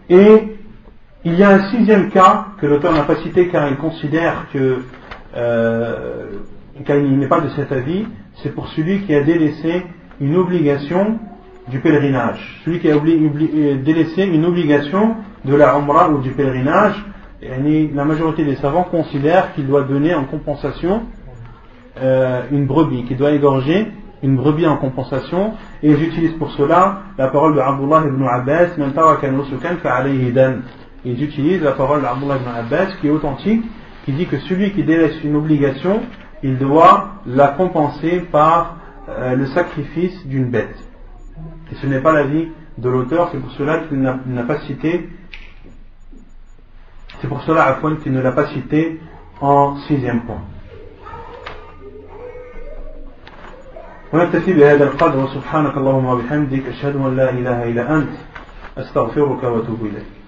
[0.08, 0.56] Et
[1.24, 4.82] il y a un sixième cas que l'auteur n'a pas cité car il considère que
[5.36, 6.30] euh,
[6.88, 8.06] il n'est pas de cet avis,
[8.42, 9.84] c'est pour celui qui a délaissé
[10.20, 11.18] une obligation
[11.68, 12.60] du pèlerinage.
[12.64, 17.04] Celui qui a euh, délaissé une obligation de la Umrah ou du pèlerinage,
[17.42, 21.02] la majorité des savants considèrent qu'il doit donner en compensation
[22.02, 23.88] euh, une brebis, qu'il doit égorger
[24.22, 28.76] une brebis en compensation, et j'utilise pour cela la parole de Abdullah ibn Abbas,
[31.04, 33.64] ils utilisent la parole d'Abdullah ibn Abbas qui est authentique,
[34.04, 36.00] qui dit que celui qui délaisse une obligation,
[36.42, 38.76] il doit la compenser par
[39.08, 40.76] euh, le sacrifice d'une bête.
[41.72, 42.48] Et ce n'est pas l'avis
[42.78, 45.08] de l'auteur, c'est pour cela qu'il n'a pas cité,
[47.20, 49.00] c'est pour cela à qu'il ne l'a pas cité
[49.40, 50.42] en sixième point.
[54.12, 58.12] ونكتفي بهذا القدر وسبحانك اللهم وبحمدك أشهد أن لا إله إلا أنت
[58.78, 60.19] أستغفرك وأتوب إليك.